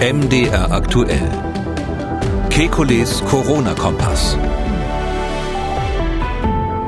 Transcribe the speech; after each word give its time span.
MDR 0.00 0.70
aktuell. 0.70 1.28
Kekules 2.50 3.20
Corona-Kompass. 3.24 4.38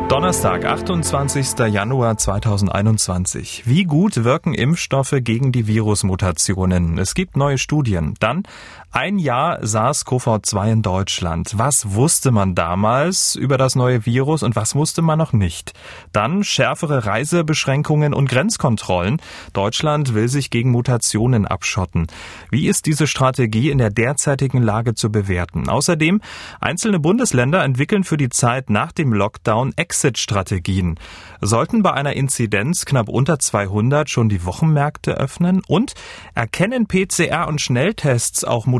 Donnerstag, 0.09 0.65
28. 0.65 1.59
Januar 1.73 2.19
2021. 2.19 3.65
Wie 3.67 3.83
gut 3.83 4.23
wirken 4.23 4.55
Impfstoffe 4.55 5.17
gegen 5.23 5.51
die 5.51 5.67
Virusmutationen? 5.67 6.99
Es 6.99 7.15
gibt 7.15 7.37
neue 7.37 7.59
Studien. 7.59 8.15
Dann 8.21 8.45
ein 8.93 9.21
Jahr 9.21 9.61
SARS-CoV-2 9.63 10.73
in 10.73 10.83
Deutschland. 10.83 11.53
Was 11.57 11.95
wusste 11.95 12.33
man 12.33 12.57
damals 12.57 13.37
über 13.37 13.57
das 13.57 13.77
neue 13.77 14.05
Virus 14.05 14.43
und 14.43 14.57
was 14.57 14.75
wusste 14.75 15.01
man 15.01 15.17
noch 15.17 15.33
nicht? 15.33 15.75
Dann 16.13 16.43
schärfere 16.43 17.07
Reisebeschränkungen 17.07 18.13
und 18.13 18.29
Grenzkontrollen. 18.29 19.23
Deutschland 19.53 20.15
will 20.15 20.29
sich 20.29 20.51
gegen 20.51 20.73
Mutationen 20.73 21.47
abschotten. 21.47 22.09
Wie 22.51 22.67
ist 22.67 22.87
diese 22.87 23.07
Strategie 23.07 23.71
in 23.71 23.79
der 23.79 23.91
derzeitigen 23.91 24.61
Lage 24.61 24.95
zu 24.95 25.13
bewerten? 25.13 25.69
Außerdem, 25.69 26.21
einzelne 26.61 26.99
Bundesländer 26.99 27.63
entwickeln 27.63 28.03
für 28.03 28.17
die 28.17 28.29
Zeit 28.29 28.71
nach 28.71 28.91
dem 28.91 29.13
Lockdown 29.13 29.73
Exit-Strategien. 29.77 30.99
Sollten 31.41 31.85
bei 31.85 31.93
einer 31.93 32.15
Inzidenz 32.15 32.85
knapp 32.87 33.09
unter 33.09 33.39
200 33.39 34.11
schon 34.11 34.29
die 34.29 34.45
Wochenmärkte 34.45 35.13
öffnen? 35.13 35.63
Und 35.69 35.95
erkennen 36.35 36.89
PCR 36.89 37.47
und 37.47 37.61
Schnelltests 37.61 38.43
auch 38.43 38.67
Mutationen? 38.67 38.80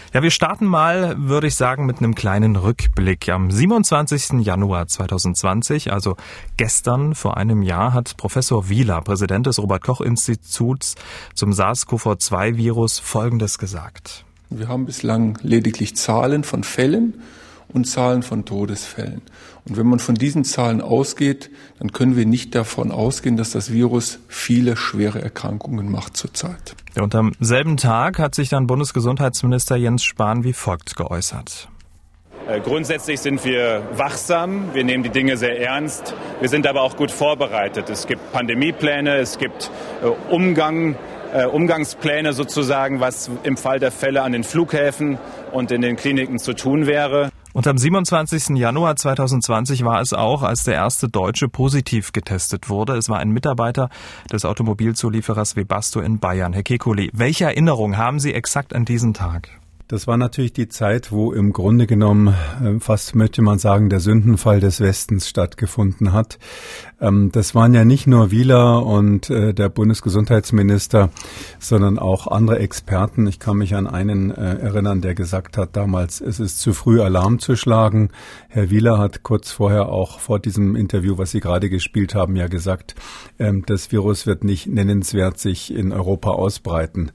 Ja, 0.13 0.21
wir 0.21 0.29
starten 0.29 0.65
mal, 0.65 1.15
würde 1.17 1.47
ich 1.47 1.55
sagen, 1.55 1.85
mit 1.85 1.99
einem 1.99 2.15
kleinen 2.15 2.57
Rückblick. 2.57 3.29
Am 3.29 3.49
27. 3.49 4.45
Januar 4.45 4.87
2020, 4.89 5.93
also 5.93 6.17
gestern 6.57 7.15
vor 7.15 7.37
einem 7.37 7.61
Jahr, 7.61 7.93
hat 7.93 8.17
Professor 8.17 8.67
Wieler, 8.67 8.99
Präsident 8.99 9.47
des 9.47 9.57
Robert 9.57 9.83
Koch 9.83 10.01
Instituts 10.01 10.95
zum 11.33 11.53
SARS-CoV-2-Virus 11.53 12.99
Folgendes 12.99 13.57
gesagt. 13.57 14.25
Wir 14.49 14.67
haben 14.67 14.85
bislang 14.85 15.39
lediglich 15.43 15.95
Zahlen 15.95 16.43
von 16.43 16.65
Fällen 16.65 17.21
und 17.73 17.85
Zahlen 17.85 18.23
von 18.23 18.45
Todesfällen. 18.45 19.21
Und 19.67 19.77
wenn 19.77 19.87
man 19.87 19.99
von 19.99 20.15
diesen 20.15 20.43
Zahlen 20.43 20.81
ausgeht, 20.81 21.51
dann 21.79 21.91
können 21.91 22.15
wir 22.15 22.25
nicht 22.25 22.55
davon 22.55 22.91
ausgehen, 22.91 23.37
dass 23.37 23.51
das 23.51 23.71
Virus 23.71 24.19
viele 24.27 24.75
schwere 24.75 25.21
Erkrankungen 25.21 25.91
macht 25.91 26.17
zurzeit. 26.17 26.75
Und 26.99 27.13
am 27.15 27.33
selben 27.39 27.77
Tag 27.77 28.19
hat 28.19 28.35
sich 28.35 28.49
dann 28.49 28.67
Bundesgesundheitsminister 28.67 29.75
Jens 29.75 30.03
Spahn 30.03 30.43
wie 30.43 30.53
folgt 30.53 30.95
geäußert. 30.95 31.69
Äh, 32.47 32.59
grundsätzlich 32.59 33.19
sind 33.19 33.45
wir 33.45 33.83
wachsam, 33.93 34.73
wir 34.73 34.83
nehmen 34.83 35.03
die 35.03 35.09
Dinge 35.09 35.37
sehr 35.37 35.61
ernst, 35.61 36.15
wir 36.39 36.49
sind 36.49 36.65
aber 36.65 36.81
auch 36.81 36.97
gut 36.97 37.11
vorbereitet. 37.11 37.89
Es 37.89 38.07
gibt 38.07 38.31
Pandemiepläne, 38.31 39.17
es 39.17 39.37
gibt 39.37 39.69
äh, 40.03 40.07
Umgang, 40.33 40.95
äh, 41.33 41.45
Umgangspläne 41.45 42.33
sozusagen, 42.33 42.99
was 42.99 43.29
im 43.43 43.57
Fall 43.57 43.79
der 43.79 43.91
Fälle 43.91 44.23
an 44.23 44.31
den 44.31 44.43
Flughäfen 44.43 45.19
und 45.51 45.71
in 45.71 45.81
den 45.81 45.95
Kliniken 45.95 46.39
zu 46.39 46.53
tun 46.53 46.87
wäre. 46.87 47.29
Und 47.53 47.67
am 47.67 47.77
27. 47.77 48.57
Januar 48.57 48.95
2020 48.95 49.83
war 49.83 50.01
es 50.01 50.13
auch, 50.13 50.41
als 50.43 50.63
der 50.63 50.75
erste 50.75 51.09
Deutsche 51.09 51.49
positiv 51.49 52.13
getestet 52.13 52.69
wurde. 52.69 52.95
Es 52.95 53.09
war 53.09 53.19
ein 53.19 53.31
Mitarbeiter 53.31 53.89
des 54.31 54.45
Automobilzulieferers 54.45 55.55
Webasto 55.55 55.99
in 55.99 56.19
Bayern. 56.19 56.53
Herr 56.53 56.63
Kekulé, 56.63 57.09
welche 57.13 57.45
Erinnerung 57.45 57.97
haben 57.97 58.19
Sie 58.19 58.33
exakt 58.33 58.73
an 58.73 58.85
diesen 58.85 59.13
Tag? 59.13 59.60
Das 59.91 60.07
war 60.07 60.15
natürlich 60.15 60.53
die 60.53 60.69
Zeit, 60.69 61.11
wo 61.11 61.33
im 61.33 61.51
Grunde 61.51 61.85
genommen 61.85 62.33
äh, 62.63 62.79
fast 62.79 63.13
möchte 63.13 63.41
man 63.41 63.59
sagen, 63.59 63.89
der 63.89 63.99
Sündenfall 63.99 64.61
des 64.61 64.79
Westens 64.79 65.27
stattgefunden 65.27 66.13
hat. 66.13 66.39
Ähm, 67.01 67.29
das 67.33 67.55
waren 67.55 67.73
ja 67.73 67.83
nicht 67.83 68.07
nur 68.07 68.31
Wieler 68.31 68.85
und 68.85 69.29
äh, 69.29 69.53
der 69.53 69.67
Bundesgesundheitsminister, 69.67 71.09
sondern 71.59 71.99
auch 71.99 72.27
andere 72.27 72.59
Experten. 72.59 73.27
Ich 73.27 73.39
kann 73.39 73.57
mich 73.57 73.75
an 73.75 73.85
einen 73.85 74.31
äh, 74.31 74.59
erinnern, 74.59 75.01
der 75.01 75.13
gesagt 75.13 75.57
hat 75.57 75.75
damals, 75.75 76.21
es 76.21 76.39
ist 76.39 76.61
zu 76.61 76.71
früh 76.71 77.01
Alarm 77.01 77.39
zu 77.39 77.57
schlagen. 77.57 78.11
Herr 78.47 78.69
Wieler 78.69 78.97
hat 78.97 79.23
kurz 79.23 79.51
vorher 79.51 79.89
auch 79.89 80.21
vor 80.21 80.39
diesem 80.39 80.77
Interview, 80.77 81.17
was 81.17 81.31
Sie 81.31 81.41
gerade 81.41 81.69
gespielt 81.69 82.15
haben, 82.15 82.37
ja 82.37 82.47
gesagt, 82.47 82.95
ähm, 83.39 83.65
das 83.65 83.91
Virus 83.91 84.25
wird 84.25 84.45
nicht 84.45 84.67
nennenswert 84.67 85.37
sich 85.37 85.73
in 85.73 85.91
Europa 85.91 86.29
ausbreiten. 86.29 87.11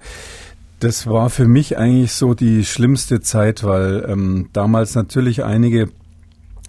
Das 0.79 1.07
war 1.07 1.31
für 1.31 1.49
mich 1.49 1.79
eigentlich 1.79 2.13
so 2.13 2.35
die 2.35 2.65
schlimmste 2.65 3.21
Zeit, 3.21 3.65
weil 3.65 4.05
ähm, 4.09 4.51
damals 4.53 4.95
natürlich 4.95 5.43
einige 5.43 5.89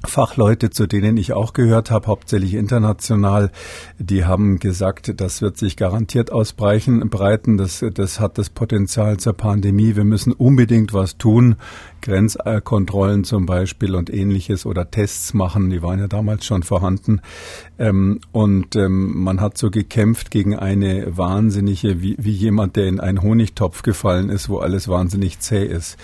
Fachleute, 0.05 0.69
zu 0.69 0.85
denen 0.85 1.17
ich 1.17 1.33
auch 1.33 1.53
gehört 1.53 1.89
habe, 1.91 2.07
hauptsächlich 2.07 2.53
international, 2.53 3.51
die 3.97 4.25
haben 4.25 4.59
gesagt, 4.59 5.19
das 5.19 5.41
wird 5.41 5.57
sich 5.57 5.75
garantiert 5.75 6.31
ausbrechen, 6.31 7.09
breiten. 7.09 7.57
Das, 7.57 7.83
das 7.93 8.19
hat 8.19 8.37
das 8.37 8.49
Potenzial 8.49 9.17
zur 9.17 9.33
Pandemie. 9.33 9.95
Wir 9.95 10.03
müssen 10.03 10.33
unbedingt 10.33 10.93
was 10.93 11.17
tun. 11.17 11.55
Grenzkontrollen 12.01 13.23
zum 13.23 13.45
Beispiel 13.45 13.95
und 13.95 14.13
ähnliches 14.13 14.65
oder 14.65 14.89
Tests 14.91 15.33
machen. 15.33 15.69
Die 15.69 15.81
waren 15.81 15.99
ja 15.99 16.07
damals 16.07 16.45
schon 16.45 16.63
vorhanden. 16.63 17.21
Ähm, 17.79 18.19
und 18.31 18.75
ähm, 18.75 19.23
man 19.23 19.41
hat 19.41 19.57
so 19.57 19.71
gekämpft 19.71 20.31
gegen 20.31 20.55
eine 20.55 21.17
wahnsinnige, 21.17 22.01
wie, 22.01 22.15
wie 22.19 22.31
jemand, 22.31 22.75
der 22.75 22.87
in 22.87 22.99
einen 22.99 23.21
Honigtopf 23.21 23.81
gefallen 23.81 24.29
ist, 24.29 24.47
wo 24.47 24.59
alles 24.59 24.87
wahnsinnig 24.87 25.39
zäh 25.39 25.65
ist. 25.65 25.97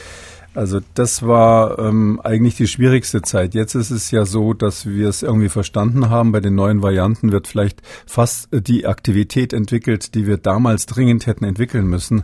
Also 0.56 0.82
das 0.94 1.24
war 1.24 1.80
ähm, 1.80 2.22
eigentlich 2.24 2.56
die 2.56 2.68
schwierigste 2.68 3.24
Zeit. 3.24 3.56
Jetzt 3.56 3.74
ist 3.74 3.90
es 3.90 4.12
ja 4.12 4.26
so, 4.26 4.54
dass 4.54 4.86
wir 4.86 5.10
es 5.10 5.24
irgendwie 5.24 5.50
verstanden 5.50 6.10
haben. 6.10 6.32
Bei 6.32 6.42
den 6.42 6.54
neuen 6.54 6.84
Varianten 6.84 7.32
wird 7.32 7.48
vielleicht 7.48 7.82
fast 8.06 8.50
die 8.52 8.86
Aktivität 8.86 9.52
entwickelt, 9.52 10.14
die 10.14 10.28
wir 10.28 10.38
damals 10.38 10.86
dringend 10.86 11.26
hätten 11.26 11.46
entwickeln 11.46 11.88
müssen 11.88 12.24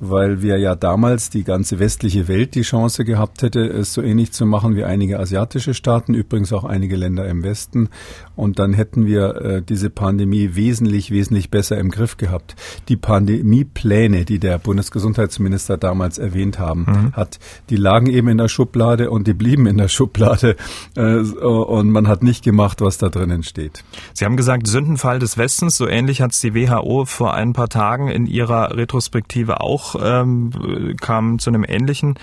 weil 0.00 0.40
wir 0.40 0.58
ja 0.58 0.74
damals 0.74 1.28
die 1.28 1.44
ganze 1.44 1.78
westliche 1.78 2.26
Welt 2.26 2.54
die 2.54 2.62
Chance 2.62 3.04
gehabt 3.04 3.42
hätte, 3.42 3.60
es 3.60 3.92
so 3.92 4.00
ähnlich 4.00 4.32
zu 4.32 4.46
machen 4.46 4.74
wie 4.74 4.84
einige 4.84 5.20
asiatische 5.20 5.74
Staaten, 5.74 6.14
übrigens 6.14 6.54
auch 6.54 6.64
einige 6.64 6.96
Länder 6.96 7.28
im 7.28 7.42
Westen. 7.42 7.90
Und 8.40 8.58
dann 8.58 8.72
hätten 8.72 9.04
wir 9.04 9.36
äh, 9.36 9.62
diese 9.62 9.90
Pandemie 9.90 10.54
wesentlich, 10.54 11.10
wesentlich 11.10 11.50
besser 11.50 11.76
im 11.76 11.90
Griff 11.90 12.16
gehabt. 12.16 12.56
Die 12.88 12.96
Pandemiepläne, 12.96 14.24
die 14.24 14.38
der 14.38 14.58
Bundesgesundheitsminister 14.58 15.76
damals 15.76 16.16
erwähnt 16.16 16.58
haben, 16.58 16.86
mhm. 16.88 17.12
hat, 17.12 17.38
die 17.68 17.76
lagen 17.76 18.06
eben 18.06 18.28
in 18.28 18.38
der 18.38 18.48
Schublade 18.48 19.10
und 19.10 19.26
die 19.26 19.34
blieben 19.34 19.66
in 19.66 19.76
der 19.76 19.88
Schublade. 19.88 20.56
Äh, 20.96 21.18
und 21.18 21.90
man 21.90 22.08
hat 22.08 22.22
nicht 22.22 22.42
gemacht, 22.42 22.80
was 22.80 22.96
da 22.96 23.10
drinnen 23.10 23.42
steht. 23.42 23.84
Sie 24.14 24.24
haben 24.24 24.38
gesagt, 24.38 24.66
Sündenfall 24.66 25.18
des 25.18 25.36
Westens, 25.36 25.76
so 25.76 25.86
ähnlich 25.86 26.22
hat 26.22 26.32
es 26.32 26.40
die 26.40 26.54
WHO 26.54 27.04
vor 27.04 27.34
ein 27.34 27.52
paar 27.52 27.68
Tagen 27.68 28.08
in 28.08 28.26
ihrer 28.26 28.74
Retrospektive 28.74 29.60
auch 29.60 29.96
ähm, 30.02 30.96
kam 30.98 31.38
zu 31.38 31.50
einem 31.50 31.64
ähnlichen 31.68 32.14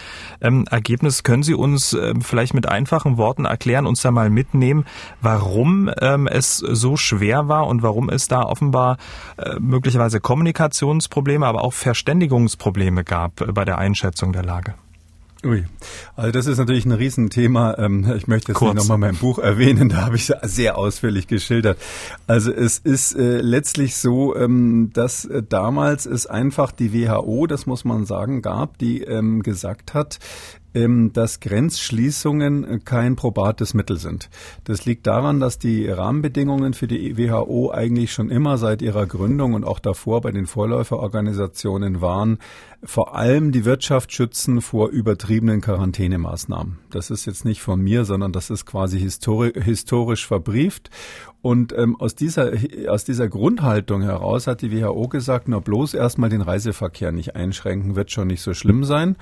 ähm, 0.41 0.65
Ergebnis. 0.71 1.21
Können 1.21 1.43
Sie 1.43 1.53
uns 1.53 1.93
ähm, 1.93 2.21
vielleicht 2.21 2.55
mit 2.55 2.67
einfachen 2.67 3.17
Worten 3.17 3.45
erklären, 3.45 3.85
uns 3.85 4.01
da 4.01 4.09
mal 4.09 4.31
mitnehmen, 4.31 4.85
warum 5.21 5.89
ähm, 6.13 6.27
es 6.27 6.57
so 6.57 6.97
schwer 6.97 7.47
war 7.47 7.67
und 7.67 7.81
warum 7.81 8.09
es 8.09 8.27
da 8.27 8.43
offenbar 8.43 8.97
äh, 9.37 9.59
möglicherweise 9.59 10.19
Kommunikationsprobleme, 10.19 11.45
aber 11.45 11.63
auch 11.63 11.73
Verständigungsprobleme 11.73 13.03
gab 13.03 13.53
bei 13.53 13.65
der 13.65 13.77
Einschätzung 13.77 14.33
der 14.33 14.43
Lage? 14.43 14.75
Ui, 15.45 15.65
also 16.15 16.31
das 16.31 16.47
ist 16.47 16.57
natürlich 16.57 16.85
ein 16.85 16.91
Riesenthema. 16.91 17.75
Ähm, 17.77 18.11
ich 18.17 18.27
möchte 18.27 18.53
jetzt 18.53 18.61
nochmal 18.61 18.97
mein 18.97 19.15
Buch 19.15 19.37
erwähnen, 19.37 19.89
da 19.89 20.05
habe 20.05 20.15
ich 20.15 20.29
es 20.29 20.55
sehr 20.55 20.77
ausführlich 20.77 21.27
geschildert. 21.27 21.77
Also 22.25 22.51
es 22.51 22.79
ist 22.79 23.15
äh, 23.15 23.39
letztlich 23.39 23.95
so, 23.95 24.35
ähm, 24.35 24.89
dass 24.93 25.25
äh, 25.25 25.43
damals 25.47 26.05
es 26.05 26.25
einfach 26.25 26.71
die 26.71 26.91
WHO, 26.93 27.45
das 27.45 27.67
muss 27.67 27.85
man 27.85 28.05
sagen, 28.05 28.41
gab, 28.41 28.77
die 28.79 29.03
ähm, 29.03 29.43
gesagt 29.43 29.93
hat, 29.93 30.19
dass 31.13 31.39
Grenzschließungen 31.39 32.63
äh, 32.63 32.79
kein 32.83 33.15
probates 33.15 33.73
Mittel 33.73 33.97
sind. 33.97 34.29
Das 34.63 34.85
liegt 34.85 35.07
daran, 35.07 35.39
dass 35.39 35.59
die 35.59 35.89
Rahmenbedingungen 35.89 36.73
für 36.73 36.87
die 36.87 37.17
WHO 37.17 37.71
eigentlich 37.71 38.11
schon 38.11 38.29
immer 38.29 38.57
seit 38.57 38.81
ihrer 38.81 39.05
Gründung 39.05 39.53
und 39.53 39.63
auch 39.63 39.79
davor 39.79 40.21
bei 40.21 40.31
den 40.31 40.45
Vorläuferorganisationen 40.45 42.01
waren, 42.01 42.37
vor 42.83 43.15
allem 43.15 43.51
die 43.51 43.65
Wirtschaft 43.65 44.13
schützen 44.13 44.61
vor 44.61 44.89
übertriebenen 44.89 45.61
Quarantänemaßnahmen. 45.61 46.77
Das 46.91 47.09
ist 47.09 47.25
jetzt 47.25 47.43
nicht 47.43 47.61
von 47.61 47.81
mir, 47.81 48.05
sondern 48.05 48.31
das 48.31 48.49
ist 48.49 48.65
quasi 48.65 48.99
historisch 48.99 50.27
verbrieft. 50.27 50.91
Und 51.41 51.71
ähm, 51.77 51.95
aus 51.99 52.15
dieser 52.15 52.51
aus 52.89 53.05
dieser 53.05 53.29
Grundhaltung 53.29 54.01
heraus 54.01 54.47
hat 54.47 54.61
die 54.61 54.71
WHO 54.71 55.07
gesagt, 55.07 55.47
na 55.47 55.59
bloß 55.59 55.93
erstmal 55.93 56.29
den 56.29 56.41
Reiseverkehr 56.41 57.11
nicht 57.11 57.35
einschränken, 57.35 57.95
wird 57.95 58.11
schon 58.11 58.27
nicht 58.27 58.41
so 58.41 58.53
schlimm 58.53 58.83
sein 58.83 59.15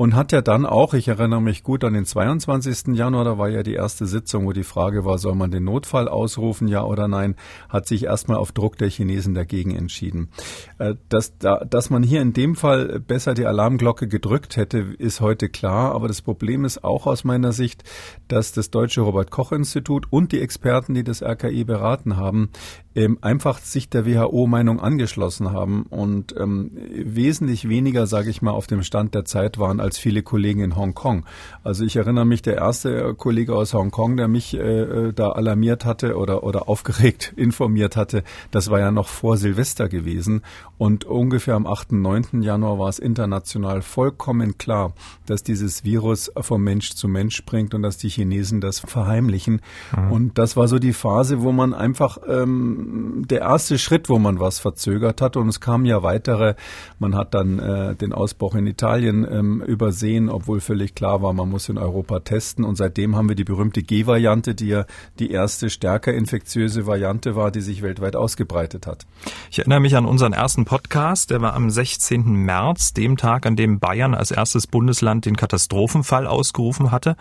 und 0.00 0.16
hat 0.16 0.32
ja 0.32 0.40
dann 0.40 0.64
auch, 0.64 0.94
ich 0.94 1.08
erinnere 1.08 1.42
mich 1.42 1.62
gut 1.62 1.84
an 1.84 1.92
den 1.92 2.06
22. 2.06 2.96
Januar, 2.96 3.22
da 3.22 3.36
war 3.36 3.50
ja 3.50 3.62
die 3.62 3.74
erste 3.74 4.06
Sitzung, 4.06 4.46
wo 4.46 4.52
die 4.52 4.62
Frage 4.62 5.04
war, 5.04 5.18
soll 5.18 5.34
man 5.34 5.50
den 5.50 5.64
Notfall 5.64 6.08
ausrufen, 6.08 6.68
ja 6.68 6.82
oder 6.84 7.06
nein, 7.06 7.36
hat 7.68 7.86
sich 7.86 8.04
erstmal 8.04 8.38
auf 8.38 8.50
Druck 8.52 8.78
der 8.78 8.88
Chinesen 8.88 9.34
dagegen 9.34 9.76
entschieden. 9.76 10.30
Äh, 10.78 10.94
dass, 11.10 11.36
dass 11.36 11.90
man 11.90 12.02
hier 12.02 12.22
in 12.22 12.32
dem 12.32 12.56
Fall 12.56 12.98
besser 13.00 13.34
die 13.34 13.44
Alarmglocke 13.44 14.08
gedrückt 14.08 14.56
hätte, 14.56 14.78
ist 14.78 15.20
heute 15.20 15.50
klar, 15.50 15.94
aber 15.94 16.08
das 16.08 16.22
Problem 16.22 16.64
ist 16.64 16.82
auch 16.82 17.06
aus 17.06 17.24
meiner 17.24 17.52
Sicht, 17.52 17.84
dass 18.26 18.52
das 18.52 18.70
Deutsche 18.70 19.02
Robert 19.02 19.30
Koch 19.30 19.52
Institut 19.52 20.06
und 20.08 20.32
die 20.32 20.40
Experten, 20.40 20.94
die 20.94 21.04
das 21.04 21.22
RKI 21.22 21.64
beraten 21.64 22.16
haben, 22.16 22.48
ähm, 22.94 23.18
einfach 23.20 23.58
sich 23.58 23.88
der 23.88 24.04
WHO-Meinung 24.04 24.80
angeschlossen 24.80 25.52
haben 25.52 25.84
und 25.90 26.34
ähm, 26.36 26.72
wesentlich 26.90 27.68
weniger, 27.68 28.06
sage 28.06 28.30
ich 28.30 28.42
mal, 28.42 28.50
auf 28.50 28.66
dem 28.66 28.82
Stand 28.82 29.14
der 29.14 29.24
Zeit 29.24 29.58
waren 29.58 29.80
als 29.80 29.98
viele 29.98 30.22
Kollegen 30.22 30.60
in 30.60 30.76
Hongkong. 30.76 31.24
Also 31.62 31.84
ich 31.84 31.96
erinnere 31.96 32.24
mich, 32.24 32.42
der 32.42 32.56
erste 32.56 33.14
Kollege 33.14 33.54
aus 33.54 33.74
Hongkong, 33.74 34.16
der 34.16 34.28
mich 34.28 34.54
äh, 34.54 34.58
äh 34.58 35.12
da 35.12 35.30
alarmiert 35.30 35.84
hatte 35.84 36.16
oder, 36.16 36.42
oder 36.42 36.68
aufgeregt 36.68 37.32
informiert 37.36 37.96
hatte, 37.96 38.24
das 38.50 38.70
war 38.70 38.80
ja 38.80 38.90
noch 38.90 39.08
vor 39.08 39.36
Silvester 39.36 39.88
gewesen 39.88 40.42
und 40.78 41.04
ungefähr 41.04 41.54
am 41.54 41.66
8., 41.66 41.92
9. 41.92 42.42
Januar 42.42 42.78
war 42.78 42.88
es 42.88 42.98
international 42.98 43.82
vollkommen 43.82 44.58
klar, 44.58 44.94
dass 45.26 45.42
dieses 45.42 45.84
Virus 45.84 46.32
vom 46.40 46.64
Mensch 46.64 46.94
zu 46.94 47.06
Mensch 47.06 47.36
springt 47.36 47.74
und 47.74 47.82
dass 47.82 47.98
die 47.98 48.08
Chinesen 48.08 48.60
das 48.60 48.80
verheimlichen. 48.80 49.60
Mhm. 49.96 50.12
Und 50.12 50.38
das 50.38 50.56
war 50.56 50.68
so 50.68 50.78
die 50.78 50.92
Phase, 50.92 51.42
wo 51.42 51.52
man 51.52 51.74
einfach 51.74 52.18
ähm, 52.26 52.79
der 52.80 53.40
erste 53.40 53.78
Schritt, 53.78 54.08
wo 54.08 54.18
man 54.18 54.40
was 54.40 54.58
verzögert 54.58 55.20
hat. 55.20 55.36
Und 55.36 55.48
es 55.48 55.60
kamen 55.60 55.84
ja 55.84 56.02
weitere. 56.02 56.54
Man 56.98 57.14
hat 57.14 57.34
dann 57.34 57.58
äh, 57.58 57.94
den 57.94 58.12
Ausbruch 58.12 58.54
in 58.54 58.66
Italien 58.66 59.26
ähm, 59.30 59.62
übersehen, 59.62 60.28
obwohl 60.28 60.60
völlig 60.60 60.94
klar 60.94 61.22
war, 61.22 61.32
man 61.32 61.48
muss 61.48 61.68
in 61.68 61.78
Europa 61.78 62.20
testen. 62.20 62.64
Und 62.64 62.76
seitdem 62.76 63.16
haben 63.16 63.28
wir 63.28 63.36
die 63.36 63.44
berühmte 63.44 63.82
G-Variante, 63.82 64.54
die 64.54 64.68
ja 64.68 64.84
die 65.18 65.30
erste 65.30 65.70
stärker 65.70 66.12
infektiöse 66.12 66.86
Variante 66.86 67.36
war, 67.36 67.50
die 67.50 67.60
sich 67.60 67.82
weltweit 67.82 68.16
ausgebreitet 68.16 68.86
hat. 68.86 69.06
Ich 69.50 69.58
erinnere 69.58 69.80
mich 69.80 69.96
an 69.96 70.06
unseren 70.06 70.32
ersten 70.32 70.64
Podcast. 70.64 71.30
Der 71.30 71.40
war 71.40 71.54
am 71.54 71.70
16. 71.70 72.24
März, 72.32 72.92
dem 72.94 73.16
Tag, 73.16 73.46
an 73.46 73.56
dem 73.56 73.78
Bayern 73.78 74.14
als 74.14 74.30
erstes 74.30 74.66
Bundesland 74.66 75.26
den 75.26 75.36
Katastrophenfall 75.36 76.26
ausgerufen 76.26 76.90
hatte. 76.90 77.16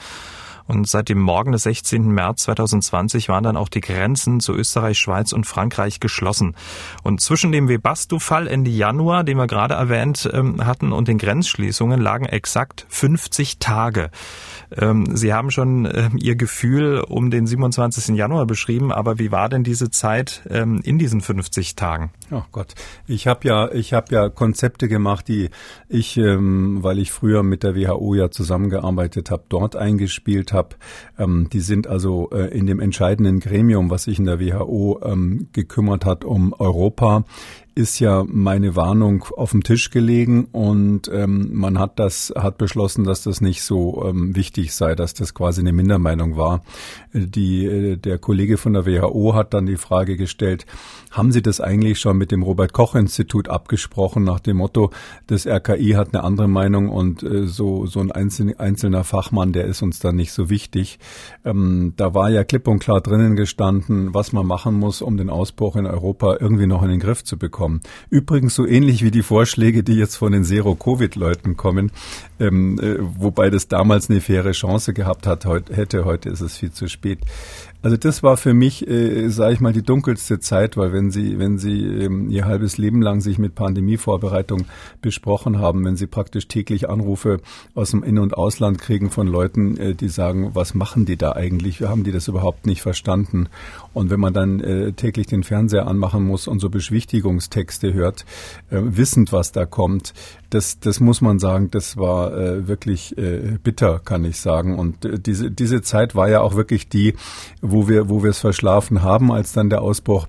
Und 0.69 0.87
seit 0.87 1.09
dem 1.09 1.19
Morgen 1.19 1.51
des 1.51 1.63
16. 1.63 2.09
März 2.09 2.43
2020 2.43 3.27
waren 3.27 3.43
dann 3.43 3.57
auch 3.57 3.69
die 3.69 3.81
Grenzen 3.81 4.39
zu 4.39 4.53
Österreich, 4.53 4.99
Schweiz 4.99 5.33
und 5.33 5.45
Frankreich 5.45 5.99
geschlossen. 5.99 6.55
Und 7.01 7.21
zwischen 7.21 7.51
dem 7.51 7.67
Webasto-Fall 7.67 8.45
Ende 8.45 8.69
Januar, 8.69 9.23
den 9.23 9.37
wir 9.37 9.47
gerade 9.47 9.73
erwähnt 9.73 10.29
ähm, 10.31 10.63
hatten, 10.67 10.91
und 10.91 11.07
den 11.07 11.17
Grenzschließungen 11.17 11.99
lagen 11.99 12.25
exakt 12.25 12.85
50 12.87 13.57
Tage. 13.57 14.11
Ähm, 14.77 15.15
Sie 15.15 15.33
haben 15.33 15.51
schon 15.51 15.85
ähm, 15.85 16.17
Ihr 16.17 16.35
Gefühl 16.35 17.03
um 17.07 17.31
den 17.31 17.47
27. 17.47 18.15
Januar 18.15 18.45
beschrieben, 18.45 18.91
aber 18.91 19.19
wie 19.19 19.31
war 19.31 19.49
denn 19.49 19.63
diese 19.63 19.89
Zeit 19.89 20.43
ähm, 20.49 20.81
in 20.83 20.97
diesen 20.97 21.21
50 21.21 21.75
Tagen? 21.75 22.11
Ach 22.31 22.45
Gott, 22.51 22.75
ich 23.07 23.27
habe 23.27 23.47
ja, 23.47 23.71
ich 23.71 23.93
habe 23.93 24.13
ja 24.13 24.29
Konzepte 24.29 24.87
gemacht, 24.87 25.27
die 25.27 25.49
ich, 25.87 26.17
ähm, 26.17 26.79
weil 26.81 26.99
ich 26.99 27.11
früher 27.11 27.43
mit 27.43 27.63
der 27.63 27.75
WHO 27.75 28.15
ja 28.15 28.29
zusammengearbeitet 28.29 29.31
habe, 29.31 29.43
dort 29.49 29.75
eingespielt 29.75 30.53
habe. 30.53 30.75
Ähm, 31.17 31.49
die 31.51 31.61
sind 31.61 31.87
also 31.87 32.29
äh, 32.31 32.55
in 32.55 32.67
dem 32.67 32.79
entscheidenden 32.79 33.39
Gremium, 33.39 33.89
was 33.89 34.03
sich 34.03 34.19
in 34.19 34.25
der 34.25 34.39
WHO 34.39 34.99
ähm, 35.03 35.47
gekümmert 35.51 36.05
hat 36.05 36.25
um 36.25 36.53
Europa, 36.53 37.23
ist 37.79 37.99
ja 37.99 38.25
meine 38.27 38.75
Warnung 38.75 39.23
auf 39.35 39.51
dem 39.51 39.63
Tisch 39.63 39.89
gelegen 39.89 40.49
und 40.51 41.09
ähm, 41.11 41.49
man 41.53 41.79
hat 41.79 41.97
das 41.97 42.33
hat 42.35 42.57
beschlossen, 42.57 43.05
dass 43.05 43.23
das 43.23 43.39
nicht 43.39 43.63
so 43.63 44.05
ähm, 44.05 44.35
wichtig 44.35 44.75
sei, 44.75 44.95
dass 44.95 45.13
das 45.13 45.33
quasi 45.33 45.61
eine 45.61 45.71
Mindermeinung 45.71 46.35
war. 46.35 46.61
Die 47.13 47.65
äh, 47.65 47.95
der 47.97 48.17
Kollege 48.17 48.57
von 48.57 48.73
der 48.73 48.85
WHO 48.85 49.35
hat 49.35 49.53
dann 49.53 49.65
die 49.65 49.77
Frage 49.77 50.17
gestellt: 50.17 50.65
Haben 51.11 51.31
Sie 51.31 51.41
das 51.41 51.61
eigentlich 51.61 51.99
schon 51.99 52.17
mit 52.17 52.31
dem 52.31 52.43
Robert 52.43 52.73
Koch 52.73 52.95
Institut 52.95 53.49
abgesprochen 53.49 54.23
nach 54.23 54.39
dem 54.39 54.57
Motto, 54.57 54.91
das 55.27 55.45
RKI 55.45 55.91
hat 55.91 56.13
eine 56.13 56.23
andere 56.23 56.47
Meinung 56.47 56.89
und 56.89 57.23
äh, 57.23 57.45
so 57.45 57.85
so 57.85 57.99
ein 57.99 58.11
einzelner, 58.11 59.03
Fachmann, 59.03 59.53
der 59.53 59.65
ist 59.65 59.81
uns 59.81 59.99
dann 59.99 60.15
nicht 60.15 60.33
so 60.33 60.49
wichtig. 60.49 60.99
Ähm, 61.45 61.93
da 61.97 62.13
war 62.13 62.29
ja 62.29 62.43
klipp 62.43 62.67
und 62.67 62.79
klar 62.79 63.01
drinnen 63.01 63.35
gestanden, 63.35 64.13
was 64.13 64.33
man 64.33 64.45
machen 64.45 64.75
muss, 64.75 65.01
um 65.01 65.17
den 65.17 65.29
Ausbruch 65.29 65.75
in 65.75 65.85
Europa 65.85 66.37
irgendwie 66.39 66.67
noch 66.67 66.83
in 66.83 66.89
den 66.89 66.99
Griff 66.99 67.23
zu 67.23 67.37
bekommen 67.37 67.59
kommen. 67.59 67.81
Übrigens 68.09 68.55
so 68.55 68.65
ähnlich 68.65 69.03
wie 69.03 69.11
die 69.11 69.21
Vorschläge, 69.21 69.83
die 69.83 69.95
jetzt 69.95 70.15
von 70.15 70.31
den 70.31 70.45
Zero-Covid-Leuten 70.45 71.57
kommen, 71.57 71.91
ähm, 72.39 72.79
äh, 72.79 72.95
wobei 72.99 73.49
das 73.49 73.67
damals 73.67 74.09
eine 74.09 74.21
faire 74.21 74.51
Chance 74.51 74.93
gehabt 74.93 75.27
hat, 75.27 75.45
heut, 75.45 75.69
hätte, 75.69 76.05
heute 76.05 76.29
ist 76.29 76.39
es 76.39 76.57
viel 76.57 76.71
zu 76.71 76.87
spät. 76.87 76.98
Also 77.81 77.95
das 77.95 78.23
war 78.23 78.35
für 78.35 78.53
mich, 78.53 78.85
äh, 78.89 79.29
sage 79.29 79.53
ich 79.53 79.59
mal, 79.61 79.71
die 79.71 79.83
dunkelste 79.83 80.39
Zeit, 80.41 80.75
weil 80.75 80.91
wenn 80.91 81.11
Sie, 81.11 81.39
wenn 81.39 81.57
Sie 81.57 81.81
ähm, 81.81 82.29
Ihr 82.29 82.45
halbes 82.45 82.77
Leben 82.77 83.01
lang 83.01 83.21
sich 83.21 83.37
mit 83.37 83.55
Pandemievorbereitung 83.55 84.65
besprochen 85.01 85.59
haben, 85.59 85.85
wenn 85.85 85.95
Sie 85.95 86.07
praktisch 86.07 86.49
täglich 86.49 86.89
Anrufe 86.89 87.39
aus 87.75 87.91
dem 87.91 88.03
In- 88.03 88.19
und 88.19 88.35
Ausland 88.35 88.79
kriegen 88.79 89.09
von 89.09 89.27
Leuten, 89.27 89.77
äh, 89.77 89.95
die 89.95 90.09
sagen, 90.09 90.51
was 90.53 90.73
machen 90.73 91.05
die 91.05 91.15
da 91.15 91.31
eigentlich? 91.33 91.81
Haben 91.81 92.03
die 92.03 92.11
das 92.11 92.27
überhaupt 92.27 92.65
nicht 92.65 92.81
verstanden? 92.81 93.47
Und 93.93 94.09
wenn 94.09 94.19
man 94.19 94.33
dann 94.33 94.59
äh, 94.59 94.91
täglich 94.93 95.27
den 95.27 95.43
Fernseher 95.43 95.87
anmachen 95.87 96.23
muss 96.23 96.47
und 96.47 96.59
so 96.59 96.69
Beschwichtigungstexte 96.69 97.93
hört, 97.93 98.25
äh, 98.69 98.79
wissend, 98.81 99.31
was 99.31 99.51
da 99.51 99.65
kommt, 99.65 100.13
das, 100.49 100.79
das 100.79 100.99
muss 100.99 101.21
man 101.21 101.39
sagen, 101.39 101.71
das 101.71 101.97
war 101.97 102.33
äh, 102.35 102.67
wirklich 102.67 103.17
äh, 103.17 103.57
bitter, 103.63 103.99
kann 103.99 104.25
ich 104.25 104.39
sagen. 104.39 104.77
Und 104.77 105.05
äh, 105.05 105.19
diese, 105.19 105.51
diese 105.51 105.81
Zeit 105.81 106.15
war 106.15 106.29
ja 106.29 106.41
auch 106.41 106.55
wirklich 106.55 106.89
die, 106.89 107.15
wo 107.61 107.87
wir, 107.87 108.09
wo 108.09 108.23
wir 108.23 108.31
es 108.31 108.39
verschlafen 108.39 109.01
haben, 109.03 109.31
als 109.31 109.53
dann 109.53 109.69
der 109.69 109.81
Ausbruch 109.81 110.27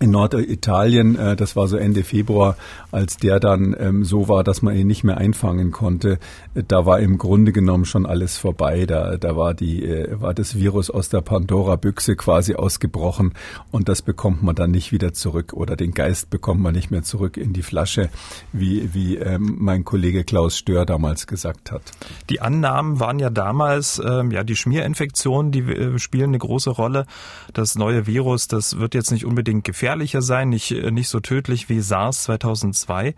in 0.00 0.10
Norditalien, 0.10 1.16
äh, 1.16 1.36
das 1.36 1.56
war 1.56 1.68
so 1.68 1.76
Ende 1.76 2.04
Februar, 2.04 2.56
als 2.90 3.16
der 3.16 3.40
dann 3.40 3.76
ähm, 3.78 4.04
so 4.04 4.28
war, 4.28 4.44
dass 4.44 4.62
man 4.62 4.76
ihn 4.76 4.86
nicht 4.86 5.04
mehr 5.04 5.18
einfangen 5.18 5.70
konnte, 5.72 6.18
da 6.54 6.86
war 6.86 7.00
im 7.00 7.18
Grunde 7.18 7.52
genommen 7.52 7.84
schon 7.84 8.06
alles 8.06 8.38
vorbei. 8.38 8.86
Da, 8.86 9.16
da 9.16 9.36
war 9.36 9.54
die, 9.54 9.84
äh, 9.84 10.20
war 10.20 10.34
das 10.34 10.56
Virus 10.56 10.90
aus 10.90 11.08
der 11.08 11.20
Pandora-Büchse 11.20 12.16
quasi 12.16 12.54
ausgebrochen 12.54 13.34
und 13.70 13.88
das 13.88 14.02
bekommt 14.02 14.42
man 14.42 14.54
dann 14.54 14.70
nicht 14.70 14.92
wieder 14.92 15.12
zurück 15.12 15.52
oder 15.52 15.76
den 15.76 15.92
Geist 15.92 16.30
bekommt 16.30 16.60
man 16.60 16.74
nicht 16.74 16.90
mehr 16.90 17.02
zurück 17.02 17.36
in 17.36 17.52
die 17.52 17.62
Flasche, 17.62 18.08
wie, 18.52 18.94
wie 18.94 19.16
ähm, 19.16 19.56
mein 19.58 19.84
Kollege 19.84 20.24
Klaus 20.24 20.56
Stör 20.56 20.86
damals 20.86 21.26
gesagt 21.26 21.70
hat. 21.72 21.82
Die 22.30 22.40
Annahmen 22.40 23.00
waren 23.00 23.18
ja 23.18 23.30
damals, 23.30 24.00
ähm, 24.04 24.30
ja, 24.30 24.44
die 24.44 24.56
Schmierinfektionen, 24.56 25.52
die 25.52 25.60
äh, 25.60 25.98
spielen 25.98 26.30
eine 26.30 26.38
große 26.38 26.70
Rolle. 26.70 27.06
Das 27.52 27.74
neue 27.74 28.06
Virus, 28.06 28.48
das 28.48 28.78
wird 28.78 28.94
jetzt 28.94 29.10
nicht 29.10 29.24
unbedingt 29.24 29.64
gefährlich 29.64 29.88
gefährlicher 29.88 30.22
sein, 30.22 30.48
nicht, 30.48 30.70
äh, 30.70 30.90
nicht 30.90 31.08
so 31.08 31.20
tödlich 31.20 31.68
wie 31.68 31.80
SARS 31.80 32.24
2002. 32.80 33.14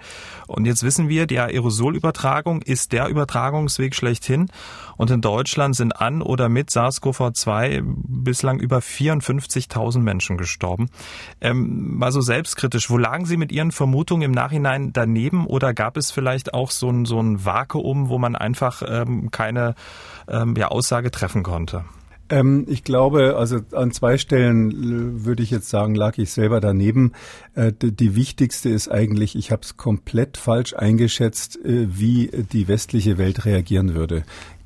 Und 0.47 0.67
jetzt 0.67 0.83
wissen 0.83 1.09
wir, 1.09 1.27
die 1.27 1.39
Aerosolübertragung 1.39 2.63
ist 2.63 2.93
der 2.93 3.09
Übertragungsweg 3.09 3.95
schlechthin. 3.95 4.49
Und 4.97 5.11
in 5.11 5.21
Deutschland 5.21 5.77
sind 5.77 6.01
an 6.01 6.23
oder 6.23 6.49
mit 6.49 6.71
SARS-CoV-2 6.71 7.83
bislang 7.85 8.61
über 8.61 8.79
54.000 8.79 10.01
Menschen 10.01 10.37
gestorben. 10.37 10.91
Ähm, 11.41 11.97
mal 11.97 12.13
so 12.13 12.21
selbstkritisch, 12.21 12.91
wo 12.91 12.99
lagen 12.99 13.25
Sie 13.25 13.37
mit 13.37 13.53
Ihren 13.53 13.73
Vermutungen 13.73 14.23
im 14.23 14.33
Nachhinein 14.33 14.93
daneben 14.93 15.47
oder 15.47 15.73
gab 15.73 15.97
es 15.97 16.11
vielleicht 16.11 16.53
auch 16.55 16.71
so 16.71 16.91
ein, 16.91 17.05
so 17.05 17.21
ein 17.21 17.45
Vakuum, 17.45 18.09
wo 18.09 18.19
man 18.19 18.37
einfach 18.37 18.83
ähm, 18.87 19.31
keine 19.31 19.75
ähm, 20.29 20.55
ja, 20.57 20.69
Aussage 20.69 21.11
treffen 21.11 21.43
konnte? 21.43 21.85
Ähm, 22.31 22.65
ich 22.69 22.85
glaube, 22.85 23.37
also 23.37 23.59
an 23.73 23.91
zwei 23.91 24.17
Stellen 24.17 24.71
äh, 24.71 25.25
würde 25.25 25.43
ich 25.43 25.51
jetzt 25.51 25.69
sagen, 25.69 25.95
lag 25.95 26.17
ich 26.17 26.31
selber 26.31 26.61
daneben. 26.61 27.13
Äh, 27.55 27.73
die, 27.73 27.93
die, 27.93 28.15
wichtigste 28.15 28.69
ist 28.69 28.89
eigentlich, 28.89 29.35
ich 29.37 29.51
habe 29.51 29.63
es 29.63 29.77
komplett 29.77 30.37
falsch 30.37 30.75
eingeschätzt, 30.75 31.57
äh, 31.65 31.89
wie 31.91 32.31
die 32.53 32.69
westliche 32.69 33.19
Welt 33.19 33.45
reagieren 33.45 33.95
würde. 33.95 34.23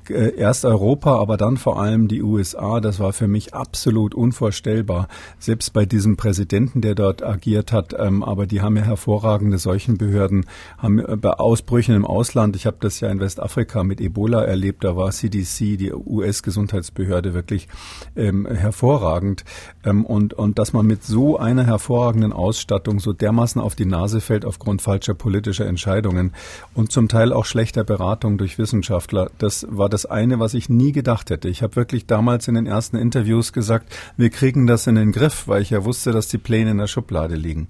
Äh, 0.09 0.35
erst 0.35 0.65
Europa, 0.65 1.19
aber 1.19 1.37
dann 1.37 1.57
vor 1.57 1.81
allem 1.81 2.07
die 2.07 2.21
USA. 2.21 2.79
Das 2.79 2.99
war 2.99 3.13
für 3.13 3.27
mich 3.27 3.53
absolut 3.53 4.13
unvorstellbar. 4.13 5.07
Selbst 5.39 5.73
bei 5.73 5.85
diesem 5.85 6.17
Präsidenten, 6.17 6.81
der 6.81 6.95
dort 6.95 7.23
agiert 7.23 7.71
hat, 7.71 7.95
ähm, 7.97 8.23
aber 8.23 8.45
die 8.45 8.61
haben 8.61 8.77
ja 8.77 8.83
hervorragende 8.83 9.57
Seuchenbehörden, 9.57 10.45
haben 10.77 10.99
äh, 10.99 11.15
bei 11.15 11.31
Ausbrüchen 11.31 11.95
im 11.95 12.05
Ausland, 12.05 12.55
ich 12.55 12.65
habe 12.65 12.77
das 12.79 12.99
ja 12.99 13.09
in 13.09 13.19
Westafrika 13.19 13.83
mit 13.83 13.99
Ebola 13.99 14.43
erlebt, 14.43 14.83
da 14.83 14.95
war 14.95 15.11
CDC, 15.11 15.77
die 15.77 15.93
US-Gesundheitsbehörde, 15.93 17.33
wirklich 17.33 17.67
ähm, 18.15 18.45
hervorragend. 18.45 19.43
Ähm, 19.83 20.05
und, 20.05 20.33
und 20.33 20.59
dass 20.59 20.73
man 20.73 20.85
mit 20.85 21.03
so 21.03 21.37
einer 21.37 21.65
hervorragenden 21.65 22.33
Ausstattung 22.33 22.99
so 22.99 23.13
dermaßen 23.13 23.61
auf 23.61 23.75
die 23.75 23.85
Nase 23.85 24.21
fällt 24.21 24.45
aufgrund 24.45 24.81
falscher 24.81 25.15
politischer 25.15 25.65
Entscheidungen 25.65 26.33
und 26.73 26.91
zum 26.91 27.07
Teil 27.07 27.33
auch 27.33 27.45
schlechter 27.45 27.83
Beratung 27.83 28.37
durch 28.37 28.57
Wissenschaftler, 28.57 29.31
das 29.37 29.65
war 29.69 29.89
das 29.89 29.94
eine, 30.03 30.39
was 30.39 30.55
ich 30.55 30.67
nie 30.67 30.91
gedacht 30.91 31.29
hätte. 31.29 31.47
Ich 31.47 31.61
habe 31.61 31.75
wirklich 31.77 32.07
damals 32.07 32.47
in 32.47 32.55
den 32.55 32.65
ersten 32.65 32.97
Interviews 32.97 33.53
gesagt, 33.53 33.95
wir 34.17 34.31
kriegen 34.31 34.67
das 34.67 34.87
in 34.87 34.95
den 34.95 35.11
Griff, 35.11 35.47
weil 35.47 35.61
ich 35.61 35.69
ja 35.69 35.85
wusste, 35.85 36.11
dass 36.11 36.27
die 36.27 36.39
Pläne 36.39 36.71
in 36.71 36.79
der 36.79 36.87
Schublade 36.87 37.35
liegen. 37.35 37.67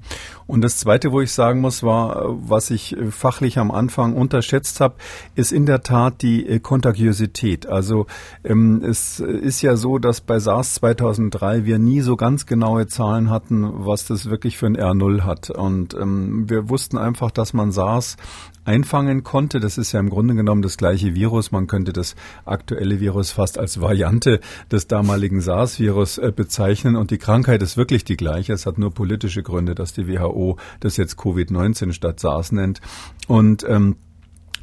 Und 0.47 0.61
das 0.61 0.77
zweite, 0.77 1.11
wo 1.11 1.21
ich 1.21 1.31
sagen 1.31 1.61
muss, 1.61 1.83
war, 1.83 2.23
was 2.27 2.69
ich 2.69 2.95
fachlich 3.09 3.59
am 3.59 3.71
Anfang 3.71 4.13
unterschätzt 4.13 4.79
habe, 4.79 4.95
ist 5.35 5.51
in 5.51 5.65
der 5.65 5.83
Tat 5.83 6.21
die 6.21 6.47
äh, 6.47 6.59
Kontagiosität. 6.59 7.67
Also 7.67 8.07
ähm, 8.43 8.81
es 8.83 9.19
ist 9.19 9.61
ja 9.61 9.75
so, 9.75 9.97
dass 9.97 10.21
bei 10.21 10.39
SARS 10.39 10.75
2003 10.75 11.65
wir 11.65 11.79
nie 11.79 12.01
so 12.01 12.15
ganz 12.15 12.45
genaue 12.45 12.87
Zahlen 12.87 13.29
hatten, 13.29 13.85
was 13.85 14.05
das 14.05 14.29
wirklich 14.29 14.57
für 14.57 14.67
ein 14.67 14.77
R0 14.77 15.21
hat. 15.21 15.49
Und 15.49 15.93
ähm, 15.93 16.49
wir 16.49 16.69
wussten 16.69 16.97
einfach, 16.97 17.31
dass 17.31 17.53
man 17.53 17.71
SARS 17.71 18.17
einfangen 18.65 19.23
konnte. 19.23 19.59
Das 19.59 19.77
ist 19.77 19.91
ja 19.91 19.99
im 19.99 20.09
Grunde 20.09 20.35
genommen 20.35 20.61
das 20.61 20.77
gleiche 20.77 21.15
Virus. 21.15 21.51
Man 21.51 21.67
könnte 21.67 21.93
das 21.93 22.15
aktuelle 22.43 22.99
Virus 22.99 23.31
fast 23.31 23.57
als 23.57 23.79
Variante 23.79 24.39
des 24.71 24.87
damaligen 24.87 25.39
SARS-Virus 25.39 26.17
äh, 26.17 26.33
bezeichnen. 26.35 26.95
Und 26.95 27.11
die 27.11 27.17
Krankheit 27.17 27.61
ist 27.61 27.77
wirklich 27.77 28.03
die 28.03 28.17
gleiche. 28.17 28.53
Es 28.53 28.65
hat 28.65 28.77
nur 28.77 28.93
politische 28.93 29.43
Gründe, 29.43 29.75
dass 29.75 29.93
die 29.93 30.07
WHO 30.07 30.57
das 30.79 30.97
jetzt 30.97 31.17
Covid-19 31.17 31.93
statt 31.93 32.19
SARS 32.19 32.51
nennt. 32.51 32.81
Und 33.27 33.65
ähm, 33.67 33.95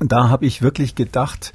da 0.00 0.28
habe 0.28 0.46
ich 0.46 0.62
wirklich 0.62 0.94
gedacht, 0.94 1.52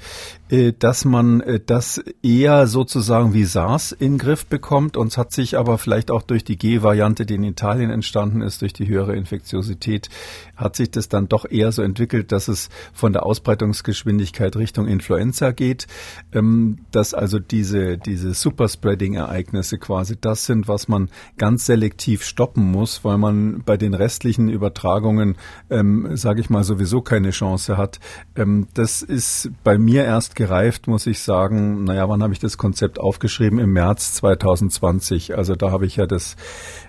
dass 0.48 1.04
man 1.04 1.40
äh, 1.40 1.60
das 1.64 2.02
eher 2.22 2.66
sozusagen 2.66 3.34
wie 3.34 3.44
SARS 3.44 3.92
in 3.92 4.12
den 4.12 4.18
Griff 4.18 4.46
bekommt. 4.46 4.96
Und 4.96 5.08
es 5.08 5.18
hat 5.18 5.32
sich 5.32 5.58
aber 5.58 5.76
vielleicht 5.76 6.10
auch 6.10 6.22
durch 6.22 6.42
die 6.42 6.56
G-Variante, 6.56 7.26
die 7.26 7.34
in 7.34 7.44
Italien 7.44 7.90
entstanden 7.90 8.40
ist, 8.40 8.62
durch 8.62 8.72
die 8.72 8.88
höhere 8.88 9.14
Infektiosität, 9.14 10.08
hat 10.56 10.76
sich 10.76 10.90
das 10.90 11.08
dann 11.08 11.28
doch 11.28 11.44
eher 11.48 11.70
so 11.72 11.82
entwickelt, 11.82 12.32
dass 12.32 12.48
es 12.48 12.70
von 12.94 13.12
der 13.12 13.26
Ausbreitungsgeschwindigkeit 13.26 14.56
Richtung 14.56 14.86
Influenza 14.86 15.50
geht, 15.50 15.86
ähm, 16.32 16.78
dass 16.92 17.12
also 17.12 17.38
diese, 17.38 17.98
diese 17.98 18.32
Superspreading-Ereignisse 18.32 19.78
quasi 19.78 20.16
das 20.18 20.46
sind, 20.46 20.66
was 20.66 20.88
man 20.88 21.10
ganz 21.36 21.66
selektiv 21.66 22.24
stoppen 22.24 22.70
muss, 22.70 23.04
weil 23.04 23.18
man 23.18 23.62
bei 23.66 23.76
den 23.76 23.92
restlichen 23.92 24.48
Übertragungen, 24.48 25.36
ähm, 25.68 26.16
sage 26.16 26.40
ich 26.40 26.48
mal, 26.48 26.64
sowieso 26.64 27.02
keine 27.02 27.30
Chance 27.30 27.76
hat. 27.76 28.00
Ähm, 28.34 28.66
das 28.72 29.02
ist 29.02 29.50
bei 29.62 29.76
mir 29.76 30.04
erst 30.04 30.37
gereift, 30.38 30.86
muss 30.86 31.06
ich 31.06 31.20
sagen. 31.20 31.84
Naja, 31.84 32.08
wann 32.08 32.22
habe 32.22 32.32
ich 32.32 32.38
das 32.38 32.56
Konzept 32.56 33.00
aufgeschrieben? 33.00 33.58
Im 33.58 33.72
März 33.72 34.14
2020. 34.14 35.36
Also 35.36 35.56
da 35.56 35.72
habe 35.72 35.84
ich 35.84 35.96
ja 35.96 36.06
das 36.06 36.36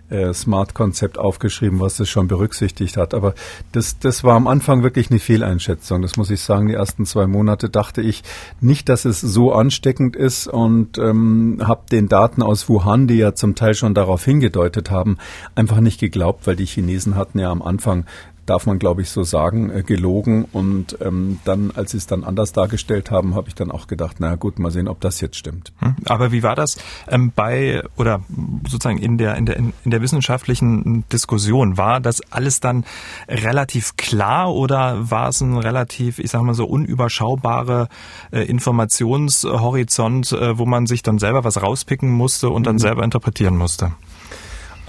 äh, 0.10 0.32
Smart-Konzept 0.34 1.18
aufgeschrieben, 1.18 1.80
was 1.80 1.98
das 1.98 2.08
schon 2.08 2.28
berücksichtigt 2.28 2.96
hat. 2.96 3.16
Aber 3.16 3.34
das, 3.72 3.98
das 3.98 4.24
war 4.24 4.36
am 4.36 4.48
Anfang 4.48 4.84
wirklich 4.84 5.10
eine 5.10 5.20
Fehleinschätzung. 5.20 6.04
Das 6.04 6.16
muss 6.16 6.30
ich 6.30 6.42
sagen. 6.42 6.68
Die 6.68 6.76
ersten 6.76 7.08
zwei 7.08 7.26
Monate 7.26 7.70
dachte 7.70 8.02
ich 8.02 8.24
nicht, 8.62 8.88
dass 8.88 9.04
es 9.04 9.20
so 9.20 9.52
ansteckend 9.52 10.16
ist 10.16 10.48
und 10.48 11.00
ähm, 11.00 11.58
habe 11.64 11.82
den 11.92 12.08
Daten 12.08 12.44
aus 12.44 12.70
Wuhan, 12.70 13.08
die 13.08 13.18
ja 13.18 13.34
zum 13.34 13.56
Teil 13.56 13.74
schon 13.74 13.96
darauf 13.96 14.24
hingedeutet 14.24 14.92
haben, 14.92 15.18
einfach 15.56 15.80
nicht 15.80 16.00
geglaubt, 16.00 16.46
weil 16.46 16.56
die 16.56 16.66
Chinesen 16.66 17.16
hatten 17.16 17.40
ja 17.40 17.50
am 17.50 17.64
Anfang 17.64 18.06
darf 18.50 18.66
man, 18.66 18.80
glaube 18.80 19.02
ich, 19.02 19.10
so 19.10 19.24
sagen, 19.24 19.70
äh, 19.70 19.84
gelogen. 19.84 20.46
Und 20.52 20.98
ähm, 21.02 21.40
dann, 21.46 21.72
als 21.76 21.92
sie 21.92 21.98
es 21.98 22.08
dann 22.08 22.24
anders 22.24 22.52
dargestellt 22.52 23.12
haben, 23.12 23.36
habe 23.36 23.48
ich 23.48 23.56
dann 23.56 23.72
auch 23.72 23.88
gedacht, 23.88 24.20
naja 24.20 24.36
gut, 24.36 24.60
mal 24.60 24.72
sehen, 24.72 24.88
ob 24.88 25.02
das 25.02 25.22
jetzt 25.22 25.38
stimmt. 25.38 25.72
Hm. 25.80 25.96
Aber 26.06 26.32
wie 26.32 26.44
war 26.44 26.56
das 26.56 26.78
ähm, 27.08 27.32
bei 27.36 27.84
oder 27.96 28.22
sozusagen 28.68 28.98
in 28.98 29.18
der, 29.18 29.36
in 29.36 29.46
der, 29.46 29.58
in 29.58 29.74
der 29.86 30.02
wissenschaftlichen 30.02 31.04
Diskussion? 31.12 31.78
War 31.78 32.00
das 32.00 32.22
alles 32.32 32.60
dann 32.60 32.86
relativ 33.28 33.96
klar 33.98 34.54
oder 34.54 35.12
war 35.12 35.30
es 35.30 35.42
ein 35.42 35.58
relativ, 35.58 36.20
ich 36.20 36.32
sage 36.32 36.44
mal 36.44 36.54
so, 36.54 36.66
unüberschaubare 36.66 37.88
äh, 38.32 38.42
Informationshorizont, 38.42 40.32
äh, 40.32 40.58
wo 40.58 40.66
man 40.66 40.88
sich 40.88 41.04
dann 41.04 41.20
selber 41.20 41.44
was 41.44 41.62
rauspicken 41.62 42.10
musste 42.10 42.50
und 42.50 42.66
dann 42.66 42.76
mhm. 42.76 42.80
selber 42.80 43.04
interpretieren 43.04 43.58
musste? 43.58 43.92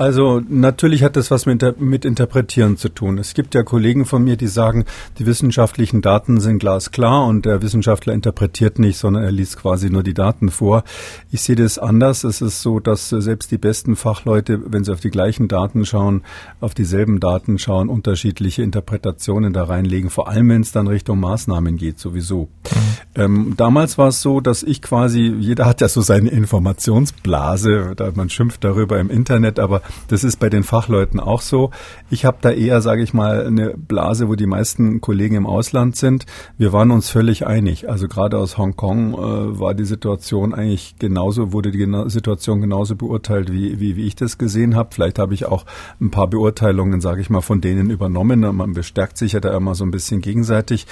Also 0.01 0.41
natürlich 0.49 1.03
hat 1.03 1.17
das 1.17 1.31
was 1.31 1.45
mit, 1.45 1.79
mit 1.79 2.07
Interpretieren 2.07 2.79
zu 2.79 2.89
tun. 2.89 3.19
Es 3.19 3.35
gibt 3.35 3.55
ja 3.55 3.63
Kollegen 3.63 4.07
von 4.07 4.25
mir, 4.25 4.37
die 4.37 4.47
sagen, 4.47 4.87
die 5.19 5.27
wissenschaftlichen 5.27 6.01
Daten 6.01 6.41
sind 6.41 6.59
glasklar 6.59 7.27
und 7.27 7.45
der 7.45 7.61
Wissenschaftler 7.61 8.15
interpretiert 8.15 8.79
nicht, 8.79 8.97
sondern 8.97 9.25
er 9.25 9.31
liest 9.31 9.59
quasi 9.59 9.91
nur 9.91 10.03
die 10.03 10.15
Daten 10.15 10.49
vor. 10.49 10.85
Ich 11.31 11.43
sehe 11.43 11.55
das 11.55 11.79
anders. 11.79 12.25
Es 12.25 12.41
ist 12.41 12.63
so, 12.63 12.81
dass 12.81 13.11
selbst 13.11 13.51
die 13.51 13.59
besten 13.59 13.95
Fachleute, 13.95 14.73
wenn 14.73 14.85
sie 14.85 14.93
auf 14.95 15.01
die 15.01 15.11
gleichen 15.11 15.49
Daten 15.49 15.85
schauen, 15.85 16.23
auf 16.61 16.73
dieselben 16.73 17.21
Daten 17.21 17.59
schauen, 17.59 17.91
unterschiedliche 17.91 18.63
Interpretationen 18.63 19.53
da 19.53 19.65
reinlegen, 19.65 20.09
vor 20.09 20.29
allem 20.29 20.49
wenn 20.49 20.63
es 20.63 20.73
dann 20.73 20.87
Richtung 20.87 21.21
Maßnahmen 21.21 21.77
geht, 21.77 21.99
sowieso. 21.99 22.45
Mhm. 22.45 22.91
Ähm, 23.17 23.55
damals 23.57 23.99
war 23.99 24.09
es 24.09 24.23
so, 24.23 24.41
dass 24.41 24.63
ich 24.63 24.81
quasi, 24.81 25.35
jeder 25.39 25.67
hat 25.67 25.83
ja 25.83 25.89
so 25.89 26.01
seine 26.01 26.31
Informationsblase, 26.31 27.93
da 27.97 28.13
man 28.15 28.31
schimpft 28.31 28.65
darüber 28.65 28.99
im 28.99 29.11
Internet, 29.11 29.59
aber 29.59 29.83
das 30.09 30.25
ist 30.25 30.39
bei 30.39 30.49
den 30.49 30.63
Fachleuten 30.63 31.21
auch 31.21 31.41
so. 31.41 31.71
Ich 32.11 32.25
habe 32.25 32.39
da 32.41 32.51
eher, 32.51 32.81
sage 32.81 33.03
ich 33.03 33.15
mal, 33.15 33.47
eine 33.47 33.75
Blase, 33.77 34.29
wo 34.29 34.35
die 34.35 34.47
meisten 34.47 35.01
Kollegen 35.01 35.37
im 35.37 35.47
Ausland 35.47 35.97
sind. 35.97 36.27
Wir 36.59 36.73
waren 36.73 36.91
uns 36.91 37.11
völlig 37.11 37.47
einig. 37.47 37.89
Also 37.89 38.09
gerade 38.09 38.39
aus 38.39 38.59
Hongkong 38.59 39.15
äh, 39.15 39.61
war 39.61 39.75
die 39.75 39.85
Situation 39.85 40.55
eigentlich 40.55 40.97
genauso, 40.99 41.53
wurde 41.53 41.71
die 41.71 41.79
Gena 41.79 42.09
Situation 42.09 42.61
genauso 42.61 42.97
beurteilt, 42.97 43.53
wie, 43.53 43.81
wie, 43.81 43.97
wie 43.97 44.07
ich 44.07 44.17
das 44.17 44.39
gesehen 44.39 44.77
habe. 44.77 44.91
Vielleicht 44.93 45.19
habe 45.19 45.35
ich 45.35 45.47
auch 45.47 45.67
ein 46.01 46.11
paar 46.11 46.29
Beurteilungen, 46.29 47.01
sage 47.01 47.21
ich 47.21 47.31
mal, 47.31 47.41
von 47.41 47.61
denen 47.61 47.91
übernommen. 47.91 48.41
Man 48.41 48.73
bestärkt 48.73 49.19
sich 49.19 49.33
ja 49.33 49.41
da 49.41 49.57
immer 49.57 49.75
so 49.75 49.85
ein 49.85 49.91
bisschen 49.91 50.21
gegenseitig. 50.21 50.87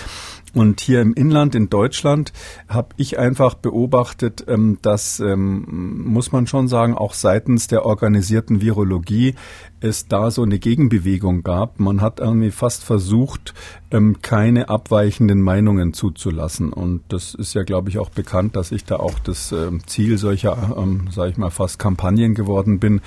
Und 0.54 0.80
hier 0.80 1.00
im 1.00 1.14
Inland 1.14 1.54
in 1.54 1.68
Deutschland 1.68 2.32
habe 2.68 2.88
ich 2.96 3.18
einfach 3.18 3.54
beobachtet, 3.54 4.44
ähm, 4.48 4.78
dass, 4.82 5.20
ähm, 5.20 6.04
muss 6.04 6.32
man 6.32 6.46
schon 6.46 6.68
sagen, 6.68 6.94
auch 6.96 7.14
seitens 7.14 7.68
der 7.68 7.84
organisierten 7.84 8.60
Virologie 8.78 9.34
es 9.80 10.08
da 10.08 10.30
so 10.30 10.42
eine 10.42 10.58
Gegenbewegung 10.58 11.42
gab. 11.42 11.78
Man 11.78 12.00
hat 12.00 12.18
irgendwie 12.18 12.50
fast 12.50 12.84
versucht, 12.84 13.54
ähm, 13.90 14.16
keine 14.22 14.68
abweichenden 14.68 15.40
Meinungen 15.40 15.92
zuzulassen. 15.92 16.72
Und 16.72 17.02
das 17.08 17.34
ist 17.34 17.54
ja, 17.54 17.62
glaube 17.62 17.88
ich, 17.88 17.98
auch 17.98 18.10
bekannt, 18.10 18.56
dass 18.56 18.72
ich 18.72 18.84
da 18.84 18.96
auch 18.96 19.18
das 19.20 19.52
ähm, 19.52 19.86
Ziel 19.86 20.18
solcher, 20.18 20.76
ähm, 20.76 21.08
sage 21.12 21.30
ich 21.30 21.36
mal, 21.36 21.50
fast 21.50 21.78
Kampagnen 21.78 22.34
geworden 22.34 22.80
bin. 22.80 23.00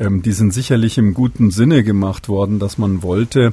Ähm, 0.00 0.22
die 0.22 0.32
sind 0.32 0.52
sicherlich 0.54 0.96
im 0.96 1.12
guten 1.12 1.50
Sinne 1.50 1.84
gemacht 1.84 2.28
worden, 2.28 2.58
dass 2.58 2.78
man 2.78 3.02
wollte, 3.02 3.52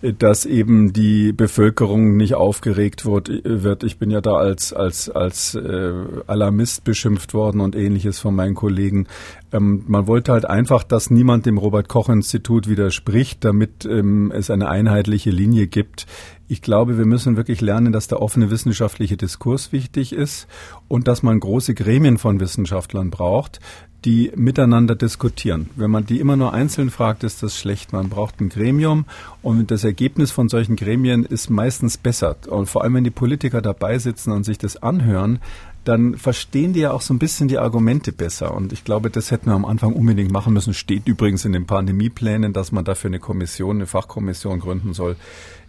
äh, 0.00 0.12
dass 0.12 0.46
eben 0.46 0.92
die 0.92 1.32
Bevölkerung 1.32 2.16
nicht 2.16 2.34
aufgeregt 2.34 3.04
wird. 3.04 3.28
wird. 3.44 3.82
Ich 3.82 3.98
bin 3.98 4.10
ja 4.10 4.20
da 4.20 4.34
als, 4.34 4.72
als, 4.72 5.10
als 5.10 5.56
äh, 5.56 5.92
Alarmist 6.28 6.84
beschimpft 6.84 7.34
worden 7.34 7.60
und 7.60 7.74
ähnliches 7.74 8.20
von 8.20 8.34
meinen 8.36 8.54
Kollegen. 8.54 9.08
Ähm, 9.52 9.82
man 9.88 10.06
wollte 10.06 10.32
halt 10.32 10.44
einfach, 10.44 10.84
dass 10.84 11.10
niemand 11.10 11.44
dem 11.44 11.58
Robert 11.58 11.88
Koch 11.88 12.08
Institut 12.08 12.68
widerspricht, 12.68 13.44
damit 13.44 13.84
ähm, 13.84 14.32
es 14.32 14.48
eine 14.48 14.68
einheitliche 14.68 15.30
Linie 15.30 15.66
gibt. 15.66 16.06
Ich 16.46 16.62
glaube, 16.62 16.98
wir 16.98 17.06
müssen 17.06 17.36
wirklich 17.36 17.60
lernen, 17.60 17.92
dass 17.92 18.08
der 18.08 18.22
offene 18.22 18.50
wissenschaftliche 18.50 19.16
Diskurs 19.16 19.72
wichtig 19.72 20.12
ist 20.12 20.48
und 20.88 21.06
dass 21.06 21.22
man 21.22 21.38
große 21.38 21.74
Gremien 21.74 22.18
von 22.18 22.40
Wissenschaftlern 22.40 23.10
braucht, 23.10 23.60
die 24.04 24.32
miteinander 24.34 24.94
diskutieren. 24.94 25.68
Wenn 25.76 25.90
man 25.90 26.06
die 26.06 26.20
immer 26.20 26.36
nur 26.36 26.54
einzeln 26.54 26.90
fragt, 26.90 27.24
ist 27.24 27.42
das 27.42 27.58
schlecht. 27.58 27.92
Man 27.92 28.08
braucht 28.08 28.40
ein 28.40 28.48
Gremium 28.48 29.04
und 29.42 29.70
das 29.70 29.84
Ergebnis 29.84 30.30
von 30.30 30.48
solchen 30.48 30.76
Gremien 30.76 31.24
ist 31.24 31.50
meistens 31.50 31.98
besser. 31.98 32.36
Und 32.48 32.66
vor 32.66 32.82
allem, 32.82 32.94
wenn 32.94 33.04
die 33.04 33.10
Politiker 33.10 33.60
dabei 33.60 33.98
sitzen 33.98 34.32
und 34.32 34.44
sich 34.44 34.58
das 34.58 34.82
anhören, 34.82 35.40
dann 35.84 36.16
verstehen 36.16 36.72
die 36.74 36.80
ja 36.80 36.92
auch 36.92 37.00
so 37.00 37.14
ein 37.14 37.18
bisschen 37.18 37.48
die 37.48 37.58
Argumente 37.58 38.12
besser. 38.12 38.54
Und 38.54 38.72
ich 38.72 38.84
glaube, 38.84 39.10
das 39.10 39.30
hätten 39.30 39.46
wir 39.46 39.54
am 39.54 39.64
Anfang 39.64 39.94
unbedingt 39.94 40.30
machen 40.30 40.52
müssen. 40.52 40.74
Steht 40.74 41.08
übrigens 41.08 41.44
in 41.44 41.52
den 41.52 41.66
Pandemieplänen, 41.66 42.52
dass 42.52 42.70
man 42.72 42.84
dafür 42.84 43.08
eine 43.08 43.18
Kommission, 43.18 43.76
eine 43.76 43.86
Fachkommission 43.86 44.60
gründen 44.60 44.92
soll 44.92 45.16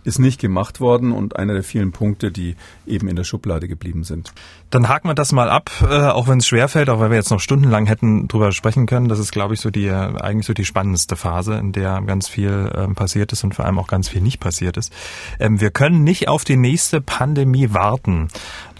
ist 0.03 0.20
nicht 0.20 0.39
gemacht 0.39 0.79
worden 0.79 1.12
und 1.12 1.36
einer 1.38 1.53
der 1.53 1.63
vielen 1.63 1.91
Punkte, 1.91 2.31
die 2.31 2.55
eben 2.86 3.08
in 3.08 3.15
der 3.15 3.24
Schublade 3.24 3.67
geblieben 3.67 4.03
sind. 4.03 4.34
Dann 4.70 4.88
haken 4.88 5.10
wir 5.10 5.13
das 5.13 5.31
mal 5.31 5.50
ab, 5.50 5.70
äh, 5.81 6.08
auch 6.08 6.27
wenn 6.27 6.39
es 6.39 6.48
schwerfällt, 6.48 6.89
auch 6.89 7.00
weil 7.00 7.10
wir 7.10 7.17
jetzt 7.17 7.31
noch 7.31 7.39
stundenlang 7.39 7.86
hätten 7.86 8.27
drüber 8.27 8.51
sprechen 8.51 8.86
können. 8.86 9.10
Das 9.10 9.20
ist, 9.20 9.31
glaube 9.31 9.53
ich, 9.53 9.62
so 9.62 9.70
die 9.70 9.91
eigentlich 9.91 10.46
so 10.46 10.53
die 10.53 10.65
spannendste 10.65 11.15
Phase, 11.15 11.55
in 11.55 11.72
der 11.72 12.01
ganz 12.01 12.27
viel 12.27 12.72
ähm, 12.75 12.96
passiert 12.96 13.31
ist 13.34 13.43
und 13.43 13.55
vor 13.55 13.65
allem 13.65 13.79
auch 13.79 13.88
ganz 13.88 14.10
viel 14.10 14.22
nicht 14.22 14.39
passiert 14.39 14.77
ist. 14.77 14.93
Ähm, 15.39 15.60
wir 15.60 15.72
können 15.72 16.03
nicht 16.03 16.27
auf 16.27 16.43
die 16.43 16.58
nächste 16.58 17.01
Pandemie 17.01 17.74
warten. 17.74 18.29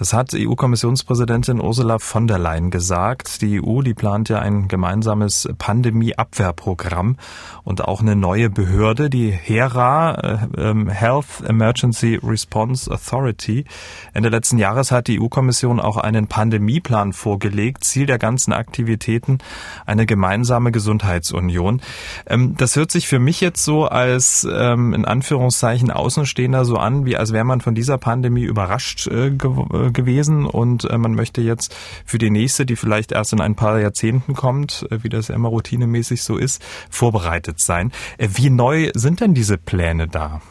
Das 0.02 0.14
hat 0.14 0.34
EU-Kommissionspräsidentin 0.34 1.62
Ursula 1.62 2.00
von 2.00 2.26
der 2.26 2.40
Leyen 2.40 2.72
gesagt. 2.72 3.44
Die 3.44 3.62
EU, 3.62 3.84
die 3.84 3.94
plant 3.94 4.30
ja 4.30 4.40
ein 4.40 4.68
gemeinsames 4.68 5.48
Pandemieabwehrprogramm 5.60 7.18
und 7.64 7.86
auch 7.86 8.02
eine 8.02 8.16
neue 8.16 8.50
Behörde, 8.50 9.12
die 9.12 9.30
HERA, 9.30 10.16
äh, 10.16 10.38
ähm, 10.58 10.90
Health 10.90 11.44
Emergency 11.48 12.20
Response 12.24 12.90
Authority. 12.92 13.66
Ende 14.12 14.30
letzten 14.30 14.58
Jahres 14.58 14.90
hat 14.90 15.06
die 15.06 15.22
EU-Kommission 15.22 15.80
auch 15.80 15.98
einen 15.98 16.26
Pandemieplan 16.26 17.14
vorgelegt. 17.14 17.84
Ziel 17.84 18.08
der 18.08 18.18
ganzen 18.18 18.54
Aktivitäten 18.54 19.38
eine 19.86 20.08
gemeinsame 20.08 20.72
Gesundheitsunion. 20.72 21.80
Ähm, 22.26 22.56
das 22.58 22.76
hört 22.76 22.90
sich 22.90 23.08
für 23.08 23.20
mich 23.20 23.40
jetzt 23.40 23.64
so 23.64 23.86
als 23.86 24.48
ähm, 24.52 24.96
in 24.96 25.06
Anführungszeichen 25.06 25.92
Außenstehender 25.92 26.66
so 26.66 26.78
an, 26.78 27.06
wie 27.06 27.18
als 27.18 27.34
wäre 27.34 27.46
man 27.46 27.62
von 27.62 27.76
dieser 27.76 28.00
Pandemie 28.00 28.46
überrascht 28.46 29.06
äh, 29.06 29.30
ge 29.30 29.52
gewesen 29.94 30.46
und 30.46 30.86
äh, 30.86 30.98
man 30.98 31.14
möchte 31.14 31.42
jetzt 31.42 31.76
für 32.06 32.18
die 32.18 32.30
nächste, 32.30 32.66
die 32.66 32.76
vielleicht 32.76 33.12
erst 33.12 33.34
in 33.34 33.42
ein 33.42 33.56
paar 33.56 33.80
Jahrzehnten 33.80 34.34
kommt, 34.34 34.88
äh, 34.90 35.04
wie 35.04 35.10
das 35.10 35.30
immer 35.30 35.50
routinemäßig 35.50 36.24
so 36.24 36.38
ist, 36.38 36.64
vorbereitet 36.90 37.60
sein. 37.60 37.92
Äh, 38.18 38.30
wie 38.34 38.50
neu 38.50 38.92
sind 38.94 39.22
denn 39.22 39.34
diese 39.34 39.58
Pläne 39.58 40.08
da? 40.08 40.42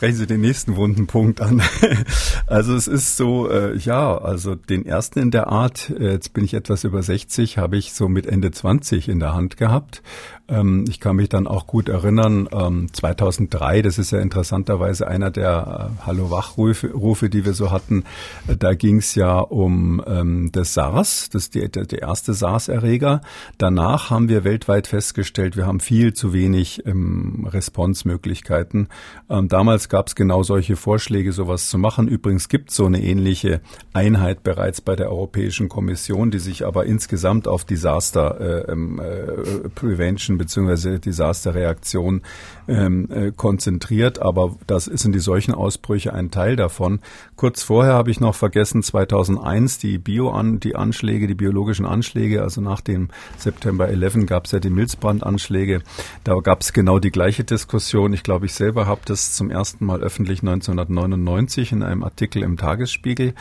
sprechen 0.00 0.16
Sie 0.16 0.26
den 0.26 0.40
nächsten 0.40 0.76
wunden 0.76 1.06
Punkt 1.06 1.42
an. 1.42 1.60
also 2.46 2.74
es 2.74 2.88
ist 2.88 3.18
so, 3.18 3.50
äh, 3.50 3.76
ja, 3.76 4.16
also 4.16 4.54
den 4.54 4.86
ersten 4.86 5.18
in 5.18 5.30
der 5.30 5.48
Art, 5.48 5.90
äh, 5.90 6.12
jetzt 6.12 6.32
bin 6.32 6.42
ich 6.42 6.54
etwas 6.54 6.84
über 6.84 7.02
60, 7.02 7.58
habe 7.58 7.76
ich 7.76 7.92
so 7.92 8.08
mit 8.08 8.24
Ende 8.24 8.50
20 8.50 9.10
in 9.10 9.20
der 9.20 9.34
Hand 9.34 9.58
gehabt. 9.58 10.02
Ähm, 10.50 10.84
ich 10.88 11.00
kann 11.00 11.16
mich 11.16 11.28
dann 11.28 11.46
auch 11.46 11.66
gut 11.66 11.88
erinnern, 11.88 12.48
ähm, 12.52 12.88
2003, 12.92 13.82
das 13.82 13.98
ist 13.98 14.10
ja 14.10 14.18
interessanterweise 14.18 15.06
einer 15.06 15.30
der 15.30 15.92
äh, 16.02 16.06
Hallo-Wach-Rufe, 16.06 16.92
Rufe, 16.92 17.30
die 17.30 17.44
wir 17.44 17.54
so 17.54 17.70
hatten. 17.70 18.04
Äh, 18.48 18.56
da 18.56 18.74
ging 18.74 18.98
es 18.98 19.14
ja 19.14 19.38
um 19.38 20.02
ähm, 20.06 20.50
das 20.52 20.74
SARS, 20.74 21.28
das 21.30 21.44
ist 21.44 21.54
der, 21.54 21.68
der 21.68 22.02
erste 22.02 22.34
SARS-Erreger. 22.34 23.20
Danach 23.58 24.10
haben 24.10 24.28
wir 24.28 24.44
weltweit 24.44 24.88
festgestellt, 24.88 25.56
wir 25.56 25.66
haben 25.66 25.80
viel 25.80 26.12
zu 26.14 26.32
wenig 26.32 26.84
ähm, 26.84 27.46
Responsmöglichkeiten. 27.48 28.88
Ähm, 29.28 29.48
damals 29.48 29.88
gab 29.88 30.08
es 30.08 30.16
genau 30.16 30.42
solche 30.42 30.74
Vorschläge, 30.74 31.32
sowas 31.32 31.68
zu 31.70 31.78
machen. 31.78 32.08
Übrigens 32.08 32.48
gibt 32.48 32.70
es 32.70 32.76
so 32.76 32.86
eine 32.86 33.02
ähnliche 33.02 33.60
Einheit 33.92 34.42
bereits 34.42 34.80
bei 34.80 34.96
der 34.96 35.10
Europäischen 35.10 35.68
Kommission, 35.68 36.32
die 36.32 36.40
sich 36.40 36.66
aber 36.66 36.86
insgesamt 36.86 37.46
auf 37.46 37.64
Disaster 37.64 38.40
äh, 38.40 38.72
ähm, 38.72 38.98
äh, 38.98 39.68
Prevention 39.68 40.39
bzw. 40.40 40.98
Disasterreaktion 40.98 42.22
ähm, 42.68 43.08
äh, 43.10 43.32
konzentriert. 43.32 44.20
Aber 44.20 44.56
das 44.66 44.84
sind 44.84 45.14
die 45.14 45.20
solchen 45.20 45.54
Ausbrüche 45.54 46.12
ein 46.12 46.30
Teil 46.30 46.56
davon. 46.56 47.00
Kurz 47.36 47.62
vorher 47.62 47.94
habe 47.94 48.10
ich 48.10 48.20
noch 48.20 48.34
vergessen, 48.34 48.82
2001 48.82 49.78
die 49.78 49.98
Bio 49.98 50.30
an 50.30 50.60
die 50.60 50.76
Anschläge, 50.76 51.26
die 51.26 51.34
biologischen 51.34 51.86
Anschläge. 51.86 52.42
Also 52.42 52.60
nach 52.60 52.80
dem 52.80 53.08
September 53.38 53.88
11 53.88 54.26
gab 54.26 54.44
es 54.44 54.52
ja 54.52 54.58
die 54.58 54.70
Milzbrandanschläge. 54.70 55.82
Da 56.24 56.34
gab 56.40 56.60
es 56.60 56.72
genau 56.72 56.98
die 56.98 57.10
gleiche 57.10 57.44
Diskussion. 57.44 58.12
Ich 58.12 58.22
glaube, 58.22 58.46
ich 58.46 58.54
selber 58.54 58.86
habe 58.86 59.00
das 59.04 59.32
zum 59.34 59.50
ersten 59.50 59.70
ersten 59.70 59.84
Mal 59.84 60.00
öffentlich 60.00 60.40
1999 60.40 61.72
in 61.72 61.82
einem 61.82 62.02
Artikel 62.02 62.42
im 62.42 62.56
Tagesspiegel 62.56 63.34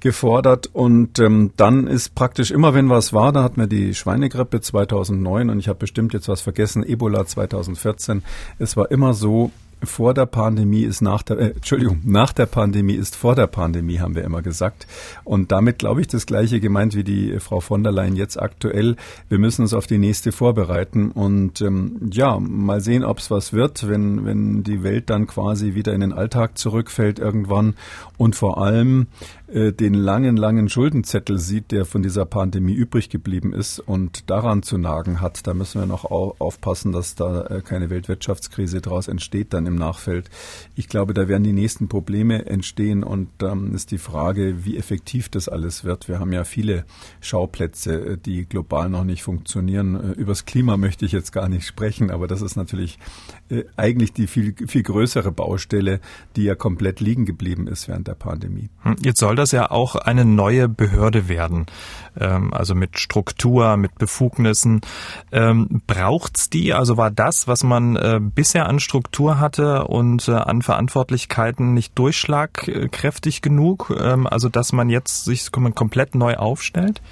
gefordert. 0.00 0.68
Und 0.72 1.18
ähm, 1.18 1.52
dann 1.56 1.86
ist 1.86 2.14
praktisch 2.14 2.50
immer, 2.50 2.74
wenn 2.74 2.88
was 2.88 3.12
war, 3.12 3.32
da 3.32 3.42
hat 3.42 3.56
mir 3.56 3.68
die 3.68 3.94
Schweinegrippe 3.94 4.60
2009 4.60 5.50
und 5.50 5.58
ich 5.58 5.68
habe 5.68 5.78
bestimmt 5.78 6.14
jetzt 6.14 6.27
was 6.28 6.40
vergessen, 6.40 6.84
Ebola 6.84 7.26
2014. 7.26 8.22
Es 8.58 8.76
war 8.76 8.90
immer 8.90 9.14
so, 9.14 9.50
vor 9.82 10.14
der 10.14 10.26
Pandemie 10.26 10.82
ist 10.82 11.00
nach 11.00 11.22
der, 11.22 11.38
äh, 11.38 11.50
Entschuldigung, 11.50 12.00
nach 12.04 12.32
der 12.32 12.46
Pandemie 12.46 12.94
ist 12.94 13.16
vor 13.16 13.34
der 13.34 13.46
Pandemie, 13.46 14.00
haben 14.00 14.14
wir 14.14 14.24
immer 14.24 14.42
gesagt. 14.42 14.86
Und 15.24 15.52
damit 15.52 15.78
glaube 15.78 16.00
ich 16.00 16.08
das 16.08 16.26
Gleiche 16.26 16.60
gemeint 16.60 16.94
wie 16.94 17.04
die 17.04 17.38
Frau 17.38 17.60
von 17.60 17.82
der 17.82 17.92
Leyen 17.92 18.16
jetzt 18.16 18.40
aktuell. 18.40 18.96
Wir 19.28 19.38
müssen 19.38 19.62
uns 19.62 19.74
auf 19.74 19.86
die 19.86 19.98
nächste 19.98 20.32
vorbereiten 20.32 21.10
und 21.10 21.60
ähm, 21.60 22.10
ja, 22.12 22.38
mal 22.40 22.80
sehen, 22.80 23.04
ob 23.04 23.18
es 23.18 23.30
was 23.30 23.52
wird, 23.52 23.88
wenn, 23.88 24.24
wenn 24.24 24.62
die 24.62 24.82
Welt 24.82 25.10
dann 25.10 25.26
quasi 25.26 25.74
wieder 25.74 25.92
in 25.92 26.00
den 26.00 26.12
Alltag 26.12 26.58
zurückfällt 26.58 27.18
irgendwann 27.18 27.74
und 28.16 28.34
vor 28.34 28.62
allem 28.62 29.06
äh, 29.48 29.72
den 29.72 29.94
langen, 29.94 30.36
langen 30.36 30.68
Schuldenzettel 30.68 31.38
sieht, 31.38 31.70
der 31.70 31.84
von 31.84 32.02
dieser 32.02 32.26
Pandemie 32.26 32.74
übrig 32.74 33.10
geblieben 33.10 33.52
ist 33.52 33.78
und 33.78 34.28
daran 34.28 34.62
zu 34.62 34.76
nagen 34.76 35.20
hat. 35.20 35.46
Da 35.46 35.54
müssen 35.54 35.80
wir 35.80 35.86
noch 35.86 36.04
aufpassen, 36.04 36.92
dass 36.92 37.14
da 37.14 37.46
äh, 37.46 37.62
keine 37.62 37.90
Weltwirtschaftskrise 37.90 38.80
daraus 38.80 39.08
entsteht 39.08 39.52
dann 39.52 39.66
im 39.68 39.76
Nachfeld. 39.76 40.28
Ich 40.74 40.88
glaube, 40.88 41.14
da 41.14 41.28
werden 41.28 41.44
die 41.44 41.52
nächsten 41.52 41.88
Probleme 41.88 42.46
entstehen 42.46 43.04
und 43.04 43.28
dann 43.38 43.72
ist 43.72 43.92
die 43.92 43.98
Frage, 43.98 44.64
wie 44.64 44.76
effektiv 44.76 45.28
das 45.28 45.48
alles 45.48 45.84
wird. 45.84 46.08
Wir 46.08 46.18
haben 46.18 46.32
ja 46.32 46.42
viele 46.42 46.84
Schauplätze, 47.20 47.92
äh, 47.92 48.18
die 48.18 48.46
global 48.46 48.88
noch 48.88 49.04
nicht 49.04 49.22
funktionieren. 49.22 50.14
Übers 50.14 50.44
Klima 50.44 50.76
möchte 50.76 51.04
ich 51.04 51.12
jetzt 51.12 51.32
gar 51.32 51.48
nicht 51.48 51.66
sprechen, 51.66 52.10
aber 52.10 52.26
das 52.26 52.42
ist 52.42 52.56
natürlich 52.56 52.98
eigentlich 53.76 54.12
die 54.12 54.26
viel, 54.26 54.54
viel 54.66 54.82
größere 54.82 55.32
Baustelle, 55.32 56.00
die 56.36 56.44
ja 56.44 56.54
komplett 56.54 57.00
liegen 57.00 57.24
geblieben 57.24 57.66
ist 57.66 57.88
während 57.88 58.08
der 58.08 58.14
Pandemie. 58.14 58.68
Hm, 58.82 58.96
jetzt 59.02 59.20
soll 59.20 59.36
das 59.36 59.52
ja 59.52 59.70
auch 59.70 59.96
eine 59.96 60.24
neue 60.24 60.68
Behörde 60.68 61.28
werden, 61.28 61.66
ähm, 62.18 62.52
also 62.52 62.74
mit 62.74 62.98
Struktur, 62.98 63.76
mit 63.76 63.96
Befugnissen. 63.96 64.80
Ähm, 65.32 65.82
braucht's 65.86 66.50
die? 66.50 66.74
Also 66.74 66.96
war 66.96 67.10
das, 67.10 67.48
was 67.48 67.62
man 67.62 67.96
äh, 67.96 68.20
bisher 68.20 68.68
an 68.68 68.80
Struktur 68.80 69.40
hatte 69.58 69.84
und 69.84 70.28
äh, 70.28 70.32
an 70.32 70.62
Verantwortlichkeiten 70.62 71.74
nicht 71.74 71.98
durchschlagkräftig 71.98 73.42
genug? 73.42 73.92
Ähm, 73.98 74.26
also 74.26 74.48
dass 74.48 74.72
man 74.72 74.88
jetzt 74.88 75.24
sich 75.24 75.50
komplett 75.52 76.14
neu 76.14 76.36
aufstellt? 76.36 77.02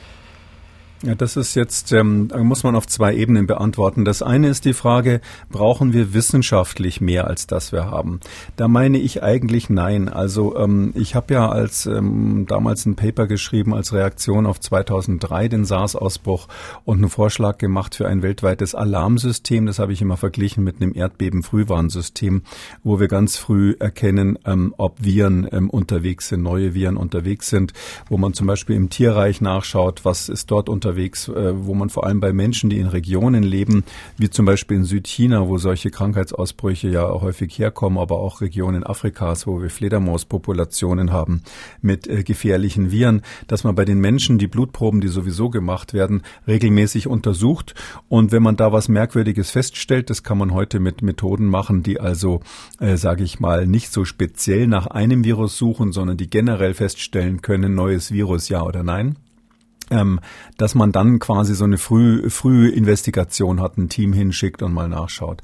Ja, 1.03 1.15
das 1.15 1.37
ist 1.37 1.55
jetzt, 1.55 1.93
ähm, 1.93 2.31
muss 2.35 2.65
man 2.65 2.75
auf 2.75 2.87
zwei 2.87 3.15
Ebenen 3.15 3.47
beantworten. 3.47 4.07
Das 4.07 4.23
eine 4.23 4.49
ist 4.49 4.65
die 4.65 4.73
Frage, 4.73 5.21
brauchen 5.51 5.93
wir 5.93 6.15
wissenschaftlich 6.15 7.03
mehr 7.03 7.27
als 7.27 7.47
das 7.47 7.71
wir 7.71 7.91
haben? 7.91 8.21
Da 8.57 8.67
meine 8.67 8.97
ich 8.97 9.23
eigentlich 9.23 9.69
nein. 9.69 10.09
Also 10.09 10.57
ähm, 10.57 10.93
ich 10.95 11.15
habe 11.15 11.35
ja 11.35 11.51
als 11.51 11.85
ähm, 11.85 12.47
damals 12.49 12.87
ein 12.87 12.97
Paper 12.97 13.27
geschrieben 13.27 13.75
als 13.75 13.93
Reaktion 13.93 14.47
auf 14.47 14.59
2003 14.59 15.49
den 15.49 15.67
SARS-Ausbruch 15.67 16.49
und 16.87 16.97
einen 16.97 17.11
Vorschlag 17.11 17.59
gemacht 17.59 17.95
für 17.95 18.09
ein 18.09 18.23
weltweites 18.23 18.75
Alarmsystem. 18.75 19.67
Das 19.67 19.79
habe 19.79 19.93
ich 19.93 20.01
immer 20.01 20.17
verglichen 20.17 20.65
mit 20.65 20.81
einem 20.81 20.95
Erdbeben-Frühwarnsystem, 20.95 22.43
wo 22.85 22.99
wir 22.99 23.09
ganz 23.09 23.37
früh 23.37 23.77
erkennen, 23.79 24.39
ähm, 24.47 24.73
ob 24.79 25.05
Viren 25.05 25.47
ähm, 25.53 25.69
unterwegs 25.69 26.29
sind, 26.29 26.43
neue 26.43 26.73
Viren 26.73 26.97
unterwegs 26.97 27.51
sind, 27.51 27.75
wo 28.09 28.17
man 28.17 28.33
zum 28.33 28.47
Beispiel 28.47 28.77
im 28.77 28.89
Tierreich 28.89 29.43
nachschaut, 29.43 30.07
was 30.07 30.31
ist 30.31 30.51
dort 30.51 30.71
unterwegs 30.71 30.86
unterwegs, 30.87 31.27
äh, 31.29 31.53
wo 31.67 31.75
man 31.75 31.91
vor 31.91 32.07
allem 32.07 32.21
bei 32.21 32.33
Menschen, 32.33 32.71
die 32.71 32.79
in 32.79 32.87
Regionen 32.87 33.43
leben, 33.43 33.83
wie 34.19 34.31
zum 34.31 34.47
Beispiel 34.47 34.77
in 34.77 34.85
Südchina, 34.85 35.49
wo 35.49 35.59
solche 35.59 35.91
Krankheitsausbrüche 35.91 36.89
ja 36.89 37.09
häufig 37.09 37.59
herkommen, 37.59 37.99
aber 37.99 38.21
auch 38.21 38.41
Regionen 38.41 38.87
Afrikas, 38.87 39.49
wo 39.49 39.61
wir 39.61 39.69
Fledermauspopulationen 39.69 41.13
haben 41.13 41.43
mit 41.83 42.07
äh, 42.07 42.23
gefährlichen 42.23 42.93
Viren, 42.93 43.23
dass 43.49 43.65
man 43.65 43.75
bei 43.75 43.85
den 43.85 43.99
Menschen 43.99 44.39
die 44.39 44.47
Blutproben, 44.47 45.01
die 45.01 45.09
sowieso 45.09 45.51
gemacht 45.51 45.93
werden, 45.93 46.23
regelmäßig 46.47 47.09
untersucht. 47.09 47.75
Und 48.09 48.31
wenn 48.31 48.45
man 48.45 48.57
da 48.57 48.73
was 48.73 48.89
Merkwürdiges 48.89 49.51
feststellt, 49.51 50.09
das 50.09 50.23
kann 50.23 50.39
man 50.39 50.55
heute 50.55 50.79
mit 50.79 51.03
Methoden 51.03 51.47
machen, 51.47 51.83
die 51.83 51.99
also, 51.99 52.41
äh, 52.79 52.97
sage 52.97 53.25
ich 53.25 53.41
mal, 53.41 53.67
nicht 53.67 53.93
so 53.93 54.05
speziell 54.05 54.69
nach 54.69 54.87
einem 54.87 55.25
Virus 55.25 55.59
suchen, 55.59 55.91
sondern 55.91 56.17
die 56.17 56.31
generell 56.31 56.75
feststellen 56.75 57.43
können, 57.43 57.75
neues 57.75 58.13
Virus 58.13 58.49
ja 58.49 58.63
oder 58.63 58.85
nein 58.85 59.17
ähm, 59.91 60.21
dass 60.57 60.75
man 60.75 60.93
dann 60.93 61.19
quasi 61.19 61.55
so 61.55 61.65
eine 61.65 61.79
früh, 61.79 62.69
Investigation 62.69 63.61
hat, 63.61 63.77
ein 63.77 63.89
Team 63.89 64.13
hinschickt 64.13 64.63
und 64.63 64.73
mal 64.73 64.89
nachschaut. 64.89 65.43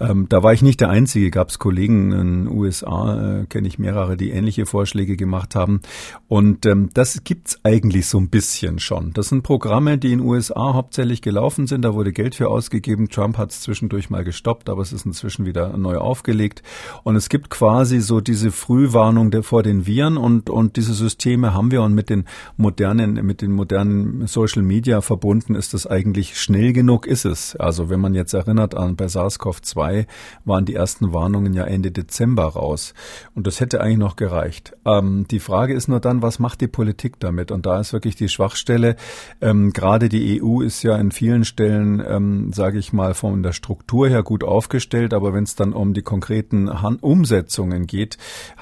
Ähm, 0.00 0.26
da 0.28 0.42
war 0.42 0.52
ich 0.52 0.62
nicht 0.62 0.80
der 0.80 0.90
Einzige, 0.90 1.30
gab 1.30 1.48
es 1.48 1.58
Kollegen 1.58 2.12
in 2.12 2.44
den 2.44 2.48
USA, 2.48 3.40
äh, 3.40 3.46
kenne 3.46 3.68
ich 3.68 3.78
mehrere, 3.78 4.16
die 4.16 4.30
ähnliche 4.30 4.66
Vorschläge 4.66 5.16
gemacht 5.16 5.54
haben. 5.54 5.80
Und 6.28 6.66
ähm, 6.66 6.90
das 6.94 7.24
gibt's 7.24 7.60
eigentlich 7.64 8.06
so 8.06 8.18
ein 8.18 8.28
bisschen 8.28 8.78
schon. 8.78 9.12
Das 9.12 9.28
sind 9.28 9.42
Programme, 9.42 9.98
die 9.98 10.12
in 10.12 10.18
den 10.18 10.28
USA 10.28 10.74
hauptsächlich 10.74 11.22
gelaufen 11.22 11.66
sind. 11.66 11.82
Da 11.82 11.94
wurde 11.94 12.12
Geld 12.12 12.34
für 12.34 12.48
ausgegeben. 12.48 13.08
Trump 13.08 13.38
hat 13.38 13.50
es 13.50 13.60
zwischendurch 13.60 14.10
mal 14.10 14.24
gestoppt, 14.24 14.68
aber 14.68 14.82
es 14.82 14.92
ist 14.92 15.06
inzwischen 15.06 15.46
wieder 15.46 15.76
neu 15.76 15.98
aufgelegt. 15.98 16.62
Und 17.02 17.16
es 17.16 17.28
gibt 17.28 17.50
quasi 17.50 18.00
so 18.00 18.20
diese 18.20 18.50
Frühwarnung 18.50 19.30
der, 19.30 19.42
vor 19.42 19.62
den 19.62 19.86
Viren 19.86 20.16
und, 20.16 20.50
und 20.50 20.76
diese 20.76 20.94
Systeme 20.94 21.54
haben 21.54 21.70
wir 21.70 21.82
und 21.82 21.94
mit 21.94 22.08
den 22.08 22.24
modernen, 22.56 23.14
mit 23.26 23.42
den 23.42 23.52
modernen 23.52 23.81
modernen 23.82 24.26
Social 24.26 24.62
Media 24.62 25.00
verbunden 25.00 25.54
ist 25.54 25.74
das 25.74 25.86
eigentlich 25.86 26.40
schnell 26.40 26.72
genug, 26.72 27.06
ist 27.06 27.24
es. 27.24 27.56
Also 27.56 27.90
wenn 27.90 28.00
man 28.00 28.14
jetzt 28.14 28.32
erinnert 28.32 28.74
an 28.74 28.96
bei 28.96 29.06
SARS-CoV-2 29.06 30.06
waren 30.44 30.64
die 30.64 30.74
ersten 30.74 31.12
Warnungen 31.12 31.54
ja 31.54 31.64
Ende 31.64 31.90
Dezember 31.90 32.44
raus. 32.44 32.94
Und 33.34 33.46
das 33.46 33.60
hätte 33.60 33.80
eigentlich 33.80 33.98
noch 33.98 34.16
gereicht. 34.16 34.74
Ähm, 34.84 35.26
die 35.30 35.40
Frage 35.40 35.74
ist 35.74 35.88
nur 35.88 36.00
dann, 36.00 36.22
was 36.22 36.38
macht 36.38 36.60
die 36.60 36.68
Politik 36.68 37.18
damit? 37.20 37.50
Und 37.50 37.66
da 37.66 37.80
ist 37.80 37.92
wirklich 37.92 38.16
die 38.16 38.28
Schwachstelle. 38.28 38.96
Ähm, 39.40 39.72
gerade 39.72 40.08
die 40.08 40.42
EU 40.42 40.60
ist 40.60 40.82
ja 40.82 40.96
in 40.96 41.10
vielen 41.10 41.44
Stellen, 41.44 42.02
ähm, 42.06 42.52
sage 42.52 42.78
ich 42.78 42.92
mal, 42.92 43.14
von 43.14 43.42
der 43.42 43.52
Struktur 43.52 44.08
her 44.08 44.22
gut 44.22 44.44
aufgestellt. 44.44 45.14
Aber 45.14 45.34
wenn 45.34 45.44
es 45.44 45.54
dann 45.54 45.72
um 45.72 45.94
die 45.94 46.02
konkreten 46.02 46.82
Han 46.82 46.96
Umsetzungen 46.96 47.86
geht, 47.86 48.18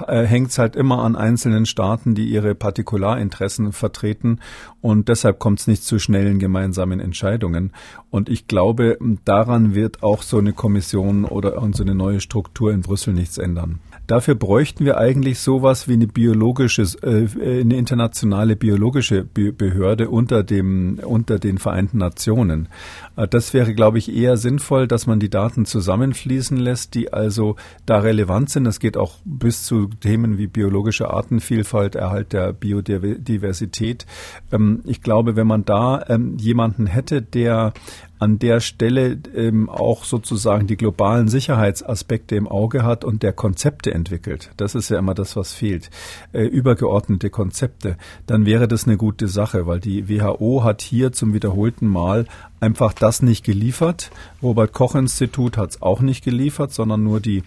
äh, 0.07 0.25
hängt 0.25 0.51
es 0.51 0.59
halt 0.59 0.77
immer 0.77 1.03
an 1.05 1.17
einzelnen 1.17 1.67
Staaten, 1.67 2.15
die 2.15 2.29
ihre 2.29 2.55
Partikularinteressen 2.55 3.73
vertreten. 3.73 4.41
Und 4.81 5.10
deshalb 5.11 5.39
kommt 5.39 5.61
es 5.61 5.67
nicht 5.67 5.85
zu 5.85 5.99
schnellen 5.99 6.39
gemeinsamen 6.39 7.01
Entscheidungen. 7.01 7.73
Und 8.11 8.29
ich 8.29 8.47
glaube, 8.47 8.97
daran 9.25 9.75
wird 9.75 10.03
auch 10.03 10.23
so 10.23 10.39
eine 10.39 10.53
Kommission 10.53 11.25
oder 11.25 11.61
so 11.73 11.83
eine 11.83 11.95
neue 11.95 12.21
Struktur 12.21 12.73
in 12.73 12.81
Brüssel 12.81 13.13
nichts 13.13 13.37
ändern. 13.37 13.81
Dafür 14.11 14.35
bräuchten 14.35 14.85
wir 14.85 14.99
eigentlich 14.99 15.39
sowas 15.39 15.87
wie 15.87 15.93
eine 15.93 16.09
biologische, 16.09 16.83
äh, 17.05 17.61
eine 17.61 17.77
internationale 17.77 18.57
biologische 18.57 19.23
Behörde 19.23 20.11
unter 20.11 20.43
dem, 20.43 20.99
unter 21.05 21.39
den 21.39 21.59
Vereinten 21.59 21.99
Nationen. 21.99 22.69
Äh, 23.15 23.29
das 23.29 23.55
wäre, 23.55 23.73
glaube 23.73 23.99
ich, 23.99 24.13
eher 24.13 24.37
sinnvoll, 24.37 24.89
dass 24.89 25.07
man 25.07 25.21
die 25.21 25.31
Daten 25.31 25.65
zusammenfließen 25.65 26.57
lässt, 26.57 26.97
die 26.97 27.13
also 27.13 27.55
da 27.87 28.01
relevant 28.01 28.51
sind. 28.51 28.65
Das 28.65 28.81
geht 28.81 28.97
auch 28.97 29.19
bis 29.25 29.63
zu 29.63 29.87
Themen 29.87 30.39
wie 30.39 30.49
biologische 30.49 31.11
Artenvielfalt, 31.11 31.95
Erhalt 31.95 32.33
der 32.33 32.53
Biodiversität. 32.53 34.07
Ähm, 34.51 34.81
ich 34.87 35.03
glaube, 35.03 35.37
wenn 35.37 35.47
man 35.47 35.65
da 35.65 36.05
ähm, 36.09 36.37
jemanden 36.37 36.89
hätte, 36.89 37.23
der 37.23 37.75
an 38.21 38.39
der 38.39 38.61
Stelle 38.61 39.19
ähm, 39.35 39.69
auch 39.69 40.05
sozusagen 40.05 40.67
die 40.67 40.77
globalen 40.77 41.29
Sicherheitsaspekte 41.29 42.37
im 42.37 42.47
Auge 42.47 42.83
hat 42.85 43.05
und 43.05 43.23
der 43.23 43.33
Konzepte 43.33 43.93
entwickelt. 43.93 44.51
Das 44.59 44.75
ist 44.75 44.91
ja 44.91 44.99
immer 44.99 45.15
das, 45.15 45.37
was 45.37 45.55
fehlt. 45.55 45.91
Äh, 46.33 46.45
übergeordnete 46.45 47.31
Konzepte. 47.31 47.97
Dann 48.27 48.45
wäre 48.45 48.69
das 48.69 48.87
eine 48.87 48.99
gute 48.99 49.27
Sache, 49.27 49.67
weil 49.67 49.81
die 49.81 50.09
WHO 50.09 50.63
hat 50.63 50.83
hier 50.83 51.13
zum 51.13 51.33
wiederholten 51.33 51.89
Mal 51.89 52.27
einfach 52.61 52.93
das 52.93 53.23
nicht 53.23 53.43
geliefert. 53.43 54.11
Robert 54.43 54.75
Koch 54.75 54.95
Institut 54.95 55.57
hat 55.57 55.71
es 55.71 55.83
auch 55.83 56.01
nicht 56.01 56.23
geliefert, 56.23 56.73
sondern 56.73 57.03
nur 57.03 57.21
die 57.21 57.43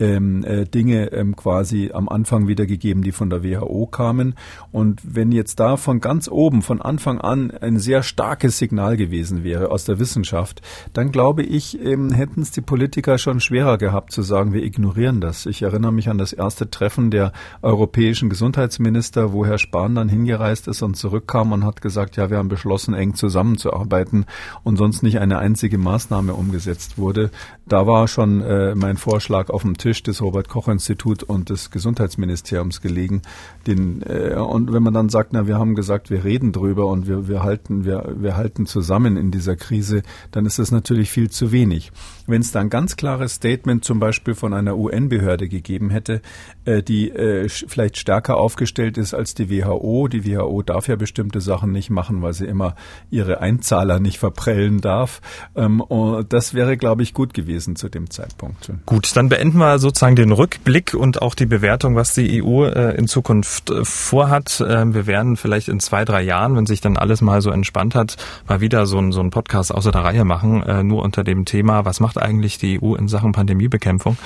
ähm, 0.00 0.44
äh, 0.44 0.64
Dinge 0.64 1.12
ähm, 1.12 1.36
quasi 1.36 1.90
am 1.92 2.08
Anfang 2.08 2.48
wiedergegeben, 2.48 3.02
die 3.02 3.12
von 3.12 3.30
der 3.30 3.44
WHO 3.44 3.86
kamen. 3.86 4.34
Und 4.72 5.00
wenn 5.04 5.32
jetzt 5.32 5.60
da 5.60 5.76
von 5.76 6.00
ganz 6.00 6.28
oben, 6.28 6.62
von 6.62 6.82
Anfang 6.82 7.20
an 7.20 7.50
ein 7.50 7.78
sehr 7.78 8.02
starkes 8.02 8.58
Signal 8.58 8.96
gewesen 8.96 9.44
wäre 9.44 9.70
aus 9.70 9.84
der 9.84 9.98
Wissenschaft, 9.98 10.62
dann 10.92 11.12
glaube 11.12 11.42
ich, 11.42 11.80
ähm, 11.80 12.10
hätten 12.10 12.42
es 12.42 12.50
die 12.50 12.60
Politiker 12.60 13.18
schon 13.18 13.40
schwerer 13.40 13.78
gehabt 13.78 14.12
zu 14.12 14.22
sagen, 14.22 14.52
wir 14.52 14.64
ignorieren 14.64 15.20
das. 15.20 15.46
Ich 15.46 15.62
erinnere 15.62 15.92
mich 15.92 16.08
an 16.08 16.18
das 16.18 16.32
erste 16.32 16.70
Treffen 16.70 17.10
der 17.10 17.32
europäischen 17.62 18.28
Gesundheitsminister, 18.28 19.32
wo 19.32 19.46
Herr 19.46 19.58
Spahn 19.58 19.94
dann 19.94 20.08
hingereist 20.08 20.68
ist 20.68 20.82
und 20.82 20.96
zurückkam 20.96 21.52
und 21.52 21.64
hat 21.64 21.80
gesagt, 21.80 22.16
ja, 22.16 22.30
wir 22.30 22.38
haben 22.38 22.48
beschlossen, 22.48 22.94
eng 22.94 23.14
zusammenzuarbeiten 23.14 24.26
und 24.64 24.76
sonst 24.76 25.02
nicht 25.02 25.18
eine 25.18 25.38
einzige 25.38 25.78
Maßnahme 25.78 26.34
umgesetzt 26.34 26.98
wurde. 26.98 27.30
Da 27.66 27.86
war 27.86 28.08
schon 28.08 28.40
äh, 28.42 28.74
mein 28.74 28.96
Vorschlag 28.96 29.50
auf 29.50 29.62
dem 29.62 29.76
Tisch 29.76 29.83
des 29.84 30.22
Robert 30.22 30.48
Koch 30.48 30.68
Institut 30.68 31.22
und 31.22 31.50
des 31.50 31.70
Gesundheitsministeriums 31.70 32.80
gelegen. 32.80 33.22
Den, 33.66 34.02
äh, 34.02 34.34
und 34.34 34.72
wenn 34.72 34.82
man 34.82 34.94
dann 34.94 35.08
sagt, 35.08 35.32
na, 35.32 35.46
wir 35.46 35.58
haben 35.58 35.74
gesagt, 35.74 36.10
wir 36.10 36.24
reden 36.24 36.52
drüber 36.52 36.86
und 36.86 37.06
wir, 37.06 37.28
wir 37.28 37.42
halten, 37.42 37.84
wir, 37.84 38.14
wir 38.16 38.36
halten 38.36 38.66
zusammen 38.66 39.16
in 39.16 39.30
dieser 39.30 39.56
Krise, 39.56 40.02
dann 40.30 40.46
ist 40.46 40.58
das 40.58 40.70
natürlich 40.70 41.10
viel 41.10 41.30
zu 41.30 41.52
wenig. 41.52 41.92
Wenn 42.26 42.42
es 42.42 42.52
da 42.52 42.60
ein 42.60 42.70
ganz 42.70 42.96
klares 42.96 43.34
Statement 43.34 43.84
zum 43.84 43.98
Beispiel 43.98 44.34
von 44.34 44.54
einer 44.54 44.76
UN-Behörde 44.76 45.48
gegeben 45.48 45.90
hätte, 45.90 46.22
äh, 46.64 46.82
die 46.82 47.10
äh, 47.10 47.48
vielleicht 47.48 47.98
stärker 47.98 48.36
aufgestellt 48.36 48.98
ist 48.98 49.14
als 49.14 49.34
die 49.34 49.50
WHO, 49.50 50.08
die 50.08 50.26
WHO 50.26 50.62
darf 50.62 50.86
ja 50.86 50.96
bestimmte 50.96 51.40
Sachen 51.40 51.72
nicht 51.72 51.90
machen, 51.90 52.22
weil 52.22 52.34
sie 52.34 52.46
immer 52.46 52.76
ihre 53.10 53.40
Einzahler 53.40 53.98
nicht 53.98 54.18
verbreitet 54.18 54.44
prellen 54.44 54.80
darf. 54.82 55.22
Ähm, 55.56 55.82
das 56.28 56.52
wäre, 56.52 56.76
glaube 56.76 57.02
ich, 57.02 57.14
gut 57.14 57.32
gewesen 57.32 57.76
zu 57.76 57.88
dem 57.88 58.10
Zeitpunkt. 58.10 58.70
Gut, 58.84 59.16
dann 59.16 59.30
beenden 59.30 59.56
wir 59.56 59.78
sozusagen 59.78 60.16
den 60.16 60.32
Rückblick 60.32 60.92
und 60.92 61.22
auch 61.22 61.34
die 61.34 61.46
Bewertung, 61.46 61.96
was 61.96 62.12
die 62.12 62.42
EU 62.42 62.64
äh, 62.66 62.94
in 62.96 63.08
Zukunft 63.08 63.70
äh, 63.70 63.84
vorhat. 63.84 64.62
Ähm, 64.66 64.94
wir 64.94 65.06
werden 65.06 65.36
vielleicht 65.36 65.68
in 65.68 65.80
zwei, 65.80 66.04
drei 66.04 66.22
Jahren, 66.22 66.56
wenn 66.56 66.66
sich 66.66 66.82
dann 66.82 66.98
alles 66.98 67.22
mal 67.22 67.40
so 67.40 67.50
entspannt 67.50 67.94
hat, 67.94 68.16
mal 68.46 68.60
wieder 68.60 68.84
so 68.84 68.98
ein, 68.98 69.12
so 69.12 69.20
ein 69.20 69.30
Podcast 69.30 69.74
außer 69.74 69.92
der 69.92 70.04
Reihe 70.04 70.24
machen, 70.24 70.62
äh, 70.62 70.82
nur 70.82 71.02
unter 71.02 71.24
dem 71.24 71.46
Thema, 71.46 71.84
was 71.84 72.00
macht 72.00 72.13
eigentlich 72.18 72.58
die 72.58 72.80
EU 72.82 72.94
in 72.94 73.08
Sachen 73.08 73.32
Pandemiebekämpfung? 73.32 74.16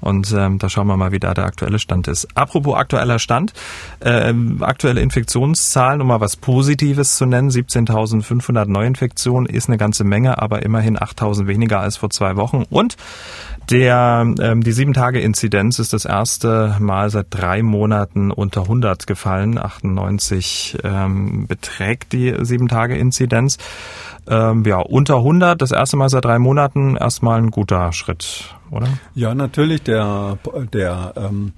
Und 0.00 0.32
ähm, 0.36 0.58
da 0.58 0.68
schauen 0.68 0.86
wir 0.86 0.96
mal, 0.96 1.12
wie 1.12 1.18
da 1.18 1.34
der 1.34 1.44
aktuelle 1.44 1.78
Stand 1.78 2.08
ist. 2.08 2.28
Apropos 2.36 2.76
aktueller 2.76 3.18
Stand, 3.18 3.52
ähm, 4.00 4.62
aktuelle 4.62 5.00
Infektionszahlen, 5.00 6.00
um 6.00 6.08
mal 6.08 6.20
was 6.20 6.36
Positives 6.36 7.16
zu 7.16 7.26
nennen, 7.26 7.50
17.500 7.50 8.66
Neuinfektionen 8.66 9.46
ist 9.46 9.68
eine 9.68 9.78
ganze 9.78 10.04
Menge, 10.04 10.40
aber 10.40 10.62
immerhin 10.62 10.98
8.000 10.98 11.46
weniger 11.46 11.80
als 11.80 11.96
vor 11.96 12.10
zwei 12.10 12.36
Wochen. 12.36 12.64
Und 12.70 12.96
der, 13.70 14.26
ähm, 14.40 14.62
die 14.62 14.72
sieben 14.72 14.92
Tage 14.92 15.20
Inzidenz 15.20 15.78
ist 15.78 15.92
das 15.92 16.04
erste 16.04 16.76
Mal 16.78 17.10
seit 17.10 17.26
drei 17.30 17.62
Monaten 17.62 18.30
unter 18.30 18.62
100 18.62 19.06
gefallen. 19.06 19.58
98 19.58 20.78
ähm, 20.84 21.46
beträgt 21.46 22.12
die 22.12 22.34
sieben 22.42 22.68
Tage 22.68 22.96
Inzidenz. 22.96 23.58
Ähm, 24.26 24.64
ja, 24.64 24.78
unter 24.78 25.16
100, 25.16 25.60
das 25.60 25.72
erste 25.72 25.96
Mal 25.96 26.08
seit 26.08 26.24
drei 26.24 26.38
Monaten, 26.38 26.96
erstmal 26.96 27.38
ein 27.38 27.50
guter 27.50 27.92
Schritt, 27.92 28.54
oder? 28.70 28.88
Ja, 29.14 29.34
natürlich. 29.34 29.82
Der, 29.82 30.38
der 30.72 31.14
ähm, 31.16 31.52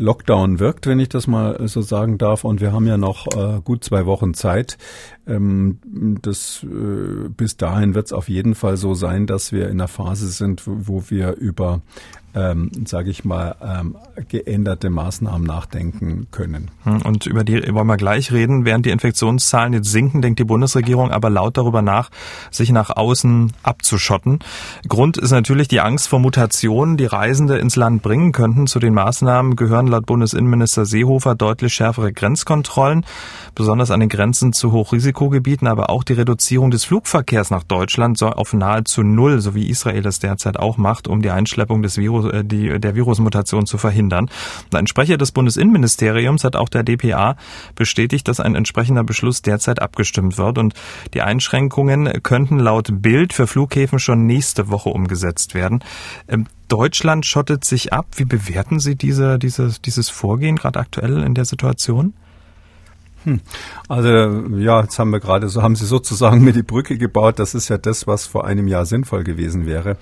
Lockdown 0.00 0.58
wirkt, 0.58 0.86
wenn 0.86 0.98
ich 0.98 1.10
das 1.10 1.26
mal 1.26 1.68
so 1.68 1.82
sagen 1.82 2.18
darf. 2.18 2.44
Und 2.44 2.60
wir 2.60 2.72
haben 2.72 2.86
ja 2.86 2.96
noch 2.96 3.26
äh, 3.28 3.60
gut 3.62 3.84
zwei 3.84 4.06
Wochen 4.06 4.34
Zeit. 4.34 4.78
Ähm, 5.26 5.78
das, 6.22 6.64
äh, 6.64 7.28
bis 7.28 7.56
dahin 7.56 7.94
wird 7.94 8.06
es 8.06 8.12
auf 8.12 8.28
jeden 8.28 8.54
Fall 8.54 8.76
so 8.76 8.94
sein, 8.94 9.26
dass 9.26 9.52
wir 9.52 9.66
in 9.66 9.72
einer 9.72 9.88
Phase 9.88 10.28
sind, 10.28 10.62
wo 10.66 11.04
wir 11.08 11.34
über 11.36 11.82
ähm, 12.34 12.70
sage 12.86 13.10
ich 13.10 13.24
mal, 13.24 13.56
ähm, 13.62 13.96
geänderte 14.28 14.90
Maßnahmen 14.90 15.46
nachdenken 15.46 16.28
können. 16.30 16.70
Hm, 16.84 17.02
und 17.02 17.26
über 17.26 17.44
die 17.44 17.74
wollen 17.74 17.86
wir 17.86 17.96
gleich 17.96 18.32
reden. 18.32 18.64
Während 18.64 18.86
die 18.86 18.90
Infektionszahlen 18.90 19.72
jetzt 19.72 19.90
sinken, 19.90 20.22
denkt 20.22 20.38
die 20.38 20.44
Bundesregierung 20.44 21.10
aber 21.10 21.30
laut 21.30 21.56
darüber 21.56 21.82
nach, 21.82 22.10
sich 22.50 22.70
nach 22.70 22.90
außen 22.90 23.52
abzuschotten. 23.62 24.38
Grund 24.88 25.18
ist 25.18 25.32
natürlich 25.32 25.68
die 25.68 25.80
Angst 25.80 26.08
vor 26.08 26.20
Mutationen, 26.20 26.96
die 26.96 27.06
Reisende 27.06 27.58
ins 27.58 27.76
Land 27.76 28.02
bringen 28.02 28.32
könnten. 28.32 28.66
Zu 28.66 28.78
den 28.78 28.94
Maßnahmen 28.94 29.56
gehören 29.56 29.88
laut 29.88 30.06
Bundesinnenminister 30.06 30.86
Seehofer 30.86 31.34
deutlich 31.34 31.74
schärfere 31.74 32.12
Grenzkontrollen, 32.12 33.04
besonders 33.54 33.90
an 33.90 34.00
den 34.00 34.08
Grenzen 34.08 34.52
zu 34.52 34.72
Hochrisikogebieten, 34.72 35.66
aber 35.66 35.90
auch 35.90 36.04
die 36.04 36.12
Reduzierung 36.12 36.70
des 36.70 36.84
Flugverkehrs 36.84 37.50
nach 37.50 37.64
Deutschland 37.64 38.20
auf 38.22 38.52
nahezu 38.52 39.02
null, 39.02 39.40
so 39.40 39.54
wie 39.54 39.68
Israel 39.68 40.02
das 40.02 40.18
derzeit 40.18 40.58
auch 40.58 40.76
macht, 40.76 41.08
um 41.08 41.22
die 41.22 41.30
Einschleppung 41.30 41.82
des 41.82 41.96
Virus 41.96 42.19
Virus, 42.20 42.32
äh, 42.32 42.44
die, 42.44 42.78
der 42.78 42.94
Virusmutation 42.94 43.66
zu 43.66 43.78
verhindern. 43.78 44.30
Ein 44.72 44.86
Sprecher 44.86 45.16
des 45.16 45.32
Bundesinnenministeriums 45.32 46.44
hat 46.44 46.56
auch 46.56 46.68
der 46.68 46.82
DPA 46.82 47.36
bestätigt, 47.74 48.28
dass 48.28 48.40
ein 48.40 48.54
entsprechender 48.54 49.04
Beschluss 49.04 49.42
derzeit 49.42 49.82
abgestimmt 49.82 50.38
wird 50.38 50.58
und 50.58 50.74
die 51.14 51.22
Einschränkungen 51.22 52.22
könnten 52.22 52.58
laut 52.58 52.88
Bild 53.02 53.32
für 53.32 53.46
Flughäfen 53.46 53.98
schon 53.98 54.26
nächste 54.26 54.68
Woche 54.70 54.90
umgesetzt 54.90 55.54
werden. 55.54 55.80
Ähm, 56.28 56.46
Deutschland 56.68 57.26
schottet 57.26 57.64
sich 57.64 57.92
ab. 57.92 58.06
Wie 58.14 58.24
bewerten 58.24 58.78
Sie 58.78 58.94
diese, 58.94 59.38
dieses, 59.38 59.82
dieses 59.82 60.08
Vorgehen 60.08 60.56
gerade 60.56 60.78
aktuell 60.78 61.22
in 61.22 61.34
der 61.34 61.44
Situation? 61.44 62.14
Hm. 63.24 63.40
Also 63.88 64.08
ja, 64.08 64.82
jetzt 64.82 64.98
haben 64.98 65.10
wir 65.10 65.20
gerade 65.20 65.48
so 65.48 65.62
haben 65.62 65.76
Sie 65.76 65.86
sozusagen 65.86 66.42
mir 66.44 66.52
die 66.52 66.62
Brücke 66.62 66.96
gebaut. 66.96 67.38
Das 67.38 67.54
ist 67.54 67.68
ja 67.68 67.78
das, 67.78 68.06
was 68.06 68.26
vor 68.26 68.44
einem 68.44 68.68
Jahr 68.68 68.86
sinnvoll 68.86 69.24
gewesen 69.24 69.66
wäre. 69.66 69.96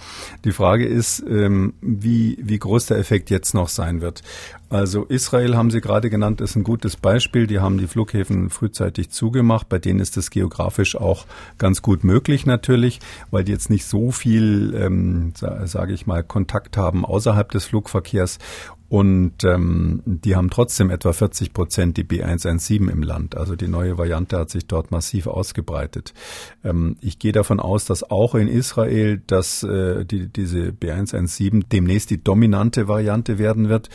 Die 0.44 0.52
Frage 0.52 0.86
ist, 0.86 1.24
ähm, 1.28 1.74
wie 1.80 2.38
wie 2.40 2.58
groß 2.58 2.86
der 2.86 2.98
Effekt 2.98 3.30
jetzt 3.30 3.54
noch 3.54 3.68
sein 3.68 4.00
wird. 4.00 4.22
Also 4.70 5.04
Israel 5.04 5.56
haben 5.56 5.70
Sie 5.70 5.80
gerade 5.80 6.10
genannt, 6.10 6.42
ist 6.42 6.54
ein 6.54 6.62
gutes 6.62 6.96
Beispiel. 6.96 7.46
Die 7.46 7.58
haben 7.58 7.78
die 7.78 7.86
Flughäfen 7.86 8.50
frühzeitig 8.50 9.08
zugemacht. 9.08 9.68
Bei 9.70 9.78
denen 9.78 9.98
ist 9.98 10.18
es 10.18 10.28
geografisch 10.28 10.94
auch 10.94 11.24
ganz 11.56 11.80
gut 11.80 12.04
möglich 12.04 12.44
natürlich, 12.44 13.00
weil 13.30 13.44
die 13.44 13.52
jetzt 13.52 13.70
nicht 13.70 13.86
so 13.86 14.10
viel, 14.10 14.74
ähm, 14.78 15.32
sage 15.64 15.94
ich 15.94 16.06
mal, 16.06 16.22
Kontakt 16.22 16.76
haben 16.76 17.06
außerhalb 17.06 17.50
des 17.50 17.64
Flugverkehrs 17.64 18.38
und 18.88 19.44
ähm, 19.44 20.02
die 20.06 20.34
haben 20.34 20.48
trotzdem 20.48 20.90
etwa 20.90 21.12
40 21.12 21.52
Prozent 21.52 21.98
die 21.98 22.04
B117 22.04 22.90
im 22.90 23.02
Land. 23.02 23.36
Also 23.36 23.54
die 23.54 23.68
neue 23.68 23.98
Variante 23.98 24.38
hat 24.38 24.48
sich 24.48 24.66
dort 24.66 24.90
massiv 24.90 25.26
ausgebreitet. 25.26 26.14
Ähm, 26.64 26.96
ich 27.02 27.18
gehe 27.18 27.32
davon 27.32 27.60
aus, 27.60 27.84
dass 27.84 28.10
auch 28.10 28.34
in 28.34 28.48
Israel 28.48 29.20
dass, 29.26 29.62
äh, 29.62 30.06
die, 30.06 30.28
diese 30.28 30.70
B117 30.70 31.64
demnächst 31.70 32.10
die 32.10 32.22
dominante 32.22 32.88
Variante 32.88 33.38
werden 33.38 33.68
wird. 33.68 33.90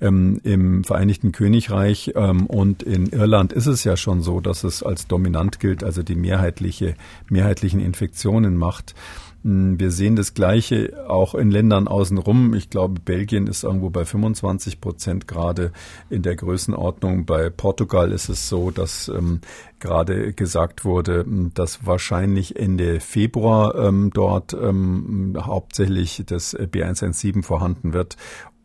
Ähm, 0.00 0.40
Im 0.42 0.84
Vereinigten 0.84 1.32
Königreich 1.32 2.12
ähm, 2.14 2.46
und 2.46 2.82
in 2.82 3.08
Irland 3.08 3.52
ist 3.52 3.66
es 3.66 3.84
ja 3.84 3.98
schon 3.98 4.22
so, 4.22 4.40
dass 4.40 4.64
es 4.64 4.82
als 4.82 5.06
dominant 5.06 5.60
gilt, 5.60 5.84
also 5.84 6.02
die 6.02 6.14
mehrheitliche, 6.14 6.94
mehrheitlichen 7.28 7.80
Infektionen 7.80 8.56
macht. 8.56 8.94
Hm, 9.42 9.80
wir 9.80 9.90
sehen 9.90 10.16
das 10.16 10.34
Gleiche 10.34 11.08
auch 11.08 11.34
in 11.34 11.50
Ländern 11.50 11.88
außenrum. 11.88 12.54
Ich 12.54 12.70
glaube, 12.70 13.00
Belgien 13.00 13.46
ist 13.46 13.64
irgendwo 13.64 13.90
bei 13.90 14.04
25 14.04 14.80
Prozent 14.80 15.26
gerade 15.26 15.72
in 16.10 16.22
der 16.22 16.36
Größenordnung. 16.36 17.24
Bei 17.24 17.48
Portugal 17.50 18.12
ist 18.12 18.28
es 18.28 18.48
so, 18.48 18.70
dass 18.70 19.08
ähm, 19.08 19.40
gerade 19.78 20.32
gesagt 20.32 20.84
wurde, 20.84 21.24
hm, 21.24 21.52
dass 21.54 21.86
wahrscheinlich 21.86 22.56
Ende 22.56 23.00
Februar 23.00 23.74
ähm, 23.76 24.10
dort 24.12 24.52
ähm, 24.52 25.36
hauptsächlich 25.38 26.22
das 26.26 26.56
B117 26.56 27.42
vorhanden 27.42 27.92
wird 27.92 28.16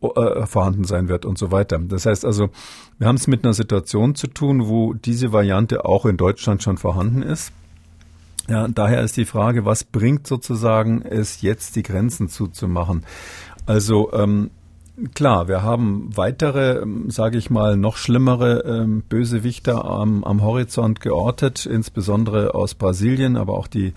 äh, 0.02 0.46
vorhanden 0.46 0.84
sein 0.84 1.08
wird 1.08 1.26
und 1.26 1.38
so 1.38 1.52
weiter. 1.52 1.80
Das 1.80 2.06
heißt 2.06 2.26
also, 2.26 2.50
wir 2.98 3.08
haben 3.08 3.16
es 3.16 3.28
mit 3.28 3.44
einer 3.44 3.54
Situation 3.54 4.14
zu 4.14 4.28
tun, 4.28 4.68
wo 4.68 4.94
diese 4.94 5.32
Variante 5.32 5.86
auch 5.86 6.06
in 6.06 6.18
Deutschland 6.18 6.62
schon 6.62 6.78
vorhanden 6.78 7.22
ist. 7.22 7.54
Ja, 8.48 8.68
daher 8.68 9.02
ist 9.02 9.18
die 9.18 9.26
Frage, 9.26 9.66
was 9.66 9.84
bringt 9.84 10.28
sozusagen 10.28 11.02
es 11.02 11.42
jetzt, 11.42 11.76
die 11.76 11.84
Grenzen 11.84 12.30
zuzumachen? 12.30 13.06
Also 13.66 14.14
ähm, 14.14 14.52
Klar, 15.14 15.50
wir 15.50 15.62
haben 15.62 16.16
weitere, 16.16 16.82
ähm, 16.82 17.10
sage 17.10 17.38
ich 17.38 17.50
mal, 17.50 17.76
noch 17.76 17.98
schlimmere 17.98 18.62
ähm, 18.62 19.04
Bösewichter 19.10 19.84
am, 19.84 20.24
am 20.24 20.42
Horizont 20.42 21.02
geortet, 21.02 21.66
insbesondere 21.66 22.56
aus 22.56 22.76
Brasilien, 22.76 23.36
aber 23.36 23.58
auch 23.58 23.68
die 23.68 23.94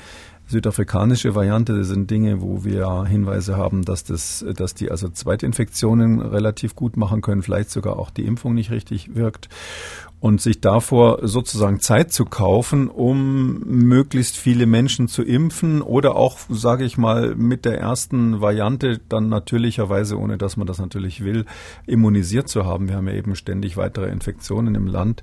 südafrikanische 0.48 1.36
Variante. 1.36 1.76
Das 1.76 1.86
sind 1.86 2.10
Dinge, 2.10 2.40
wo 2.40 2.64
wir 2.64 3.04
Hinweise 3.04 3.56
haben, 3.56 3.84
dass 3.84 4.02
das, 4.02 4.44
dass 4.56 4.74
die 4.74 4.90
also 4.90 5.08
Zweitinfektionen 5.08 6.20
relativ 6.20 6.74
gut 6.74 6.96
machen 6.96 7.20
können, 7.20 7.42
vielleicht 7.42 7.70
sogar 7.70 7.96
auch 7.96 8.10
die 8.10 8.24
Impfung 8.24 8.54
nicht 8.54 8.72
richtig 8.72 9.14
wirkt 9.14 9.48
und 10.20 10.40
sich 10.40 10.60
davor 10.60 11.20
sozusagen 11.22 11.80
Zeit 11.80 12.12
zu 12.12 12.24
kaufen, 12.24 12.88
um 12.88 13.60
möglichst 13.60 14.36
viele 14.36 14.66
Menschen 14.66 15.06
zu 15.06 15.22
impfen 15.22 15.80
oder 15.80 16.16
auch, 16.16 16.38
sage 16.48 16.84
ich 16.84 16.98
mal, 16.98 17.36
mit 17.36 17.64
der 17.64 17.78
ersten 17.78 18.40
Variante 18.40 19.00
dann 19.08 19.28
natürlicherweise, 19.28 20.18
ohne 20.18 20.36
dass 20.36 20.56
man 20.56 20.66
das 20.66 20.78
natürlich 20.78 21.22
will, 21.22 21.44
immunisiert 21.86 22.48
zu 22.48 22.66
haben. 22.66 22.88
Wir 22.88 22.96
haben 22.96 23.06
ja 23.06 23.14
eben 23.14 23.36
ständig 23.36 23.76
weitere 23.76 24.10
Infektionen 24.10 24.74
im 24.74 24.88
Land. 24.88 25.22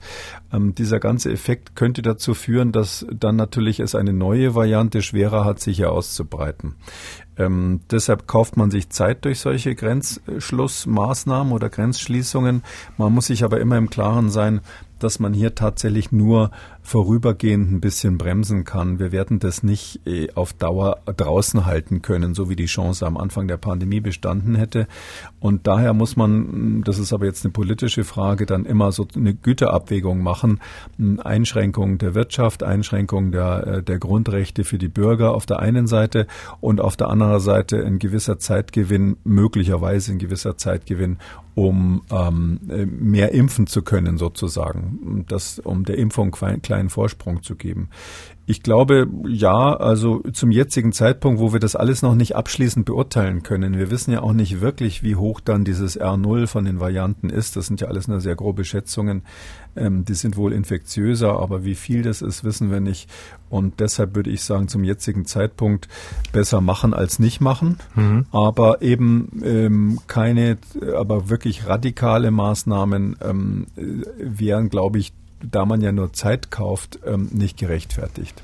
Ähm, 0.54 0.76
dieser 0.76 1.00
ganze 1.00 1.32
Effekt 1.32 1.76
könnte 1.76 2.02
dazu 2.02 2.34
führen, 2.34 2.72
dass 2.72 3.06
dann 3.12 3.36
natürlich 3.36 3.82
es 3.82 3.96
eine 3.96 4.14
neue 4.14 4.56
Variante 4.56 5.02
schwerer 5.02 5.44
hat, 5.44 5.60
sich 5.60 5.78
hier 5.78 5.92
auszubreiten. 5.92 6.76
Ähm, 7.38 7.82
deshalb 7.92 8.28
kauft 8.28 8.58
man 8.58 8.72
sich 8.72 8.90
Zeit 8.90 9.26
durch 9.26 9.40
solche 9.40 9.76
Grenzschlussmaßnahmen 9.76 11.52
oder 11.52 11.70
Grenzschließungen. 11.70 12.64
Man 12.98 13.14
muss 13.14 13.28
sich 13.28 13.44
aber 13.44 13.60
immer 13.60 13.78
im 13.78 13.90
Klaren 13.90 14.30
sein, 14.30 14.62
dass 15.00 15.20
man 15.20 15.34
hier 15.34 15.56
tatsächlich 15.56 16.12
nur 16.12 16.52
vorübergehend 16.86 17.72
ein 17.72 17.82
bisschen 17.82 18.20
bremsen 18.20 18.64
kann. 18.64 19.00
Wir 19.00 19.12
werden 19.12 19.40
das 19.40 19.64
nicht 19.64 20.06
äh, 20.06 20.28
auf 20.36 20.54
Dauer 20.54 21.00
draußen 21.06 21.66
halten 21.66 22.04
können, 22.04 22.36
so 22.36 22.48
wie 22.48 22.56
die 22.56 22.68
Chance 22.68 23.08
am 23.08 23.18
Anfang 23.18 23.48
der 23.48 23.58
Pandemie 23.58 24.00
bestanden 24.00 24.54
hätte. 24.54 24.88
Und 25.40 25.66
daher 25.66 25.94
muss 25.94 26.16
man, 26.16 26.84
das 26.84 27.00
ist 27.00 27.12
aber 27.12 27.26
jetzt 27.26 27.44
eine 27.44 27.52
politische 27.52 28.04
Frage, 28.04 28.46
dann 28.46 28.66
immer 28.66 28.92
so 28.92 29.08
eine 29.16 29.34
Güterabwägung 29.34 30.22
machen. 30.22 30.62
Einschränkung 31.24 31.98
der 31.98 32.14
Wirtschaft, 32.14 32.62
Einschränkung 32.62 33.32
der, 33.32 33.68
äh, 33.68 33.84
der 33.84 33.98
Grundrechte 33.98 34.64
für 34.64 34.78
die 34.78 34.88
Bürger 34.88 35.34
auf 35.34 35.48
der 35.48 35.60
einen 35.60 35.88
Seite 35.88 36.28
und 36.62 36.82
auf 36.82 36.96
der 36.96 37.10
anderen 37.10 37.40
Seite 37.40 37.84
ein 37.84 37.98
gewisser 37.98 38.38
Zeitgewinn, 38.38 39.18
möglicherweise 39.24 40.12
ein 40.12 40.20
gewisser 40.20 40.56
Zeitgewinn, 40.58 41.18
um 41.56 42.02
ähm, 42.12 42.60
mehr 42.86 43.32
impfen 43.32 43.66
zu 43.66 43.82
können 43.82 44.18
sozusagen, 44.18 45.26
das, 45.30 45.58
um 45.58 45.86
der 45.86 45.98
Impfung 45.98 46.36
einen 46.36 46.62
kleinen 46.76 46.90
Vorsprung 46.90 47.42
zu 47.42 47.56
geben. 47.56 47.90
Ich 48.48 48.62
glaube, 48.62 49.08
ja, 49.28 49.76
also 49.76 50.20
zum 50.34 50.52
jetzigen 50.52 50.92
Zeitpunkt, 50.92 51.40
wo 51.40 51.52
wir 51.52 51.60
das 51.60 51.76
alles 51.76 52.04
noch 52.04 52.14
nicht 52.14 52.36
abschließend 52.36 52.86
beurteilen 52.86 53.42
können. 53.42 53.76
Wir 53.78 53.90
wissen 53.90 54.12
ja 54.12 54.22
auch 54.22 54.34
nicht 54.34 54.62
wirklich, 54.62 55.02
wie 55.02 55.16
hoch 55.16 55.40
dann 55.40 55.64
dieses 55.64 56.00
R0 56.00 56.46
von 56.46 56.66
den 56.66 56.80
Varianten 56.80 57.30
ist. 57.30 57.56
Das 57.56 57.66
sind 57.66 57.82
ja 57.82 57.88
alles 57.88 58.08
nur 58.08 58.22
sehr 58.22 58.36
grobe 58.36 58.64
Schätzungen. 58.64 59.24
Ähm, 59.76 60.06
die 60.06 60.14
sind 60.14 60.38
wohl 60.38 60.54
infektiöser, 60.54 61.40
aber 61.40 61.64
wie 61.64 61.74
viel 61.74 62.04
das 62.04 62.22
ist, 62.22 62.44
wissen 62.44 62.70
wir 62.70 62.82
nicht. 62.82 63.10
Und 63.50 63.80
deshalb 63.80 64.16
würde 64.16 64.30
ich 64.30 64.44
sagen, 64.44 64.68
zum 64.68 64.84
jetzigen 64.84 65.26
Zeitpunkt 65.26 65.88
besser 66.32 66.62
machen 66.62 66.94
als 66.94 67.18
nicht 67.18 67.42
machen. 67.42 67.78
Mhm. 67.96 68.26
Aber 68.32 68.84
eben 68.84 69.42
ähm, 69.44 70.00
keine, 70.06 70.58
aber 70.96 71.30
wirklich 71.30 71.68
radikale 71.68 72.30
Maßnahmen 72.30 73.16
ähm, 73.22 73.66
wären, 74.18 74.70
glaube 74.70 75.00
ich, 75.00 75.14
da 75.50 75.66
man 75.66 75.82
ja 75.82 75.92
nur 75.92 76.14
Zeit 76.14 76.52
kauft, 76.52 77.00
ähm, 77.06 77.30
nicht 77.32 77.58
gerechtfertigt. 77.58 78.42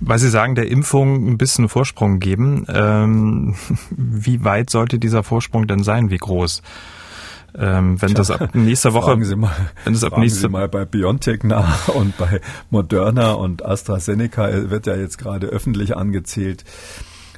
Weil 0.00 0.18
Sie 0.18 0.30
sagen, 0.30 0.54
der 0.54 0.68
Impfung 0.68 1.28
ein 1.28 1.38
bisschen 1.38 1.68
Vorsprung 1.68 2.18
geben. 2.18 2.66
Ähm, 2.68 3.54
wie 3.90 4.44
weit 4.44 4.70
sollte 4.70 4.98
dieser 4.98 5.22
Vorsprung 5.22 5.66
denn 5.66 5.82
sein? 5.82 6.10
Wie 6.10 6.18
groß? 6.18 6.62
Ähm, 7.54 8.00
wenn 8.00 8.14
das 8.14 8.30
ab 8.30 8.54
nächster 8.54 8.94
Woche, 8.94 9.10
fragen 9.10 9.24
Sie 9.24 9.36
mal, 9.36 9.54
wenn 9.84 9.92
das 9.92 10.04
ab 10.04 10.16
nächster 10.16 10.40
Sie 10.40 10.48
mal 10.48 10.68
bei 10.68 10.86
BioNTech 10.86 11.44
nach 11.44 11.88
und 11.94 12.16
bei 12.16 12.40
Moderna 12.70 13.32
und 13.32 13.64
AstraZeneca 13.64 14.70
wird 14.70 14.86
ja 14.86 14.96
jetzt 14.96 15.18
gerade 15.18 15.48
öffentlich 15.48 15.96
angezählt. 15.96 16.64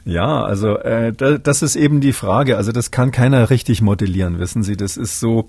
Ja, 0.06 0.42
also 0.42 0.76
äh, 0.76 1.14
da, 1.14 1.38
das 1.38 1.62
ist 1.62 1.76
eben 1.76 2.02
die 2.02 2.12
Frage. 2.12 2.58
Also 2.58 2.72
das 2.72 2.90
kann 2.90 3.10
keiner 3.10 3.48
richtig 3.48 3.80
modellieren, 3.80 4.38
wissen 4.38 4.62
Sie. 4.62 4.76
Das 4.76 4.98
ist 4.98 5.18
so, 5.18 5.48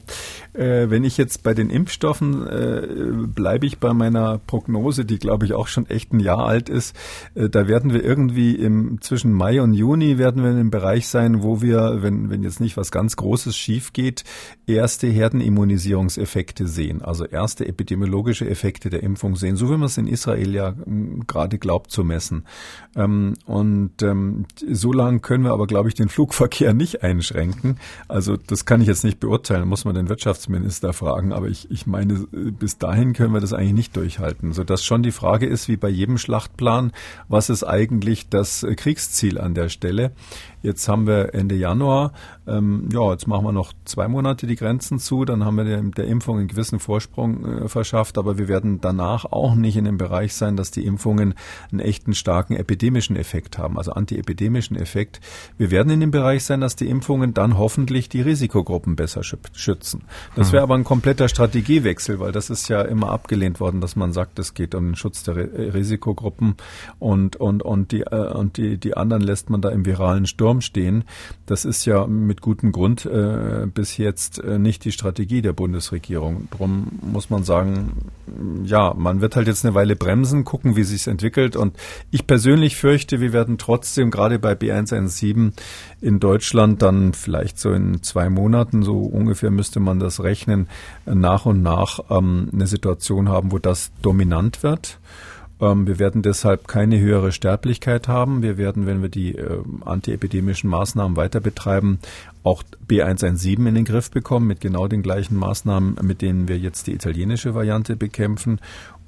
äh, 0.53 0.89
wenn 0.89 1.03
ich 1.03 1.17
jetzt 1.17 1.43
bei 1.43 1.53
den 1.53 1.69
Impfstoffen 1.69 2.47
äh, 2.47 2.87
bleibe 3.27 3.65
ich 3.65 3.79
bei 3.79 3.93
meiner 3.93 4.37
Prognose, 4.37 5.03
die 5.03 5.19
glaube 5.19 5.45
ich 5.45 5.53
auch 5.53 5.67
schon 5.67 5.89
echt 5.89 6.13
ein 6.13 6.21
Jahr 6.21 6.45
alt 6.45 6.69
ist. 6.69 6.95
Äh, 7.35 7.49
da 7.49 7.67
werden 7.67 7.91
wir 7.91 8.01
irgendwie 8.01 8.55
im 8.55 9.01
zwischen 9.01 9.33
Mai 9.33 9.61
und 9.61 9.73
Juni 9.73 10.17
werden 10.17 10.41
wir 10.41 10.51
in 10.51 10.57
einem 10.57 10.71
Bereich 10.71 11.09
sein, 11.09 11.43
wo 11.43 11.61
wir, 11.61 11.97
wenn 12.01 12.29
wenn 12.29 12.41
jetzt 12.41 12.61
nicht 12.61 12.77
was 12.77 12.91
ganz 12.91 13.17
Großes 13.17 13.57
schief 13.57 13.91
geht, 13.91 14.23
erste 14.67 15.07
Herdenimmunisierungseffekte 15.07 16.65
sehen. 16.65 17.01
Also 17.01 17.25
erste 17.25 17.67
epidemiologische 17.67 18.49
Effekte 18.49 18.89
der 18.89 19.03
Impfung 19.03 19.35
sehen, 19.35 19.57
so 19.57 19.67
wie 19.67 19.73
man 19.73 19.87
es 19.87 19.97
in 19.97 20.07
Israel 20.07 20.53
ja 20.53 20.73
gerade 21.27 21.57
glaubt 21.57 21.91
zu 21.91 22.05
messen. 22.05 22.45
Ähm, 22.95 23.33
und 23.45 24.01
ähm, 24.01 24.44
so 24.71 24.93
lange 24.93 25.19
können 25.19 25.43
wir 25.43 25.51
aber, 25.51 25.67
glaube 25.67 25.89
ich, 25.89 25.95
den 25.95 26.09
Flugverkehr 26.09 26.73
nicht 26.73 27.03
einschränken. 27.03 27.77
Also 28.07 28.37
das 28.37 28.65
kann 28.65 28.81
ich 28.81 28.87
jetzt 28.87 29.03
nicht 29.03 29.19
beurteilen, 29.19 29.67
muss 29.67 29.85
man 29.85 29.95
den 29.95 30.09
Wirtschaftsminister 30.09 30.93
fragen. 30.93 31.33
Aber 31.33 31.47
ich, 31.47 31.69
ich 31.71 31.87
meine, 31.87 32.25
bis 32.31 32.77
dahin 32.77 33.13
können 33.13 33.33
wir 33.33 33.41
das 33.41 33.53
eigentlich 33.53 33.73
nicht 33.73 33.95
durchhalten. 33.95 34.53
Sodass 34.53 34.83
schon 34.83 35.03
die 35.03 35.11
Frage 35.11 35.45
ist, 35.45 35.67
wie 35.67 35.77
bei 35.77 35.89
jedem 35.89 36.17
Schlachtplan, 36.17 36.91
was 37.27 37.49
ist 37.49 37.63
eigentlich 37.63 38.29
das 38.29 38.65
Kriegsziel 38.75 39.39
an 39.39 39.53
der 39.53 39.69
Stelle? 39.69 40.11
Jetzt 40.65 40.87
haben 40.87 41.05
wir 41.05 41.35
Ende 41.35 41.53
Januar, 41.53 42.11
ähm, 42.47 42.89
ja, 42.91 43.11
jetzt 43.11 43.27
machen 43.27 43.45
wir 43.45 43.51
noch 43.51 43.71
zwei 43.85 44.07
Monate 44.07 44.47
die 44.47 44.55
Grenzen 44.55 44.97
zu, 44.97 45.23
dann 45.23 45.45
haben 45.45 45.57
wir 45.57 45.63
der, 45.63 45.81
der 45.81 46.05
Impfung 46.05 46.39
einen 46.39 46.47
gewissen 46.47 46.79
Vorsprung 46.79 47.45
äh, 47.45 47.67
verschafft, 47.67 48.17
aber 48.17 48.39
wir 48.39 48.47
werden 48.47 48.81
danach 48.81 49.25
auch 49.25 49.53
nicht 49.53 49.77
in 49.77 49.85
dem 49.85 49.97
Bereich 49.97 50.33
sein, 50.33 50.57
dass 50.57 50.71
die 50.71 50.85
Impfungen 50.85 51.35
einen 51.71 51.79
echten 51.79 52.15
starken 52.15 52.55
epidemischen 52.55 53.15
Effekt 53.15 53.59
haben, 53.59 53.77
also 53.77 53.91
antiepidemischen 53.91 54.75
Effekt. 54.75 55.21
Wir 55.57 55.69
werden 55.69 55.91
in 55.91 55.99
dem 55.99 56.11
Bereich 56.11 56.43
sein, 56.43 56.61
dass 56.61 56.75
die 56.75 56.89
Impfungen 56.89 57.35
dann 57.35 57.57
hoffentlich 57.59 58.09
die 58.09 58.21
Risikogruppen 58.21 58.95
besser 58.95 59.21
schützen. 59.23 60.03
Das 60.35 60.51
wäre 60.51 60.63
mhm. 60.63 60.71
aber 60.71 60.79
ein 60.79 60.83
kompletter 60.83 61.29
Strategiewechsel, 61.29 62.19
weil 62.19 62.31
das 62.31 62.49
ist 62.49 62.69
ja 62.69 62.81
immer 62.81 63.11
abgelehnt 63.11 63.59
worden, 63.59 63.81
dass 63.81 63.95
man 63.95 64.13
sagt, 64.13 64.39
es 64.39 64.55
geht 64.55 64.73
um 64.73 64.87
den 64.87 64.95
Schutz 64.95 65.21
der 65.23 65.35
Risikogruppen 65.35 66.55
und, 66.97 67.35
und, 67.35 67.61
und, 67.61 67.91
die, 67.91 68.01
äh, 68.01 68.33
und 68.33 68.57
die, 68.57 68.79
die 68.79 68.97
anderen 68.97 69.21
lässt 69.21 69.51
man 69.51 69.61
da 69.61 69.69
im 69.69 69.85
viralen 69.85 70.25
Sturm 70.25 70.54
Sturm 70.55 70.61
stehen. 70.61 71.03
Das 71.45 71.65
ist 71.65 71.85
ja 71.85 72.07
mit 72.07 72.41
gutem 72.41 72.71
Grund 72.71 73.05
äh, 73.05 73.67
bis 73.73 73.97
jetzt 73.97 74.39
äh, 74.39 74.57
nicht 74.59 74.83
die 74.85 74.91
Strategie 74.91 75.41
der 75.41 75.53
Bundesregierung. 75.53 76.47
Drum 76.51 76.87
muss 77.01 77.29
man 77.29 77.43
sagen, 77.43 78.11
ja, 78.63 78.93
man 78.95 79.21
wird 79.21 79.35
halt 79.35 79.47
jetzt 79.47 79.65
eine 79.65 79.75
Weile 79.75 79.95
bremsen, 79.95 80.43
gucken, 80.43 80.75
wie 80.75 80.83
sich 80.83 81.07
entwickelt. 81.07 81.55
Und 81.55 81.77
ich 82.11 82.27
persönlich 82.27 82.75
fürchte, 82.75 83.21
wir 83.21 83.33
werden 83.33 83.57
trotzdem 83.57 84.11
gerade 84.11 84.39
bei 84.39 84.53
B117 84.53 85.53
in 86.01 86.19
Deutschland 86.19 86.81
dann 86.81 87.13
vielleicht 87.13 87.59
so 87.59 87.71
in 87.71 88.01
zwei 88.03 88.29
Monaten, 88.29 88.83
so 88.83 88.99
ungefähr 88.99 89.51
müsste 89.51 89.79
man 89.79 89.99
das 89.99 90.23
rechnen, 90.23 90.67
nach 91.05 91.45
und 91.45 91.61
nach 91.61 91.99
ähm, 92.09 92.49
eine 92.51 92.67
Situation 92.67 93.29
haben, 93.29 93.51
wo 93.51 93.59
das 93.59 93.91
dominant 94.01 94.63
wird. 94.63 94.99
Ähm, 95.65 95.87
wir 95.87 95.99
werden 95.99 96.21
deshalb 96.21 96.67
keine 96.67 96.99
höhere 96.99 97.31
Sterblichkeit 97.31 98.07
haben. 98.07 98.41
Wir 98.41 98.57
werden, 98.57 98.85
wenn 98.85 99.01
wir 99.01 99.09
die 99.09 99.35
äh, 99.35 99.59
antiepidemischen 99.83 100.69
Maßnahmen 100.69 101.17
weiter 101.17 101.39
betreiben, 101.39 101.99
auch 102.43 102.63
B117 102.87 103.67
in 103.67 103.75
den 103.75 103.85
Griff 103.85 104.11
bekommen 104.11 104.47
mit 104.47 104.61
genau 104.61 104.87
den 104.87 105.01
gleichen 105.01 105.35
Maßnahmen, 105.35 105.97
mit 106.01 106.21
denen 106.21 106.47
wir 106.47 106.57
jetzt 106.57 106.87
die 106.87 106.93
italienische 106.93 107.55
Variante 107.55 107.95
bekämpfen. 107.95 108.59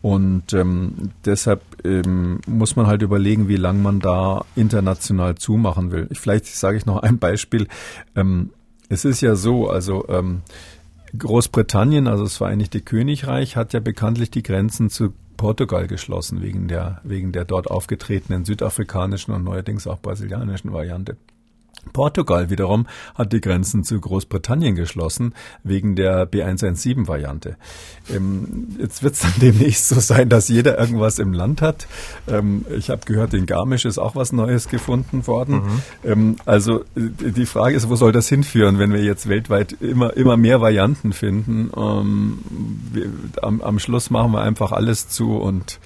Und 0.01 0.53
ähm, 0.53 1.11
deshalb 1.25 1.61
ähm, 1.83 2.39
muss 2.47 2.75
man 2.75 2.87
halt 2.87 3.01
überlegen, 3.01 3.47
wie 3.47 3.55
lange 3.55 3.81
man 3.81 3.99
da 3.99 4.45
international 4.55 5.35
zumachen 5.35 5.91
will. 5.91 6.07
Vielleicht 6.13 6.45
sage 6.45 6.77
ich 6.77 6.85
noch 6.85 7.01
ein 7.01 7.17
Beispiel. 7.17 7.67
Ähm, 8.15 8.51
es 8.89 9.05
ist 9.05 9.21
ja 9.21 9.35
so, 9.35 9.69
also 9.69 10.07
ähm, 10.07 10.41
Großbritannien, 11.17 12.07
also 12.07 12.23
das 12.23 12.37
Vereinigte 12.37 12.81
Königreich, 12.81 13.55
hat 13.55 13.73
ja 13.73 13.79
bekanntlich 13.79 14.29
die 14.29 14.43
Grenzen 14.43 14.89
zu 14.89 15.13
Portugal 15.37 15.87
geschlossen 15.87 16.41
wegen 16.41 16.67
der, 16.67 16.99
wegen 17.03 17.31
der 17.31 17.45
dort 17.45 17.69
aufgetretenen 17.69 18.43
südafrikanischen 18.43 19.33
und 19.33 19.43
neuerdings 19.43 19.87
auch 19.87 19.99
brasilianischen 19.99 20.73
Variante. 20.73 21.15
Portugal 21.89 22.49
wiederum 22.49 22.87
hat 23.15 23.33
die 23.33 23.41
Grenzen 23.41 23.83
zu 23.83 23.99
Großbritannien 23.99 24.75
geschlossen 24.75 25.33
wegen 25.63 25.95
der 25.95 26.29
B117-Variante. 26.29 27.57
Ähm, 28.13 28.75
jetzt 28.79 29.03
wird 29.03 29.15
es 29.15 29.21
dann 29.21 29.33
demnächst 29.41 29.89
so 29.89 29.99
sein, 29.99 30.29
dass 30.29 30.49
jeder 30.49 30.77
irgendwas 30.77 31.19
im 31.19 31.33
Land 31.33 31.61
hat. 31.61 31.87
Ähm, 32.27 32.65
ich 32.75 32.89
habe 32.89 33.01
gehört, 33.05 33.33
in 33.33 33.45
Garmisch 33.45 33.85
ist 33.85 33.97
auch 33.97 34.15
was 34.15 34.31
Neues 34.31 34.69
gefunden 34.69 35.27
worden. 35.27 35.55
Mhm. 35.55 35.81
Ähm, 36.03 36.35
also 36.45 36.81
äh, 36.95 37.31
die 37.31 37.45
Frage 37.45 37.75
ist, 37.75 37.89
wo 37.89 37.95
soll 37.95 38.11
das 38.11 38.29
hinführen, 38.29 38.79
wenn 38.79 38.93
wir 38.93 39.03
jetzt 39.03 39.29
weltweit 39.29 39.73
immer, 39.81 40.15
immer 40.15 40.37
mehr 40.37 40.61
Varianten 40.61 41.13
finden? 41.13 41.71
Ähm, 41.75 42.39
wir, 42.91 43.09
am, 43.41 43.61
am 43.61 43.79
Schluss 43.79 44.09
machen 44.09 44.31
wir 44.31 44.41
einfach 44.41 44.71
alles 44.71 45.07
zu 45.09 45.37
und 45.37 45.79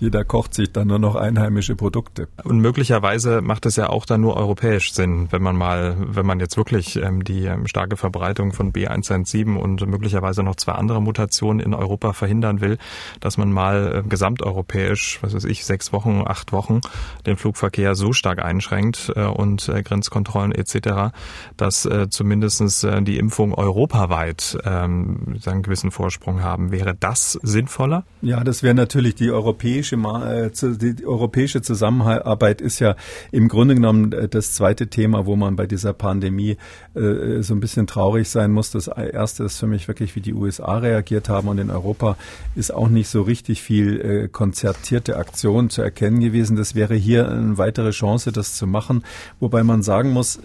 jeder 0.00 0.24
kocht 0.24 0.54
sich 0.54 0.72
dann 0.72 0.88
nur 0.88 0.98
noch 0.98 1.14
einheimische 1.14 1.76
Produkte. 1.76 2.28
Und 2.44 2.60
möglicherweise 2.60 3.40
macht 3.40 3.66
es 3.66 3.76
ja 3.76 3.88
auch 3.88 4.06
dann 4.06 4.20
nur 4.20 4.36
europäisch 4.36 4.92
Sinn, 4.92 5.28
wenn 5.30 5.42
man 5.42 5.56
mal, 5.56 5.96
wenn 5.98 6.26
man 6.26 6.40
jetzt 6.40 6.56
wirklich 6.56 6.96
ähm, 6.96 7.24
die 7.24 7.44
ähm, 7.44 7.66
starke 7.66 7.96
Verbreitung 7.96 8.52
von 8.52 8.72
B117 8.72 9.56
und 9.56 9.86
möglicherweise 9.86 10.42
noch 10.42 10.56
zwei 10.56 10.72
andere 10.72 11.00
Mutationen 11.00 11.60
in 11.60 11.74
Europa 11.74 12.12
verhindern 12.12 12.60
will, 12.60 12.78
dass 13.20 13.38
man 13.38 13.50
mal 13.52 14.02
äh, 14.04 14.08
gesamteuropäisch, 14.08 15.18
was 15.22 15.34
weiß 15.34 15.44
ich, 15.44 15.64
sechs 15.64 15.92
Wochen, 15.92 16.22
acht 16.26 16.52
Wochen 16.52 16.80
den 17.24 17.36
Flugverkehr 17.36 17.94
so 17.94 18.12
stark 18.12 18.42
einschränkt 18.42 19.12
äh, 19.16 19.24
und 19.24 19.68
äh, 19.68 19.82
Grenzkontrollen 19.82 20.52
etc., 20.52 21.14
dass 21.56 21.86
äh, 21.86 22.08
zumindestens 22.10 22.84
äh, 22.84 23.02
die 23.02 23.18
Impfung 23.18 23.54
europaweit 23.54 24.58
ähm, 24.64 25.38
einen 25.46 25.62
gewissen 25.62 25.90
Vorsprung 25.90 26.42
haben. 26.42 26.70
Wäre 26.70 26.94
das 26.94 27.38
sinnvoller? 27.42 28.04
Ja, 28.20 28.44
das 28.44 28.62
wäre 28.62 28.74
natürlich 28.74 29.14
die 29.14 29.30
europäische 29.30 29.85
europäische, 29.92 30.66
äh, 30.66 30.92
die 30.92 31.06
europäische 31.06 31.62
Zusammenarbeit 31.62 32.60
ist 32.60 32.80
ja 32.80 32.96
im 33.32 33.48
Grunde 33.48 33.74
genommen 33.74 34.12
äh, 34.12 34.28
das 34.28 34.52
zweite 34.52 34.88
Thema, 34.88 35.26
wo 35.26 35.36
man 35.36 35.56
bei 35.56 35.66
dieser 35.66 35.92
Pandemie 35.92 36.56
äh, 36.94 37.42
so 37.42 37.54
ein 37.54 37.60
bisschen 37.60 37.86
traurig 37.86 38.28
sein 38.28 38.52
muss. 38.52 38.70
Das 38.70 38.88
erste 38.88 39.44
ist 39.44 39.58
für 39.58 39.66
mich 39.66 39.88
wirklich, 39.88 40.16
wie 40.16 40.20
die 40.20 40.34
USA 40.34 40.78
reagiert 40.78 41.28
haben 41.28 41.48
und 41.48 41.58
in 41.58 41.70
Europa 41.70 42.16
ist 42.54 42.72
auch 42.72 42.88
nicht 42.88 43.08
so 43.08 43.22
richtig 43.22 43.62
viel 43.62 44.28
konzertierte 44.28 45.16
Aktion 45.16 45.70
zu 45.70 45.82
erkennen 45.82 46.20
gewesen. 46.20 46.56
Das 46.56 46.74
wäre 46.74 46.94
hier 46.94 47.28
eine 47.30 47.58
weitere 47.58 47.90
Chance, 47.90 48.32
das 48.32 48.54
zu 48.54 48.66
machen. 48.66 49.04
Wobei 49.40 49.62
man 49.62 49.82
sagen 49.82 50.10
muss, 50.10 50.38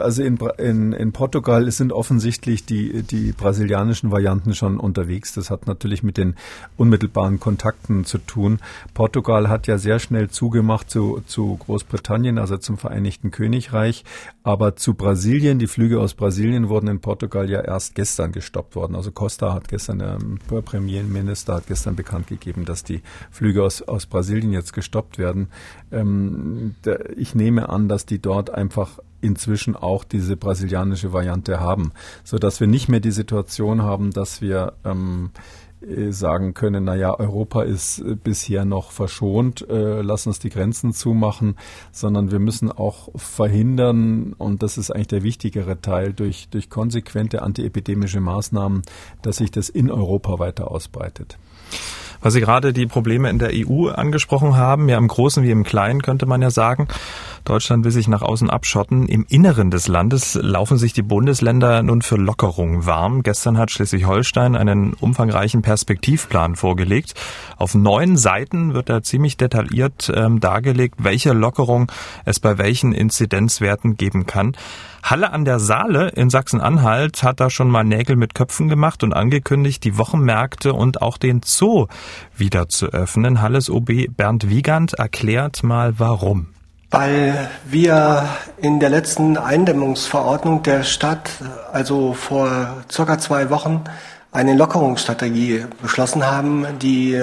also 0.00 0.22
in, 0.22 0.38
in, 0.58 0.92
in 0.92 1.12
Portugal 1.12 1.70
sind 1.70 1.92
offensichtlich 1.92 2.64
die, 2.64 3.02
die 3.02 3.32
brasilianischen 3.32 4.10
Varianten 4.10 4.54
schon 4.54 4.78
unterwegs. 4.78 5.34
Das 5.34 5.50
hat 5.50 5.66
natürlich 5.66 6.02
mit 6.02 6.16
den 6.16 6.34
unmittelbaren 6.76 7.40
Kontakten 7.40 8.04
zu 8.04 8.18
tun 8.18 8.45
tun. 8.46 8.58
Portugal 8.94 9.48
hat 9.48 9.66
ja 9.66 9.78
sehr 9.78 9.98
schnell 9.98 10.30
zugemacht 10.30 10.90
zu, 10.90 11.20
zu 11.26 11.56
Großbritannien, 11.56 12.38
also 12.38 12.56
zum 12.56 12.78
Vereinigten 12.78 13.30
Königreich. 13.30 14.04
Aber 14.42 14.76
zu 14.76 14.94
Brasilien, 14.94 15.58
die 15.58 15.66
Flüge 15.66 16.00
aus 16.00 16.14
Brasilien 16.14 16.68
wurden 16.68 16.88
in 16.88 17.00
Portugal 17.00 17.50
ja 17.50 17.60
erst 17.60 17.94
gestern 17.94 18.32
gestoppt 18.32 18.76
worden. 18.76 18.94
Also 18.94 19.10
Costa 19.10 19.52
hat 19.52 19.68
gestern, 19.68 19.98
der 19.98 20.18
Premierminister 20.62 21.54
hat 21.54 21.66
gestern 21.66 21.96
bekannt 21.96 22.28
gegeben, 22.28 22.64
dass 22.64 22.84
die 22.84 23.02
Flüge 23.30 23.62
aus, 23.62 23.82
aus 23.82 24.06
Brasilien 24.06 24.52
jetzt 24.52 24.72
gestoppt 24.72 25.18
werden. 25.18 25.48
Ähm, 25.90 26.74
der, 26.84 27.16
ich 27.18 27.34
nehme 27.34 27.68
an, 27.68 27.88
dass 27.88 28.06
die 28.06 28.20
dort 28.20 28.50
einfach 28.50 28.98
inzwischen 29.20 29.74
auch 29.74 30.04
diese 30.04 30.36
brasilianische 30.36 31.12
Variante 31.12 31.58
haben, 31.58 31.92
so 32.22 32.38
dass 32.38 32.60
wir 32.60 32.66
nicht 32.66 32.88
mehr 32.88 33.00
die 33.00 33.10
Situation 33.10 33.82
haben, 33.82 34.12
dass 34.12 34.40
wir 34.40 34.74
ähm, 34.84 35.30
äh, 35.34 35.65
sagen 36.10 36.54
können, 36.54 36.84
na 36.84 36.94
ja, 36.94 37.18
Europa 37.18 37.62
ist 37.62 38.00
äh, 38.00 38.16
bisher 38.16 38.64
noch 38.64 38.90
verschont, 38.90 39.68
äh, 39.68 40.02
lass 40.02 40.26
uns 40.26 40.38
die 40.38 40.50
Grenzen 40.50 40.92
zumachen, 40.92 41.56
sondern 41.92 42.30
wir 42.30 42.38
müssen 42.38 42.72
auch 42.72 43.08
verhindern, 43.14 44.34
und 44.36 44.62
das 44.62 44.78
ist 44.78 44.90
eigentlich 44.90 45.08
der 45.08 45.22
wichtigere 45.22 45.80
Teil, 45.80 46.12
durch, 46.12 46.48
durch 46.50 46.70
konsequente 46.70 47.42
antiepidemische 47.42 48.20
Maßnahmen, 48.20 48.82
dass 49.22 49.36
sich 49.36 49.50
das 49.50 49.68
in 49.68 49.90
Europa 49.90 50.38
weiter 50.38 50.70
ausbreitet. 50.70 51.38
Weil 52.20 52.30
Sie 52.30 52.40
gerade 52.40 52.72
die 52.72 52.86
Probleme 52.86 53.30
in 53.30 53.38
der 53.38 53.50
EU 53.52 53.88
angesprochen 53.88 54.56
haben, 54.56 54.88
ja 54.88 54.98
im 54.98 55.08
Großen 55.08 55.42
wie 55.42 55.50
im 55.50 55.64
Kleinen 55.64 56.02
könnte 56.02 56.26
man 56.26 56.42
ja 56.42 56.50
sagen. 56.50 56.88
Deutschland 57.44 57.84
will 57.84 57.92
sich 57.92 58.08
nach 58.08 58.22
außen 58.22 58.50
abschotten. 58.50 59.06
Im 59.06 59.24
Inneren 59.28 59.70
des 59.70 59.86
Landes 59.86 60.34
laufen 60.34 60.78
sich 60.78 60.92
die 60.92 61.02
Bundesländer 61.02 61.82
nun 61.82 62.02
für 62.02 62.16
Lockerungen 62.16 62.86
warm. 62.86 63.22
Gestern 63.22 63.56
hat 63.56 63.70
Schleswig-Holstein 63.70 64.56
einen 64.56 64.94
umfangreichen 64.94 65.62
Perspektivplan 65.62 66.56
vorgelegt. 66.56 67.14
Auf 67.56 67.74
neun 67.74 68.16
Seiten 68.16 68.74
wird 68.74 68.88
da 68.88 69.02
ziemlich 69.02 69.36
detailliert 69.36 70.12
ähm, 70.14 70.40
dargelegt, 70.40 70.96
welche 70.98 71.32
Lockerung 71.32 71.90
es 72.24 72.40
bei 72.40 72.58
welchen 72.58 72.92
Inzidenzwerten 72.92 73.96
geben 73.96 74.26
kann. 74.26 74.56
Halle 75.08 75.32
an 75.32 75.44
der 75.44 75.60
Saale 75.60 76.08
in 76.08 76.30
Sachsen-Anhalt 76.30 77.22
hat 77.22 77.38
da 77.38 77.48
schon 77.48 77.70
mal 77.70 77.84
Nägel 77.84 78.16
mit 78.16 78.34
Köpfen 78.34 78.68
gemacht 78.68 79.04
und 79.04 79.12
angekündigt, 79.12 79.84
die 79.84 79.98
Wochenmärkte 79.98 80.72
und 80.72 81.00
auch 81.00 81.16
den 81.16 81.42
Zoo 81.44 81.86
wieder 82.36 82.68
zu 82.68 82.86
öffnen. 82.86 83.40
Halles 83.40 83.70
OB 83.70 84.08
Bernd 84.16 84.48
Wiegand 84.48 84.94
erklärt 84.94 85.62
mal 85.62 86.00
warum. 86.00 86.48
Weil 86.90 87.48
wir 87.64 88.28
in 88.56 88.80
der 88.80 88.90
letzten 88.90 89.36
Eindämmungsverordnung 89.36 90.64
der 90.64 90.82
Stadt, 90.82 91.30
also 91.72 92.12
vor 92.12 92.82
circa 92.90 93.20
zwei 93.20 93.48
Wochen, 93.48 93.84
eine 94.32 94.56
Lockerungsstrategie 94.56 95.66
beschlossen 95.80 96.26
haben, 96.26 96.66
die 96.82 97.16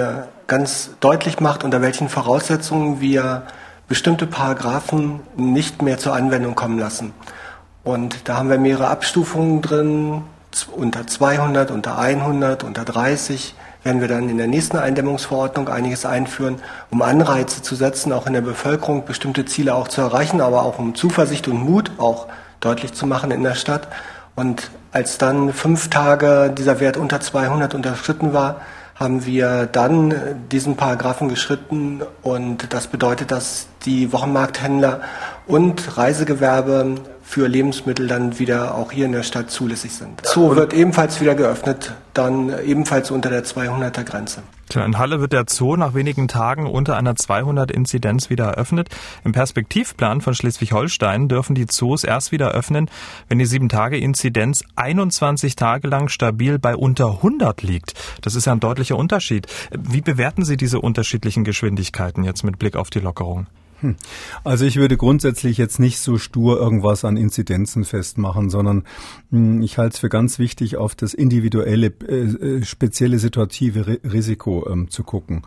ganz 0.47 0.91
deutlich 1.01 1.41
macht, 1.41 1.65
unter 1.65 1.81
welchen 1.81 2.07
Voraussetzungen 2.07 3.01
wir 3.01 3.43
bestimmte 3.89 4.25
Paragraphen 4.25 5.19
nicht 5.35 5.81
mehr 5.81 5.97
zur 5.97 6.15
Anwendung 6.15 6.55
kommen 6.55 6.79
lassen. 6.79 7.11
Und 7.83 8.29
da 8.29 8.37
haben 8.37 8.49
wir 8.49 8.57
mehrere 8.57 8.87
Abstufungen 8.87 9.61
drin, 9.61 10.23
unter 10.75 11.07
200, 11.07 11.71
unter 11.71 11.97
100, 11.97 12.63
unter 12.63 12.85
30 12.85 13.55
werden 13.83 13.99
wir 13.99 14.07
dann 14.07 14.29
in 14.29 14.37
der 14.37 14.47
nächsten 14.47 14.77
Eindämmungsverordnung 14.77 15.67
einiges 15.67 16.05
einführen, 16.05 16.61
um 16.89 17.01
Anreize 17.01 17.61
zu 17.61 17.75
setzen, 17.75 18.13
auch 18.13 18.27
in 18.27 18.33
der 18.33 18.41
Bevölkerung 18.41 19.05
bestimmte 19.05 19.45
Ziele 19.45 19.75
auch 19.75 19.89
zu 19.89 20.01
erreichen, 20.01 20.39
aber 20.39 20.63
auch 20.63 20.79
um 20.79 20.95
Zuversicht 20.95 21.47
und 21.49 21.57
Mut 21.57 21.91
auch 21.97 22.27
deutlich 22.61 22.93
zu 22.93 23.05
machen 23.05 23.31
in 23.31 23.43
der 23.43 23.55
Stadt. 23.55 23.89
Und 24.35 24.71
als 24.93 25.17
dann 25.17 25.51
fünf 25.53 25.89
Tage 25.89 26.53
dieser 26.57 26.79
Wert 26.79 26.97
unter 26.97 27.19
200 27.19 27.75
unterschritten 27.75 28.33
war, 28.33 28.61
haben 28.95 29.25
wir 29.25 29.65
dann 29.65 30.13
diesen 30.51 30.77
Paragraphen 30.77 31.27
geschritten 31.27 32.03
und 32.21 32.71
das 32.71 32.87
bedeutet, 32.87 33.31
dass 33.31 33.67
die 33.85 34.13
Wochenmarkthändler 34.13 35.01
und 35.47 35.97
Reisegewerbe 35.97 36.95
für 37.23 37.47
Lebensmittel 37.47 38.07
dann 38.07 38.37
wieder 38.37 38.75
auch 38.75 38.91
hier 38.91 39.05
in 39.05 39.13
der 39.13 39.23
Stadt 39.23 39.49
zulässig 39.49 39.93
sind. 39.93 40.21
Zoo 40.25 40.55
wird 40.55 40.73
ebenfalls 40.73 41.21
wieder 41.21 41.35
geöffnet, 41.35 41.95
dann 42.13 42.53
ebenfalls 42.65 43.09
unter 43.11 43.29
der 43.29 43.43
200er 43.43 44.03
Grenze. 44.03 44.43
In 44.75 44.97
Halle 44.97 45.19
wird 45.19 45.33
der 45.33 45.45
Zoo 45.47 45.75
nach 45.75 45.93
wenigen 45.93 46.27
Tagen 46.27 46.65
unter 46.65 46.97
einer 46.97 47.13
200-Inzidenz 47.13 48.29
wieder 48.29 48.45
eröffnet. 48.45 48.89
Im 49.23 49.31
Perspektivplan 49.31 50.21
von 50.21 50.33
Schleswig-Holstein 50.33 51.27
dürfen 51.27 51.53
die 51.53 51.67
Zoos 51.67 52.03
erst 52.03 52.31
wieder 52.31 52.51
öffnen, 52.51 52.89
wenn 53.29 53.37
die 53.37 53.45
7-Tage-Inzidenz 53.45 54.63
21 54.75 55.55
Tage 55.55 55.87
lang 55.87 56.07
stabil 56.07 56.57
bei 56.57 56.75
unter 56.75 57.11
100 57.17 57.61
liegt. 57.61 57.93
Das 58.21 58.33
ist 58.35 58.45
ja 58.45 58.53
ein 58.53 58.59
deutlicher 58.59 58.97
Unterschied. 58.97 59.47
Wie 59.71 60.01
bewerten 60.01 60.43
Sie 60.43 60.57
diese 60.57 60.79
unterschiedlichen 60.79 61.43
Geschwindigkeiten 61.43 62.23
jetzt 62.23 62.43
mit 62.43 62.57
Blick 62.57 62.75
auf 62.75 62.89
die 62.89 62.99
Lockerung? 62.99 63.47
Hm. 63.83 63.97
Also 64.45 64.63
ich 64.63 64.77
würde 64.77 64.95
grundsätzlich 64.95 65.57
jetzt 65.57 65.77
nicht 65.77 65.99
so 65.99 66.17
stur 66.17 66.57
irgendwas 66.57 67.03
an 67.03 67.17
Inzidenzen 67.17 67.83
festmachen, 67.83 68.49
sondern 68.49 68.83
hm, 69.29 69.61
ich 69.61 69.77
halte 69.77 69.95
es 69.95 69.99
für 69.99 70.07
ganz 70.07 70.39
wichtig, 70.39 70.77
auf 70.77 70.95
das 70.95 71.13
individuelle, 71.13 71.87
äh, 72.07 72.15
äh, 72.15 72.63
spezielle 72.63 73.19
situative 73.19 73.99
Risiko 74.05 74.65
ähm, 74.69 74.89
zu 74.89 75.03
gucken. 75.03 75.41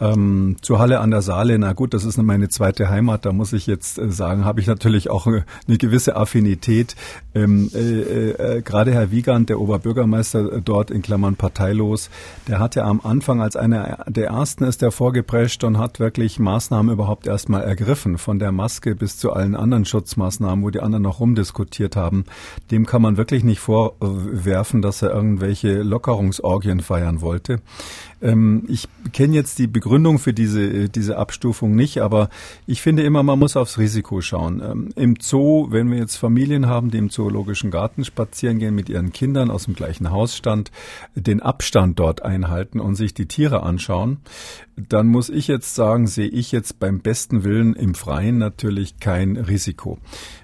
Ähm, 0.00 0.56
zur 0.62 0.78
Halle 0.78 1.00
an 1.00 1.10
der 1.10 1.20
Saale, 1.20 1.58
na 1.58 1.72
gut, 1.72 1.92
das 1.92 2.04
ist 2.04 2.16
meine 2.16 2.48
zweite 2.48 2.88
Heimat, 2.88 3.26
da 3.26 3.32
muss 3.32 3.52
ich 3.52 3.66
jetzt 3.66 3.98
äh, 3.98 4.12
sagen, 4.12 4.44
habe 4.44 4.60
ich 4.60 4.68
natürlich 4.68 5.10
auch 5.10 5.26
eine, 5.26 5.44
gewisse 5.66 6.14
Affinität. 6.14 6.94
Ähm, 7.34 7.70
äh, 7.74 8.30
äh, 8.30 8.62
Gerade 8.62 8.92
Herr 8.92 9.10
Wiegand, 9.10 9.48
der 9.48 9.58
Oberbürgermeister 9.58 10.60
dort 10.60 10.92
in 10.92 11.02
Klammern 11.02 11.34
parteilos, 11.34 12.08
der 12.46 12.60
hat 12.60 12.76
ja 12.76 12.84
am 12.84 13.00
Anfang 13.02 13.40
als 13.40 13.56
einer 13.56 14.04
der 14.06 14.28
ersten 14.28 14.62
ist 14.62 14.80
der 14.80 14.92
vorgeprescht 14.92 15.64
und 15.64 15.78
hat 15.78 15.98
wirklich 15.98 16.38
Maßnahmen 16.38 16.92
überhaupt 16.92 17.26
erstmal 17.26 17.62
ergriffen 17.62 17.79
ergriffen, 17.80 18.18
von 18.18 18.38
der 18.38 18.52
Maske 18.52 18.94
bis 18.94 19.16
zu 19.16 19.32
allen 19.32 19.54
anderen 19.54 19.84
Schutzmaßnahmen, 19.84 20.64
wo 20.64 20.70
die 20.70 20.80
anderen 20.80 21.02
noch 21.02 21.20
rumdiskutiert 21.20 21.96
haben, 21.96 22.24
dem 22.70 22.86
kann 22.86 23.02
man 23.02 23.16
wirklich 23.16 23.42
nicht 23.42 23.60
vorwerfen, 23.60 24.82
dass 24.82 25.02
er 25.02 25.10
irgendwelche 25.10 25.82
Lockerungsorgien 25.82 26.80
feiern 26.80 27.20
wollte. 27.20 27.60
Ähm, 28.22 28.64
ich 28.68 28.88
kenne 29.12 29.34
jetzt 29.34 29.58
die 29.58 29.66
Begründung 29.66 30.18
für 30.18 30.34
diese, 30.34 30.88
diese 30.88 31.16
Abstufung 31.16 31.74
nicht, 31.74 32.02
aber 32.02 32.28
ich 32.66 32.82
finde 32.82 33.02
immer, 33.02 33.22
man 33.22 33.38
muss 33.38 33.56
aufs 33.56 33.78
Risiko 33.78 34.20
schauen. 34.20 34.60
Ähm, 34.62 34.88
Im 34.96 35.16
Zoo, 35.20 35.68
wenn 35.70 35.90
wir 35.90 35.98
jetzt 35.98 36.16
Familien 36.16 36.66
haben, 36.66 36.90
die 36.90 36.98
im 36.98 37.10
Zoologischen 37.10 37.70
Garten 37.70 38.04
spazieren 38.04 38.58
gehen 38.58 38.74
mit 38.74 38.88
ihren 38.88 39.12
Kindern 39.12 39.50
aus 39.50 39.64
dem 39.64 39.74
gleichen 39.74 40.10
Hausstand, 40.10 40.70
den 41.14 41.40
Abstand 41.40 41.98
dort 41.98 42.22
einhalten 42.22 42.78
und 42.78 42.94
sich 42.96 43.14
die 43.14 43.26
Tiere 43.26 43.62
anschauen, 43.62 44.18
dann 44.88 45.08
muss 45.08 45.28
ich 45.28 45.46
jetzt 45.46 45.74
sagen, 45.74 46.06
sehe 46.06 46.28
ich 46.28 46.52
jetzt 46.52 46.78
beim 46.78 47.00
besten 47.00 47.44
Willen 47.44 47.69
Im 47.74 47.94
Freien 47.94 48.38
natürlich 48.38 48.98
kein 48.98 49.36
Risiko. 49.36 49.98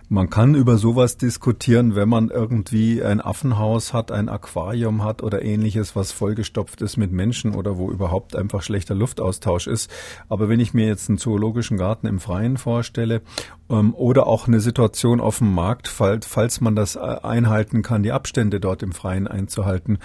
Man 0.08 0.30
kann 0.30 0.54
über 0.54 0.76
sowas 0.76 1.16
diskutieren, 1.16 1.96
wenn 1.96 2.08
man 2.08 2.30
irgendwie 2.30 3.02
ein 3.02 3.20
Affenhaus 3.20 3.92
hat, 3.92 4.12
ein 4.12 4.28
Aquarium 4.28 5.02
hat 5.02 5.20
oder 5.20 5.42
ähnliches, 5.42 5.96
was 5.96 6.12
vollgestopft 6.12 6.80
ist 6.80 6.96
mit 6.96 7.10
Menschen 7.10 7.56
oder 7.56 7.76
wo 7.76 7.90
überhaupt 7.90 8.36
einfach 8.36 8.62
schlechter 8.62 8.94
Luftaustausch 8.94 9.66
ist. 9.66 9.90
Aber 10.28 10.48
wenn 10.48 10.60
ich 10.60 10.74
mir 10.74 10.86
jetzt 10.86 11.08
einen 11.08 11.18
zoologischen 11.18 11.76
Garten 11.76 12.06
im 12.06 12.20
Freien 12.20 12.56
vorstelle 12.56 13.20
ähm, 13.68 13.94
oder 13.94 14.28
auch 14.28 14.46
eine 14.46 14.60
Situation 14.60 15.20
auf 15.20 15.38
dem 15.38 15.52
Markt, 15.52 15.88
falls, 15.88 16.24
falls 16.24 16.60
man 16.60 16.76
das 16.76 16.94
äh, 16.94 17.00
einhalten 17.00 17.82
kann, 17.82 18.04
die 18.04 18.12
Abstände 18.12 18.60
dort 18.60 18.84
im 18.84 18.92
Freien 18.92 19.26
einzuhalten, 19.26 19.98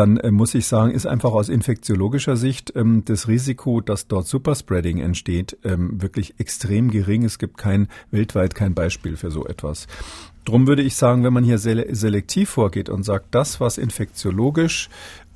dann 0.00 0.16
äh, 0.16 0.30
muss 0.30 0.54
ich 0.54 0.66
sagen, 0.66 0.92
ist 0.92 1.04
einfach 1.04 1.32
aus 1.32 1.50
infektiologischer 1.50 2.34
Sicht 2.34 2.72
ähm, 2.74 3.02
das 3.04 3.28
Risiko, 3.28 3.82
dass 3.82 4.08
dort 4.08 4.26
Superspreading 4.26 4.98
entsteht, 4.98 5.58
ähm, 5.62 6.00
wirklich 6.00 6.40
extrem 6.40 6.90
gering. 6.90 7.22
Es 7.22 7.38
gibt 7.38 7.58
kein 7.58 7.86
weltweit 8.10 8.54
kein 8.54 8.72
Beispiel 8.72 9.18
für 9.18 9.30
so 9.30 9.46
etwas. 9.46 9.86
Drum 10.46 10.66
würde 10.66 10.80
ich 10.80 10.96
sagen, 10.96 11.22
wenn 11.22 11.34
man 11.34 11.44
hier 11.44 11.58
selektiv 11.58 12.48
vorgeht 12.48 12.88
und 12.88 13.02
sagt, 13.02 13.26
das, 13.32 13.60
was 13.60 13.76
infektiologisch 13.76 14.88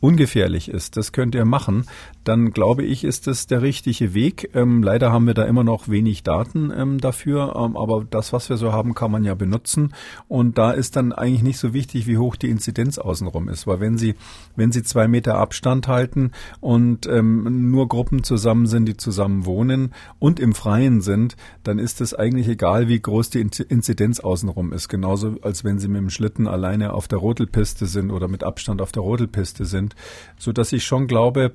ungefährlich 0.05 0.69
ist, 0.69 0.99
das 0.99 1.13
könnt 1.13 1.35
ihr 1.35 1.47
machen, 1.47 1.87
dann 2.25 2.51
glaube 2.51 2.83
ich, 2.83 3.05
ist 3.05 3.27
es 3.27 3.47
der 3.47 3.63
richtige 3.63 4.13
Weg. 4.13 4.51
Ähm, 4.55 4.83
leider 4.83 5.11
haben 5.11 5.27
wir 5.27 5.33
da 5.33 5.45
immer 5.45 5.65
noch 5.65 5.89
wenig 5.89 6.23
Daten 6.23 6.71
ähm, 6.77 7.01
dafür, 7.01 7.57
ähm, 7.57 7.75
aber 7.75 8.05
das, 8.09 8.35
was 8.35 8.51
wir 8.51 8.59
so 8.59 8.71
haben, 8.71 8.95
kann 8.95 9.11
man 9.11 9.25
ja 9.25 9.35
benutzen. 9.35 9.95
Und 10.29 10.59
da 10.59 10.73
ist 10.73 10.97
dann 10.97 11.13
eigentlich 11.13 11.43
nicht 11.43 11.59
so 11.59 11.73
wichtig, 11.73 12.07
wie 12.07 12.19
hoch 12.19 12.37
die 12.37 12.51
Inzidenz 12.51 12.99
außenrum 12.99 13.49
ist, 13.49 13.67
weil 13.67 13.81
wenn 13.81 13.97
Sie, 13.97 14.15
wenn 14.57 14.73
Sie 14.73 14.83
zwei 14.83 15.09
Meter 15.09 15.37
Abstand 15.39 15.89
halten 15.89 16.33
und 16.61 17.07
ähm, 17.07 17.71
nur 17.71 17.89
Gruppen 17.89 18.25
zusammen 18.25 18.67
sind, 18.67 18.85
die 18.85 18.99
zusammen 18.99 19.47
wohnen 19.47 19.95
und 20.19 20.39
im 20.39 20.53
Freien 20.53 21.01
sind, 21.01 21.35
dann 21.63 21.79
ist 21.79 22.03
es 22.03 22.13
eigentlich 22.13 22.49
egal, 22.49 22.89
wie 22.89 23.01
groß 23.01 23.31
die 23.31 23.41
Inzidenz 23.41 24.21
außenrum 24.21 24.75
ist. 24.75 24.91
Genauso 24.91 25.37
als 25.41 25.65
wenn 25.65 25.79
Sie 25.79 25.89
mit 25.89 26.03
dem 26.03 26.11
Schlitten 26.11 26.47
alleine 26.47 26.93
auf 26.93 27.09
der 27.09 27.19
Rodelpiste 27.19 27.87
sind 27.87 28.11
oder 28.11 28.29
mit 28.29 28.45
Abstand 28.45 28.83
auf 28.83 28.93
der 28.93 29.03
Rodelpiste 29.03 29.65
sind, 29.65 29.94
so 30.39 30.53
dass 30.53 30.73
ich 30.73 30.85
schon 30.85 31.07
glaube, 31.07 31.53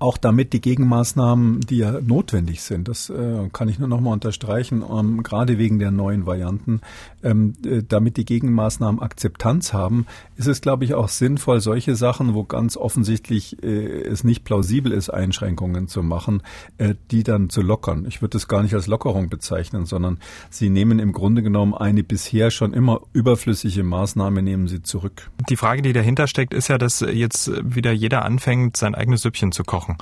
auch 0.00 0.16
damit 0.16 0.52
die 0.52 0.60
Gegenmaßnahmen, 0.60 1.60
die 1.60 1.78
ja 1.78 2.00
notwendig 2.00 2.62
sind, 2.62 2.88
das 2.88 3.10
äh, 3.10 3.48
kann 3.52 3.68
ich 3.68 3.78
nur 3.78 3.88
noch 3.88 4.00
mal 4.00 4.12
unterstreichen, 4.12 4.82
ähm, 4.88 5.22
gerade 5.22 5.58
wegen 5.58 5.78
der 5.78 5.90
neuen 5.90 6.26
Varianten, 6.26 6.80
ähm, 7.24 7.54
äh, 7.64 7.82
damit 7.86 8.16
die 8.16 8.24
Gegenmaßnahmen 8.24 9.00
Akzeptanz 9.00 9.72
haben, 9.72 10.06
ist 10.36 10.46
es, 10.46 10.60
glaube 10.60 10.84
ich, 10.84 10.94
auch 10.94 11.08
sinnvoll, 11.08 11.60
solche 11.60 11.96
Sachen, 11.96 12.34
wo 12.34 12.44
ganz 12.44 12.76
offensichtlich 12.76 13.62
äh, 13.62 14.02
es 14.02 14.24
nicht 14.24 14.44
plausibel 14.44 14.92
ist, 14.92 15.10
Einschränkungen 15.10 15.88
zu 15.88 16.02
machen, 16.02 16.42
äh, 16.78 16.94
die 17.10 17.22
dann 17.22 17.50
zu 17.50 17.62
lockern. 17.62 18.06
Ich 18.06 18.22
würde 18.22 18.36
es 18.38 18.48
gar 18.48 18.62
nicht 18.62 18.74
als 18.74 18.86
Lockerung 18.86 19.28
bezeichnen, 19.28 19.86
sondern 19.86 20.18
sie 20.50 20.70
nehmen 20.70 20.98
im 20.98 21.12
Grunde 21.12 21.42
genommen 21.42 21.74
eine 21.74 22.02
bisher 22.02 22.50
schon 22.50 22.72
immer 22.72 23.00
überflüssige 23.12 23.84
Maßnahme, 23.84 24.42
nehmen 24.42 24.68
sie 24.68 24.82
zurück. 24.82 25.30
Die 25.48 25.56
Frage, 25.56 25.82
die 25.82 25.92
dahinter 25.92 26.26
steckt, 26.26 26.54
ist 26.54 26.68
ja, 26.68 26.78
dass 26.78 27.00
jetzt 27.00 27.50
wieder 27.62 27.92
jeder 27.92 28.24
anfängt, 28.24 28.76
sein 28.76 28.94
eigenes 28.94 29.22
Süppchen 29.22 29.52
zu 29.52 29.62
kochen 29.62 29.74
kochen. 29.74 29.96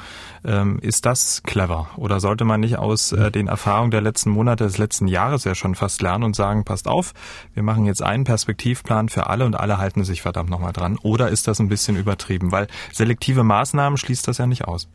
Ähm, 0.45 0.79
ist 0.81 1.07
das 1.07 1.43
clever? 1.45 1.89
Oder 1.97 2.20
sollte 2.20 2.45
man 2.45 2.61
nicht 2.61 2.77
aus 2.79 3.12
äh, 3.12 3.31
den 3.31 3.49
Erfahrungen 3.49 3.91
der 3.91 4.01
letzten 4.01 4.31
Monate, 4.31 4.64
des 4.64 4.79
letzten 4.79 5.09
Jahres 5.09 5.45
ja 5.45 5.55
schon 5.55 5.75
fast 5.75 6.03
lernen 6.03 6.25
und 6.25 6.37
sagen, 6.37 6.64
passt 6.64 6.89
auf, 6.89 7.11
wir 7.54 7.62
machen 7.62 7.86
jetzt 7.86 8.02
einen 8.02 8.24
Perspektivplan 8.24 9.08
für 9.08 9.28
alle 9.28 9.44
und 9.44 9.54
alle 9.54 9.78
halten 9.78 10.04
sich 10.04 10.22
verdammt 10.22 10.50
nochmal 10.50 10.72
dran? 10.72 10.98
Oder 11.02 11.28
ist 11.28 11.48
das 11.48 11.60
ein 11.60 11.68
bisschen 11.68 11.96
übertrieben? 11.96 12.52
Weil 12.52 12.66
selektive 12.92 13.44
Maßnahmen 13.44 13.96
schließt 13.96 14.26
das 14.28 14.38
ja 14.38 14.46
nicht 14.46 14.64
aus. 14.66 14.88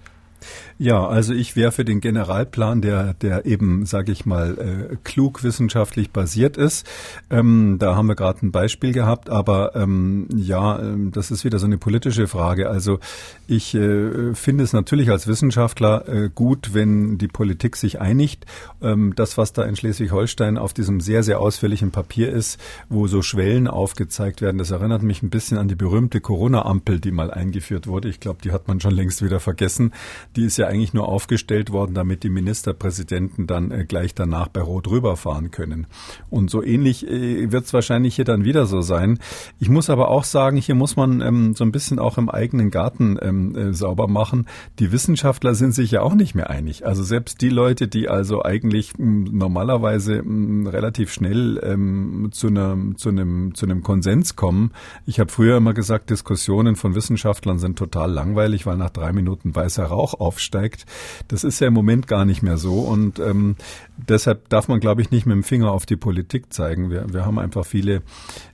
Ja, 0.79 1.07
also 1.07 1.33
ich 1.33 1.55
wäre 1.55 1.71
für 1.71 1.85
den 1.85 2.01
Generalplan, 2.01 2.81
der, 2.81 3.15
der 3.15 3.45
eben, 3.45 3.85
sage 3.85 4.11
ich 4.11 4.25
mal, 4.25 4.57
äh, 4.91 4.95
klug 5.03 5.43
wissenschaftlich 5.43 6.11
basiert 6.11 6.55
ist. 6.55 6.87
Ähm, 7.31 7.77
da 7.79 7.95
haben 7.95 8.07
wir 8.07 8.15
gerade 8.15 8.45
ein 8.45 8.51
Beispiel 8.51 8.93
gehabt, 8.93 9.29
aber 9.29 9.75
ähm, 9.75 10.27
ja, 10.35 10.79
ähm, 10.79 11.11
das 11.11 11.31
ist 11.31 11.43
wieder 11.43 11.57
so 11.57 11.65
eine 11.65 11.79
politische 11.79 12.27
Frage. 12.27 12.69
Also 12.69 12.99
ich 13.47 13.73
äh, 13.73 14.35
finde 14.35 14.63
es 14.63 14.73
natürlich 14.73 15.09
als 15.09 15.25
Wissenschaftler 15.25 16.07
äh, 16.07 16.29
gut, 16.33 16.73
wenn 16.73 17.17
die 17.17 17.27
Politik 17.27 17.75
sich 17.75 17.99
einigt. 17.99 18.45
Ähm, 18.81 19.13
das, 19.15 19.37
was 19.37 19.53
da 19.53 19.63
in 19.63 19.75
Schleswig-Holstein 19.75 20.59
auf 20.59 20.73
diesem 20.73 20.99
sehr, 20.99 21.23
sehr 21.23 21.39
ausführlichen 21.39 21.89
Papier 21.89 22.31
ist, 22.31 22.59
wo 22.87 23.07
so 23.07 23.23
Schwellen 23.23 23.67
aufgezeigt 23.67 24.41
werden, 24.41 24.59
das 24.59 24.69
erinnert 24.69 25.01
mich 25.01 25.23
ein 25.23 25.31
bisschen 25.31 25.57
an 25.57 25.67
die 25.67 25.75
berühmte 25.75 26.21
Corona-Ampel, 26.21 26.99
die 26.99 27.11
mal 27.11 27.31
eingeführt 27.31 27.87
wurde. 27.87 28.09
Ich 28.09 28.19
glaube, 28.19 28.41
die 28.43 28.51
hat 28.51 28.67
man 28.67 28.79
schon 28.79 28.93
längst 28.93 29.23
wieder 29.23 29.39
vergessen. 29.39 29.91
Die 30.35 30.45
ist 30.45 30.57
ja 30.57 30.67
eigentlich 30.67 30.93
nur 30.93 31.07
aufgestellt 31.07 31.71
worden, 31.71 31.93
damit 31.93 32.23
die 32.23 32.29
Ministerpräsidenten 32.29 33.47
dann 33.47 33.71
äh, 33.71 33.85
gleich 33.85 34.13
danach 34.13 34.47
bei 34.47 34.61
Rot 34.61 34.87
rüberfahren 34.89 35.51
können. 35.51 35.87
Und 36.29 36.49
so 36.49 36.63
ähnlich 36.63 37.07
äh, 37.07 37.51
wird 37.51 37.65
es 37.65 37.73
wahrscheinlich 37.73 38.15
hier 38.15 38.25
dann 38.25 38.43
wieder 38.43 38.65
so 38.65 38.81
sein. 38.81 39.19
Ich 39.59 39.69
muss 39.69 39.89
aber 39.89 40.09
auch 40.09 40.23
sagen, 40.23 40.57
hier 40.57 40.75
muss 40.75 40.95
man 40.95 41.21
ähm, 41.21 41.55
so 41.55 41.63
ein 41.63 41.71
bisschen 41.71 41.99
auch 41.99 42.17
im 42.17 42.29
eigenen 42.29 42.71
Garten 42.71 43.17
ähm, 43.21 43.55
äh, 43.55 43.73
sauber 43.73 44.07
machen. 44.07 44.47
Die 44.79 44.91
Wissenschaftler 44.91 45.55
sind 45.55 45.73
sich 45.73 45.91
ja 45.91 46.01
auch 46.01 46.15
nicht 46.15 46.35
mehr 46.35 46.49
einig. 46.49 46.85
Also 46.85 47.03
selbst 47.03 47.41
die 47.41 47.49
Leute, 47.49 47.87
die 47.87 48.09
also 48.09 48.43
eigentlich 48.43 48.97
mh, 48.97 49.29
normalerweise 49.31 50.21
mh, 50.23 50.69
relativ 50.69 51.11
schnell 51.11 51.59
ähm, 51.63 52.29
zu, 52.31 52.47
einem 52.47 52.97
zu, 52.97 53.09
einem, 53.09 53.55
zu 53.55 53.65
einem 53.65 53.83
Konsens 53.83 54.35
kommen. 54.35 54.71
Ich 55.05 55.19
habe 55.19 55.31
früher 55.31 55.57
immer 55.57 55.73
gesagt, 55.73 56.09
Diskussionen 56.09 56.75
von 56.75 56.95
Wissenschaftlern 56.95 57.59
sind 57.59 57.77
total 57.77 58.11
langweilig, 58.11 58.65
weil 58.65 58.77
nach 58.77 58.89
drei 58.89 59.13
Minuten 59.13 59.55
weißer 59.55 59.85
Rauch 59.85 60.19
aufsteigt. 60.27 60.85
Das 61.29 61.43
ist 61.43 61.59
ja 61.59 61.67
im 61.67 61.73
Moment 61.73 62.07
gar 62.07 62.25
nicht 62.25 62.43
mehr 62.43 62.57
so 62.57 62.81
und 62.81 63.19
ähm, 63.19 63.55
deshalb 63.97 64.49
darf 64.49 64.67
man, 64.67 64.79
glaube 64.79 65.01
ich, 65.01 65.09
nicht 65.11 65.25
mit 65.25 65.35
dem 65.35 65.43
Finger 65.43 65.71
auf 65.71 65.85
die 65.85 65.95
Politik 65.95 66.53
zeigen. 66.53 66.89
Wir, 66.89 67.05
wir 67.11 67.25
haben 67.25 67.39
einfach 67.39 67.65
viele 67.65 68.01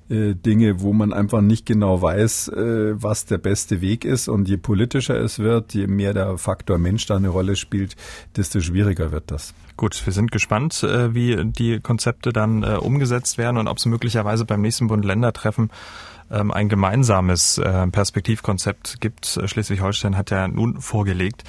äh, 0.10 0.36
Dinge, 0.36 0.82
wo 0.82 0.94
man 0.94 1.12
einfach 1.12 1.42
nicht 1.42 1.66
genau 1.66 2.02
weiß, 2.02 2.50
äh, 2.50 3.02
was 3.02 3.26
der 3.26 3.40
beste 3.40 3.82
Weg 3.82 4.06
ist. 4.06 4.28
Und 4.28 4.48
je 4.48 4.58
politischer 4.58 5.16
es 5.16 5.40
wird, 5.40 5.74
je 5.74 5.88
mehr 5.88 6.14
der 6.14 6.38
Faktor 6.38 6.78
Mensch 6.78 7.06
da 7.08 7.16
eine 7.16 7.30
Rolle 7.30 7.56
spielt, 7.56 7.96
desto 8.36 8.60
schwieriger 8.60 9.12
wird 9.12 9.32
das. 9.32 9.54
Gut, 9.76 10.06
wir 10.06 10.14
sind 10.14 10.32
gespannt, 10.32 10.84
äh, 10.84 11.16
wie 11.16 11.44
die 11.46 11.80
Konzepte 11.80 12.32
dann 12.32 12.64
umgesetzt 12.64 13.38
werden 13.38 13.58
und 13.58 13.68
ob 13.68 13.78
es 13.78 13.86
möglicherweise 13.86 14.46
beim 14.46 14.62
nächsten 14.62 14.88
Bund-Länder-Treffen 14.88 15.72
ein 16.30 16.70
gemeinsames 16.70 17.58
äh, 17.58 17.88
Perspektivkonzept 17.88 19.02
gibt. 19.02 19.40
Schleswig-Holstein 19.46 20.18
hat 20.18 20.32
ja 20.32 20.48
nun 20.48 20.82
vorgelegt. 20.82 21.44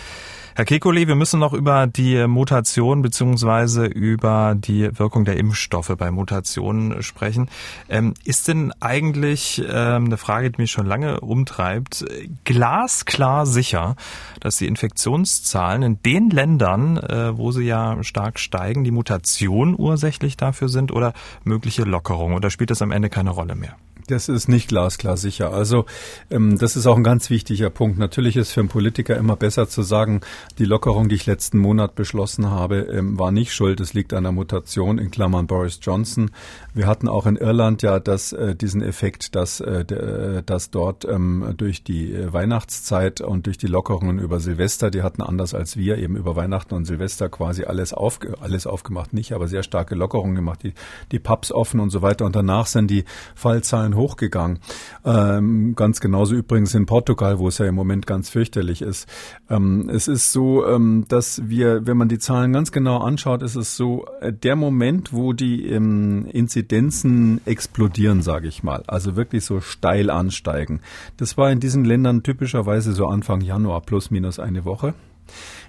Herr 0.57 0.67
Kekulé, 0.67 1.09
wir 1.09 1.17
müssen 1.17 1.41
noch 1.41 1.53
über 1.53 1.89
die 1.89 2.29
Mutation 2.29 3.03
beziehungsweise 3.03 3.87
über 3.87 4.55
die 4.57 4.89
Wirkung 4.97 5.25
der 5.25 5.37
Impfstoffe 5.37 5.93
bei 5.99 6.13
Mutationen 6.13 7.03
sprechen. 7.03 7.49
Ähm, 7.89 8.15
ist 8.25 8.47
denn 8.47 8.73
eigentlich 8.79 9.61
ähm, 9.69 10.05
eine 10.05 10.17
Frage, 10.17 10.53
die 10.53 10.63
mich 10.63 10.71
schon 10.71 10.87
lange 10.87 11.19
umtreibt, 11.19 12.05
glasklar 12.45 13.47
sicher, 13.47 13.97
dass 14.39 14.55
die 14.55 14.69
Infektionszahlen 14.69 15.83
in 15.83 16.03
den 16.03 16.31
Ländern, 16.31 16.99
äh, 16.99 17.37
wo 17.37 17.51
sie 17.51 17.65
ja 17.65 18.01
stark 18.05 18.39
steigen, 18.39 18.85
die 18.85 18.93
Mutation 18.93 19.75
ursächlich 19.77 20.37
dafür 20.37 20.69
sind 20.69 20.93
oder 20.93 21.15
mögliche 21.43 21.83
Lockerungen? 21.83 22.37
Oder 22.37 22.51
spielt 22.51 22.71
das 22.71 22.81
am 22.81 22.93
Ende 22.93 23.11
keine 23.11 23.31
Rolle 23.31 23.57
mehr? 23.57 23.75
Das 24.07 24.29
ist 24.29 24.49
nicht 24.49 24.69
glasklar 24.69 25.17
sicher. 25.17 25.53
Also 25.53 25.87
ähm, 26.31 26.59
das 26.59 26.77
ist 26.77 26.87
auch 26.87 26.97
ein 26.97 27.05
ganz 27.05 27.31
wichtiger 27.31 27.71
Punkt. 27.71 27.99
Natürlich 27.99 28.37
ist 28.37 28.53
für 28.53 28.61
einen 28.61 28.69
Politiker 28.69 29.17
immer 29.17 29.37
besser 29.37 29.67
zu 29.67 29.83
sagen, 29.83 30.21
die 30.59 30.67
Lockerung, 30.67 31.09
die 31.09 31.15
ich 31.15 31.25
letzten 31.25 31.59
Monat 31.59 31.95
beschlossen 31.95 32.51
habe, 32.51 32.81
ähm, 32.81 33.19
war 33.19 33.31
nicht 33.31 33.55
schuld. 33.55 33.81
Es 33.81 33.95
liegt 33.95 34.13
an 34.13 34.25
der 34.25 34.33
Mutation 34.33 34.99
in 34.99 35.11
Klammern 35.11 35.47
Boris 35.47 35.79
Johnson. 35.81 36.33
Wir 36.75 36.87
hatten 36.87 37.09
auch 37.09 37.25
in 37.25 37.37
Irland 37.37 37.81
ja 37.83 37.99
das, 37.99 38.35
äh, 38.35 38.55
diesen 38.55 38.83
Effekt, 38.83 39.35
dass, 39.35 39.61
äh, 39.61 39.87
de, 39.87 40.43
dass 40.45 40.71
dort 40.71 41.07
ähm, 41.07 41.55
durch 41.57 41.83
die 41.83 42.13
äh, 42.13 42.31
Weihnachtszeit 42.31 43.23
und 43.23 43.47
durch 43.47 43.57
die 43.57 43.69
Lockerungen 43.69 44.19
über 44.19 44.39
Silvester, 44.39 44.91
die 44.91 45.03
hatten 45.03 45.23
anders 45.23 45.55
als 45.55 45.79
wir 45.79 45.97
eben 45.97 46.17
über 46.17 46.37
Weihnachten 46.37 46.75
und 46.75 46.85
Silvester 46.85 47.31
quasi 47.31 47.65
alles, 47.65 47.95
auf, 47.95 48.19
alles 48.41 48.67
aufgemacht, 48.67 49.15
nicht, 49.15 49.33
aber 49.33 49.49
sehr 49.49 49.63
starke 49.63 49.95
Lockerungen 49.95 50.35
gemacht, 50.35 50.63
die, 50.63 50.75
die 51.11 51.19
Pubs 51.19 51.53
offen 51.53 51.81
und 51.81 51.89
so 51.89 52.03
weiter. 52.03 52.27
Und 52.27 52.37
danach 52.37 52.67
sind 52.67 52.91
die 52.91 53.05
Fallzahlen 53.35 53.94
hochgegangen. 53.95 54.59
Ähm, 55.05 55.75
ganz 55.75 56.01
genauso 56.01 56.35
übrigens 56.35 56.75
in 56.75 56.87
Portugal, 56.87 57.39
wo 57.39 57.49
es 57.49 57.59
ja 57.59 57.67
im 57.67 57.75
Moment 57.75 58.07
ganz 58.07 58.31
fürchterlich 58.31 58.83
ist. 58.83 59.09
Ähm, 59.49 59.89
es 59.89 60.09
ist 60.09 60.33
so, 60.33 60.67
ähm, 60.67 61.05
dass 61.09 61.49
wir, 61.49 61.87
wenn 61.87 61.97
man 61.97 62.09
die 62.09 62.19
Zahlen 62.19 62.53
ganz 62.53 62.73
genau 62.73 62.99
anschaut, 62.99 63.43
ist 63.43 63.57
es 63.57 63.77
so, 63.77 64.07
äh, 64.21 64.33
der 64.33 64.57
Moment, 64.57 65.13
wo 65.13 65.33
die 65.33 65.69
ähm, 65.69 66.27
Inzidenzen 66.33 67.41
explodieren, 67.45 68.23
sage 68.23 68.49
ich 68.49 68.63
mal, 68.63 68.83
also 68.87 69.17
wirklich 69.17 69.45
so 69.45 69.61
steil 69.61 70.11
ansteigen. 70.11 70.81
Das 71.17 71.37
war 71.37 71.51
in 71.51 71.61
diesen 71.61 71.85
Ländern 71.85 72.23
typischerweise 72.23 72.93
so 72.93 73.07
Anfang 73.07 73.41
Januar 73.41 73.81
plus 73.81 74.11
minus 74.11 74.39
eine 74.39 74.65
Woche. 74.65 74.95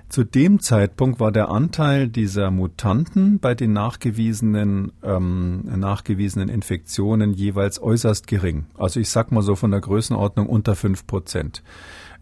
Zu 0.08 0.24
dem 0.24 0.60
Zeitpunkt 0.60 1.20
war 1.20 1.32
der 1.32 1.50
Anteil 1.50 2.08
dieser 2.08 2.52
Mutanten 2.52 3.40
bei 3.40 3.56
den 3.56 3.74
nachgewiesenen, 3.74 4.92
ähm, 5.04 5.64
nachgewiesenen 5.66 6.48
Infektionen 6.48 7.34
jeweils 7.34 7.82
äußerst 7.82 8.28
gering. 8.28 8.66
Also 8.78 9.00
ich 9.00 9.10
sag 9.10 9.32
mal 9.32 9.42
so 9.42 9.56
von 9.56 9.72
der 9.72 9.82
Größenordnung 9.82 10.48
unter 10.48 10.76
fünf 10.76 11.08
Prozent. 11.08 11.64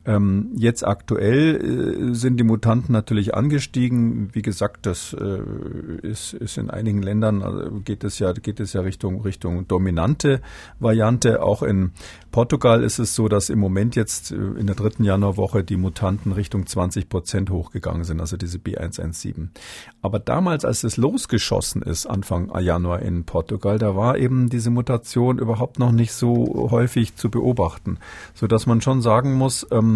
Ähm, 0.05 0.51
jetzt 0.55 0.85
aktuell 0.85 2.11
äh, 2.11 2.13
sind 2.13 2.37
die 2.37 2.43
Mutanten 2.43 2.91
natürlich 2.91 3.35
angestiegen. 3.35 4.29
Wie 4.33 4.41
gesagt, 4.41 4.85
das 4.85 5.13
äh, 5.13 5.39
ist, 6.01 6.33
ist 6.33 6.57
in 6.57 6.69
einigen 6.69 7.01
Ländern 7.01 7.41
also 7.41 7.79
geht 7.79 8.03
es 8.03 8.19
ja 8.19 8.33
geht 8.33 8.59
es 8.59 8.73
ja 8.73 8.81
Richtung 8.81 9.21
Richtung 9.21 9.65
dominante 9.67 10.41
Variante. 10.79 11.41
Auch 11.41 11.63
in 11.63 11.91
Portugal 12.31 12.83
ist 12.83 12.99
es 12.99 13.15
so, 13.15 13.29
dass 13.29 13.49
im 13.49 13.59
Moment 13.59 13.95
jetzt 13.95 14.31
äh, 14.31 14.35
in 14.35 14.67
der 14.67 14.75
dritten 14.75 15.05
Januarwoche 15.05 15.63
die 15.63 15.77
Mutanten 15.77 16.33
Richtung 16.33 16.65
20 16.65 17.07
Prozent 17.07 17.49
hochgegangen 17.49 18.03
sind, 18.03 18.19
also 18.19 18.35
diese 18.35 18.57
B117. 18.57 19.49
Aber 20.01 20.19
damals, 20.19 20.65
als 20.65 20.83
es 20.83 20.97
losgeschossen 20.97 21.81
ist, 21.81 22.07
Anfang 22.07 22.51
Januar 22.59 23.01
in 23.01 23.23
Portugal, 23.23 23.79
da 23.79 23.95
war 23.95 24.17
eben 24.17 24.49
diese 24.49 24.69
Mutation 24.69 25.39
überhaupt 25.39 25.79
noch 25.79 25.93
nicht 25.93 26.11
so 26.11 26.69
häufig 26.71 27.15
zu 27.15 27.29
beobachten, 27.29 27.99
so 28.33 28.47
dass 28.47 28.65
man 28.65 28.81
schon 28.81 29.01
sagen 29.01 29.35
muss, 29.35 29.65
ähm, 29.71 29.92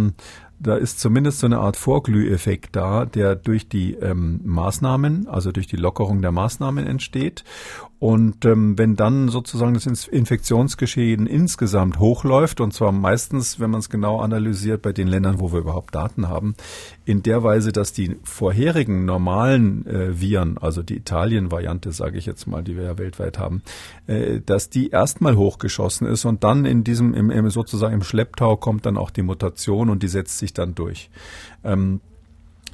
da 0.59 0.75
ist 0.75 0.99
zumindest 0.99 1.39
so 1.39 1.45
eine 1.45 1.59
Art 1.59 1.77
Vorglüheffekt 1.77 2.75
da, 2.75 3.05
der 3.05 3.35
durch 3.35 3.69
die 3.69 3.93
ähm, 3.93 4.41
Maßnahmen, 4.43 5.27
also 5.27 5.51
durch 5.51 5.67
die 5.67 5.75
Lockerung 5.75 6.21
der 6.21 6.31
Maßnahmen 6.31 6.87
entsteht. 6.87 7.43
Und 7.99 8.45
ähm, 8.45 8.77
wenn 8.77 8.95
dann 8.95 9.29
sozusagen 9.29 9.73
das 9.73 10.07
Infektionsgeschehen 10.07 11.25
insgesamt 11.25 11.97
hochläuft, 11.97 12.61
und 12.61 12.71
zwar 12.71 12.91
meistens, 12.91 13.59
wenn 13.59 13.71
man 13.71 13.79
es 13.79 13.89
genau 13.89 14.19
analysiert, 14.19 14.83
bei 14.83 14.93
den 14.93 15.07
Ländern, 15.07 15.39
wo 15.39 15.51
wir 15.51 15.59
überhaupt 15.59 15.95
Daten 15.95 16.27
haben, 16.27 16.55
in 17.05 17.23
der 17.23 17.41
Weise, 17.43 17.71
dass 17.71 17.93
die 17.93 18.17
vorherigen 18.23 19.05
normalen 19.05 19.87
äh, 19.87 20.21
Viren, 20.21 20.59
also 20.59 20.83
die 20.83 20.97
Italien-Variante, 20.97 21.91
sage 21.91 22.19
ich 22.19 22.27
jetzt 22.27 22.45
mal, 22.45 22.63
die 22.63 22.75
wir 22.75 22.83
ja 22.83 22.97
weltweit 22.99 23.39
haben, 23.39 23.63
äh, 24.05 24.41
dass 24.45 24.69
die 24.69 24.89
erstmal 24.89 25.35
hochgeschossen 25.35 26.05
ist 26.05 26.25
und 26.25 26.43
dann 26.43 26.65
in 26.65 26.83
diesem, 26.83 27.15
im, 27.15 27.31
im, 27.31 27.49
sozusagen 27.49 27.95
im 27.95 28.03
Schlepptau 28.03 28.57
kommt 28.57 28.85
dann 28.85 28.97
auch 28.97 29.09
die 29.09 29.23
Mutation 29.23 29.89
und 29.89 30.03
die 30.03 30.07
setzt 30.07 30.37
sich 30.37 30.53
dann 30.53 30.75
durch. 30.75 31.09
Ähm, 31.63 32.01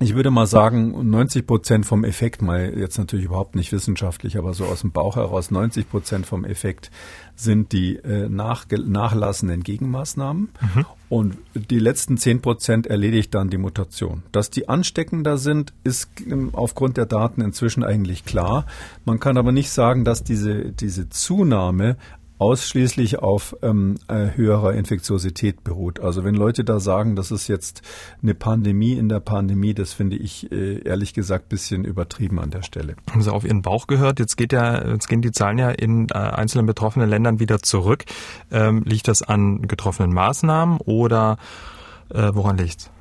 ich 0.03 0.15
würde 0.15 0.31
mal 0.31 0.47
sagen, 0.47 1.09
90 1.09 1.47
Prozent 1.47 1.85
vom 1.85 2.03
Effekt, 2.03 2.41
mal 2.41 2.77
jetzt 2.77 2.97
natürlich 2.97 3.25
überhaupt 3.25 3.55
nicht 3.55 3.71
wissenschaftlich, 3.71 4.37
aber 4.37 4.53
so 4.53 4.65
aus 4.65 4.81
dem 4.81 4.91
Bauch 4.91 5.15
heraus, 5.15 5.51
90 5.51 5.89
Prozent 5.89 6.25
vom 6.25 6.45
Effekt 6.45 6.91
sind 7.35 7.71
die 7.71 7.95
äh, 7.95 8.29
nach, 8.29 8.65
nachlassenden 8.69 9.63
Gegenmaßnahmen. 9.63 10.49
Mhm. 10.59 10.85
Und 11.09 11.37
die 11.53 11.79
letzten 11.79 12.17
10 12.17 12.41
Prozent 12.41 12.87
erledigt 12.87 13.33
dann 13.33 13.49
die 13.49 13.57
Mutation. 13.57 14.23
Dass 14.31 14.49
die 14.49 14.67
ansteckender 14.69 15.37
sind, 15.37 15.73
ist 15.83 16.09
ähm, 16.27 16.49
aufgrund 16.53 16.97
der 16.97 17.05
Daten 17.05 17.41
inzwischen 17.41 17.83
eigentlich 17.83 18.25
klar. 18.25 18.65
Man 19.05 19.19
kann 19.19 19.37
aber 19.37 19.51
nicht 19.51 19.71
sagen, 19.71 20.05
dass 20.05 20.23
diese, 20.23 20.71
diese 20.71 21.09
Zunahme 21.09 21.97
ausschließlich 22.43 23.19
auf 23.19 23.55
ähm, 23.61 23.95
äh, 24.09 24.27
höherer 24.35 24.73
Infektiosität 24.73 25.63
beruht. 25.63 26.01
Also 26.01 26.25
wenn 26.25 26.35
Leute 26.35 26.65
da 26.65 26.81
sagen, 26.81 27.15
das 27.15 27.31
ist 27.31 27.47
jetzt 27.47 27.81
eine 28.21 28.35
Pandemie 28.35 28.93
in 28.93 29.07
der 29.07 29.21
Pandemie, 29.21 29.73
das 29.73 29.93
finde 29.93 30.17
ich 30.17 30.51
äh, 30.51 30.83
ehrlich 30.83 31.13
gesagt 31.13 31.47
bisschen 31.47 31.85
übertrieben 31.85 32.39
an 32.39 32.51
der 32.51 32.61
Stelle. 32.61 32.95
Haben 33.09 33.21
Sie 33.21 33.31
auf 33.31 33.45
Ihren 33.45 33.61
Bauch 33.61 33.87
gehört? 33.87 34.19
Jetzt 34.19 34.35
geht 34.35 34.51
ja, 34.51 34.85
jetzt 34.89 35.07
gehen 35.07 35.21
die 35.21 35.31
Zahlen 35.31 35.57
ja 35.57 35.69
in 35.69 36.09
äh, 36.09 36.15
einzelnen 36.15 36.65
betroffenen 36.65 37.09
Ländern 37.09 37.39
wieder 37.39 37.59
zurück. 37.59 38.03
Ähm, 38.51 38.83
liegt 38.83 39.07
das 39.07 39.21
an 39.21 39.61
getroffenen 39.61 40.13
Maßnahmen 40.13 40.79
oder 40.81 41.37
äh, 42.09 42.29
woran 42.33 42.57
liegt's? 42.57 42.91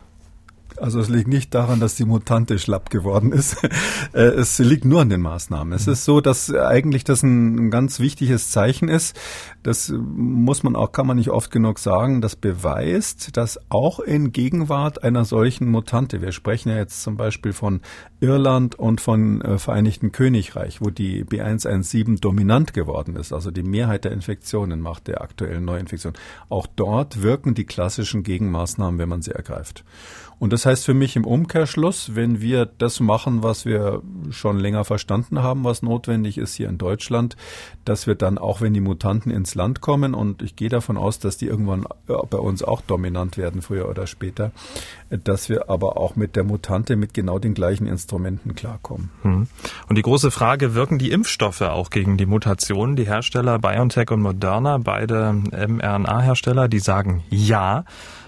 Also 0.83 0.99
es 0.99 1.09
liegt 1.09 1.28
nicht 1.28 1.55
daran, 1.55 1.78
dass 1.78 1.95
die 1.95 2.05
Mutante 2.05 2.59
schlapp 2.59 2.91
geworden 2.91 3.33
ist. 3.33 3.57
Äh, 4.14 4.24
es 4.24 4.59
liegt 4.59 4.85
nur 4.85 5.01
an 5.01 5.09
den 5.09 5.22
Maßnahmen. 5.22 5.72
Es 5.72 5.87
ist 5.87 6.05
so, 6.05 6.20
dass 6.20 6.53
eigentlich 6.53 7.05
das 7.05 7.22
ein 7.22 7.70
ganz 7.70 7.99
wichtiges 7.99 8.51
Zeichen 8.51 8.89
ist. 8.89 9.18
Das 9.62 9.93
muss 9.97 10.62
man 10.62 10.76
auch, 10.76 10.93
kann 10.93 11.07
man 11.07 11.16
nicht 11.16 11.30
oft 11.30 11.51
genug 11.51 11.78
sagen. 11.78 12.20
Das 12.20 12.37
beweist, 12.37 13.37
dass 13.37 13.59
auch 13.70 14.01
in 14.01 14.33
Gegenwart 14.33 15.03
einer 15.03 15.24
solchen 15.24 15.70
Mutante, 15.70 16.20
wir 16.20 16.33
sprechen 16.33 16.68
ja 16.70 16.76
jetzt 16.76 17.03
zum 17.03 17.16
Beispiel 17.16 17.53
von 17.53 17.80
Irland 18.20 18.74
und 18.74 19.01
von 19.01 19.41
äh, 19.41 19.59
Vereinigten 19.59 20.12
Königreich, 20.12 20.80
wo 20.80 20.91
die 20.91 21.24
B117 21.24 22.20
dominant 22.20 22.74
geworden 22.74 23.16
ist, 23.16 23.33
also 23.33 23.51
die 23.51 23.62
Mehrheit 23.62 24.05
der 24.05 24.12
Infektionen 24.12 24.80
macht 24.80 25.07
der 25.09 25.22
aktuellen 25.22 25.64
Neuinfektion. 25.64 26.14
Auch 26.49 26.66
dort 26.66 27.22
wirken 27.22 27.55
die 27.55 27.64
klassischen 27.64 28.22
Gegenmaßnahmen, 28.24 28.99
wenn 28.99 29.09
man 29.09 29.22
sie 29.22 29.33
ergreift. 29.33 29.85
Und 30.43 30.53
das 30.53 30.66
heißt 30.66 30.84
für 30.84 30.93
mich 30.93 31.14
im 31.14 31.24
Umkehrschluss, 31.24 32.16
wenn 32.16 32.40
wir 32.40 32.66
das 32.66 32.99
machen, 32.99 33.45
was 33.45 33.64
wir 33.64 34.03
schon 34.30 34.59
länger 34.59 34.84
verstanden 34.84 35.40
haben, 35.40 35.62
was 35.62 35.82
notwendig 35.82 36.36
ist 36.36 36.57
hier 36.57 36.68
in 36.68 36.78
Deutschland, 36.78 37.36
dass 37.84 38.09
wir 38.09 38.16
dann 38.16 38.38
auch, 38.38 38.61
wenn 38.61 38.74
die 38.74 38.80
Mutanten 38.80 39.30
ins 39.30 39.55
Land 39.55 39.80
kommen, 39.80 40.14
und 40.14 40.43
ich 40.43 40.57
gehe 40.57 40.68
davon 40.68 40.97
aus, 40.97 41.20
dass 41.20 41.36
die 41.36 41.47
irgendwann 41.47 41.84
äh, 42.09 42.14
bei 42.28 42.38
uns 42.38 42.64
auch 42.64 42.80
dominant 42.80 43.36
werden, 43.36 43.62
früher 43.62 43.88
oder 43.88 44.09
später, 44.09 44.51
dass 45.11 45.49
wir 45.49 45.70
aber 45.70 45.97
auch 45.97 46.16
mit 46.16 46.34
der 46.34 46.43
Mutante 46.43 46.97
mit 46.97 47.14
genau 47.14 47.38
den 47.38 47.55
gleichen 47.55 47.86
Instrumenten 47.86 48.57
klarkommen. 48.57 49.11
Hm. 49.22 49.47
Und 49.88 49.97
die 49.97 50.03
große 50.03 50.32
Frage, 50.32 50.74
wirken 50.74 50.99
die 50.99 51.12
Impfstoffe 51.12 51.61
auch 51.61 51.88
gegen 51.88 52.16
die 52.16 52.26
Mutationen? 52.26 52.97
Die 52.97 53.07
Hersteller 53.07 53.61
BioNTech 53.61 54.11
und 54.11 54.22
Moderna, 54.22 54.78
beide 54.78 55.34
mRNA-Hersteller, 55.34 56.66
die 56.66 56.80
sagen 56.80 57.22
ja. 57.30 57.84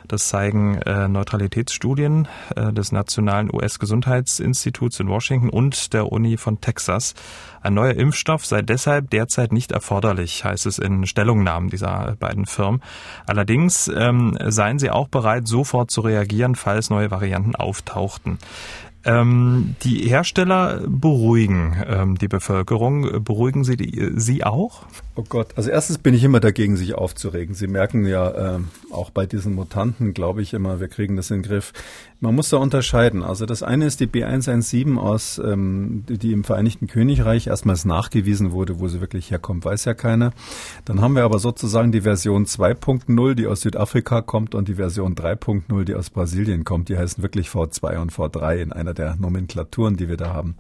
Das 0.09 0.29
zeigen 0.29 0.77
äh, 0.83 1.09
Neutralitätsstudien 1.09 2.29
äh, 2.55 2.73
des 2.73 2.93
Nationalen 2.93 3.51
US-Gesundheitsinstituts 3.53 5.01
in 5.01 5.09
Washington 5.09 5.49
und 5.49 5.93
der 5.95 6.13
Uni 6.13 6.37
von 6.37 6.61
Texas. 6.61 7.15
Ein 7.63 7.75
neuer 7.75 7.95
Impfstoff 7.95 8.45
sei 8.45 8.61
deshalb 8.61 9.11
derzeit 9.11 9.53
nicht 9.53 9.73
erforderlich, 9.73 10.45
heißt 10.45 10.67
es 10.67 10.79
in 10.79 11.07
Stellungnahmen 11.07 11.71
dieser 11.71 12.17
beiden 12.21 12.45
Firmen. 12.45 12.83
Allerdings 13.27 13.89
ähm, 13.89 14.37
seien 14.47 14.79
sie 14.79 14.91
auch 14.91 15.09
bereit, 15.09 15.49
sofort 15.49 15.91
zu 15.91 16.03
reagieren, 16.03 16.55
falls 16.55 16.91
neue 16.91 17.11
Varianten 17.11 17.57
auftauchten. 17.57 18.39
Ähm, 19.07 19.77
die 19.83 20.09
Hersteller 20.09 20.81
beruhigen 20.87 21.77
ähm, 21.87 22.17
die 22.17 22.29
Bevölkerung. 22.29 23.23
Beruhigen 23.23 23.65
Sie 23.65 23.77
die, 23.77 24.13
Sie 24.17 24.45
auch? 24.45 24.87
Oh 25.17 25.23
Gott, 25.29 25.53
also 25.55 25.71
erstens 25.71 25.99
bin 25.99 26.13
ich 26.13 26.25
immer 26.25 26.41
dagegen, 26.41 26.77
sich 26.77 26.97
aufzuregen. 26.97 27.55
Sie 27.55 27.69
merken 27.69 28.05
ja 28.05 28.57
ähm, 28.57 28.71
auch 28.91 29.11
bei 29.11 29.27
diesen 29.27 29.55
Mutanten, 29.55 30.13
glaube 30.13 30.43
ich 30.43 30.55
immer, 30.55 30.81
wir 30.81 30.89
kriegen 30.89 31.15
das 31.15 31.31
in 31.31 31.37
den 31.37 31.49
Griff. 31.49 31.73
Man 32.19 32.35
muss 32.35 32.49
da 32.49 32.57
unterscheiden. 32.57 33.23
Also 33.23 33.47
das 33.47 33.63
eine 33.63 33.87
ist 33.87 34.01
die 34.01 34.09
B117 34.09 34.97
aus, 34.97 35.39
ähm, 35.39 36.03
die 36.09 36.33
im 36.33 36.43
Vereinigten 36.43 36.89
Königreich 36.89 37.47
erstmals 37.47 37.85
nachgewiesen 37.85 38.51
wurde, 38.51 38.81
wo 38.81 38.89
sie 38.89 39.01
wirklich 39.01 39.31
herkommt, 39.31 39.65
weiß 39.65 39.85
ja 39.85 39.95
keiner. 39.95 40.33
Dann 40.85 41.01
haben 41.01 41.15
wir 41.15 41.23
aber 41.23 41.39
sozusagen 41.39 41.93
die 41.93 42.01
Version 42.01 42.45
2.0, 42.45 43.35
die 43.35 43.47
aus 43.47 43.61
Südafrika 43.61 44.21
kommt 44.21 44.57
und 44.57 44.67
die 44.67 44.75
Version 44.75 45.15
3.0, 45.15 45.85
die 45.85 45.95
aus 45.95 46.11
Brasilien 46.11 46.65
kommt. 46.65 46.89
Die 46.89 46.99
heißen 46.99 47.23
wirklich 47.23 47.51
V2 47.51 47.99
und 47.99 48.13
V3 48.13 48.57
in 48.57 48.73
einer 48.73 48.95
der 48.95 49.15
Nomenklaturen, 49.15 49.97
die 49.97 50.09
wir 50.09 50.17
da 50.17 50.35
haben. 50.35 50.57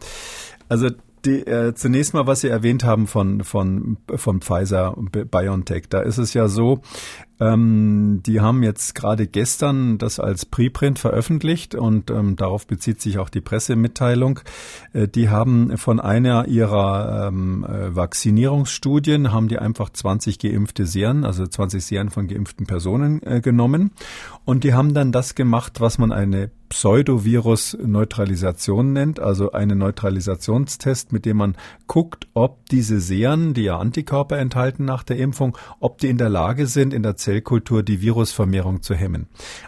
Also 0.68 0.90
die, 1.24 1.46
äh, 1.46 1.74
zunächst 1.74 2.14
mal, 2.14 2.26
was 2.26 2.40
Sie 2.40 2.48
erwähnt 2.48 2.84
haben 2.84 3.06
von, 3.06 3.42
von, 3.42 3.96
von 4.14 4.40
Pfizer 4.40 4.96
BioNTech. 4.96 5.88
Da 5.88 6.00
ist 6.00 6.18
es 6.18 6.34
ja 6.34 6.48
so, 6.48 6.80
ähm, 7.40 8.20
die 8.24 8.40
haben 8.40 8.62
jetzt 8.62 8.94
gerade 8.94 9.26
gestern 9.26 9.98
das 9.98 10.20
als 10.20 10.46
Preprint 10.46 10.98
veröffentlicht 10.98 11.74
und 11.74 12.10
ähm, 12.10 12.36
darauf 12.36 12.66
bezieht 12.66 13.00
sich 13.00 13.18
auch 13.18 13.28
die 13.28 13.40
Pressemitteilung. 13.40 14.40
Äh, 14.92 15.08
die 15.08 15.28
haben 15.28 15.76
von 15.76 15.98
einer 15.98 16.46
ihrer 16.46 17.28
ähm, 17.28 17.64
äh, 17.64 17.94
Vaccinierungsstudien 17.94 19.32
haben 19.32 19.48
die 19.48 19.58
einfach 19.58 19.90
20 19.90 20.38
geimpfte 20.38 20.86
Serien, 20.86 21.24
also 21.24 21.46
20 21.46 21.84
Serien 21.84 22.10
von 22.10 22.28
geimpften 22.28 22.66
Personen 22.66 23.20
äh, 23.24 23.40
genommen 23.40 23.90
und 24.44 24.62
die 24.62 24.74
haben 24.74 24.94
dann 24.94 25.10
das 25.10 25.34
gemacht, 25.34 25.80
was 25.80 25.98
man 25.98 26.12
eine 26.12 26.50
Pseudovirus-Neutralisation 26.68 28.92
nennt, 28.92 29.18
also 29.20 29.52
einen 29.52 29.78
Neutralisationstest, 29.78 31.12
mit 31.12 31.24
dem 31.24 31.36
man 31.36 31.56
guckt, 31.86 32.26
ob 32.34 32.68
diese 32.68 32.98
Serien, 33.00 33.54
die 33.54 33.62
ja 33.62 33.78
Antikörper 33.78 34.38
enthalten 34.38 34.84
nach 34.84 35.04
der 35.04 35.18
Impfung, 35.18 35.56
ob 35.78 35.98
die 35.98 36.08
in 36.08 36.18
der 36.18 36.30
Lage 36.30 36.66
sind, 36.66 36.92
in 36.92 37.04
der 37.04 37.16
Zellkultur 37.34 37.82
die 37.82 38.00
Virusvermehrung 38.00 38.82
zu 38.82 38.94
hemmen. 38.94 39.26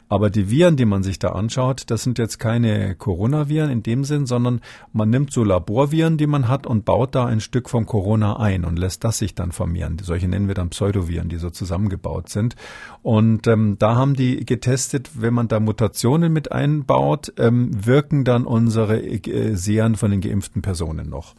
Aber 0.08 0.30
die 0.30 0.50
Viren, 0.50 0.76
die 0.76 0.84
man 0.84 1.02
sich 1.02 1.18
da 1.18 1.30
anschaut, 1.30 1.82
das 1.88 2.04
sind 2.04 2.16
jetzt 2.16 2.38
keine 2.38 2.94
Coronaviren 2.94 3.70
in 3.70 3.82
dem 3.82 4.04
Sinn, 4.04 4.26
sondern 4.26 4.60
man 4.92 5.10
nimmt 5.10 5.32
so 5.32 5.42
Laborviren, 5.42 6.16
die 6.16 6.28
man 6.28 6.46
hat 6.46 6.66
und 6.66 6.84
baut 6.84 7.16
da 7.16 7.26
ein 7.26 7.40
Stück 7.40 7.68
vom 7.68 7.84
Corona 7.84 8.38
ein 8.38 8.64
und 8.64 8.78
lässt 8.78 9.02
das 9.02 9.18
sich 9.18 9.34
dann 9.34 9.50
vermehren. 9.50 9.98
Solche 10.00 10.28
nennen 10.28 10.46
wir 10.46 10.54
dann 10.54 10.70
Pseudoviren, 10.70 11.28
die 11.28 11.38
so 11.38 11.50
zusammengebaut 11.50 12.28
sind. 12.28 12.54
Und 13.02 13.48
ähm, 13.48 13.76
da 13.80 13.96
haben 13.96 14.14
die 14.14 14.44
getestet, 14.44 15.10
wenn 15.14 15.34
man 15.34 15.48
da 15.48 15.58
Mutationen 15.58 16.32
mit 16.32 16.52
einbaut, 16.52 17.32
ähm, 17.36 17.70
wirken 17.84 18.24
dann 18.24 18.44
unsere 18.44 19.02
äh, 19.02 19.56
Serien 19.56 19.96
von 19.96 20.12
den 20.12 20.20
geimpften 20.20 20.62
Personen 20.62 21.08
noch. 21.08 21.34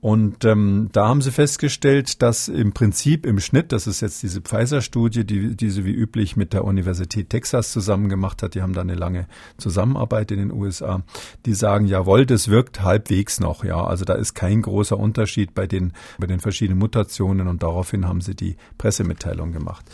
Und 0.00 0.46
ähm, 0.46 0.88
da 0.92 1.08
haben 1.08 1.20
sie 1.20 1.30
festgestellt, 1.30 2.22
dass 2.22 2.48
im 2.48 2.72
Prinzip 2.72 3.26
im 3.26 3.38
Schnitt, 3.38 3.70
das 3.70 3.86
ist 3.86 4.00
jetzt 4.00 4.22
diese 4.22 4.40
Pfizer-Studie, 4.40 5.24
die, 5.24 5.54
die 5.54 5.68
sie 5.68 5.84
wie 5.84 5.92
üblich 5.92 6.36
mit 6.36 6.54
der 6.54 6.64
Universität 6.64 7.28
Texas 7.28 7.70
zusammen 7.70 8.08
gemacht 8.08 8.42
hat, 8.42 8.54
die 8.54 8.62
haben 8.62 8.72
da 8.72 8.80
eine 8.80 8.94
lange 8.94 9.26
Zusammenarbeit 9.58 10.30
in 10.30 10.38
den 10.38 10.52
USA, 10.52 11.02
die 11.44 11.52
sagen, 11.52 11.84
jawohl, 11.86 12.24
das 12.24 12.48
wirkt 12.48 12.82
halbwegs 12.82 13.40
noch, 13.40 13.62
ja. 13.62 13.84
Also 13.84 14.06
da 14.06 14.14
ist 14.14 14.32
kein 14.32 14.62
großer 14.62 14.98
Unterschied 14.98 15.54
bei 15.54 15.66
den, 15.66 15.92
bei 16.18 16.26
den 16.26 16.40
verschiedenen 16.40 16.78
Mutationen 16.78 17.46
und 17.46 17.62
daraufhin 17.62 18.08
haben 18.08 18.22
sie 18.22 18.34
die 18.34 18.56
Pressemitteilung 18.78 19.52
gemacht. 19.52 19.84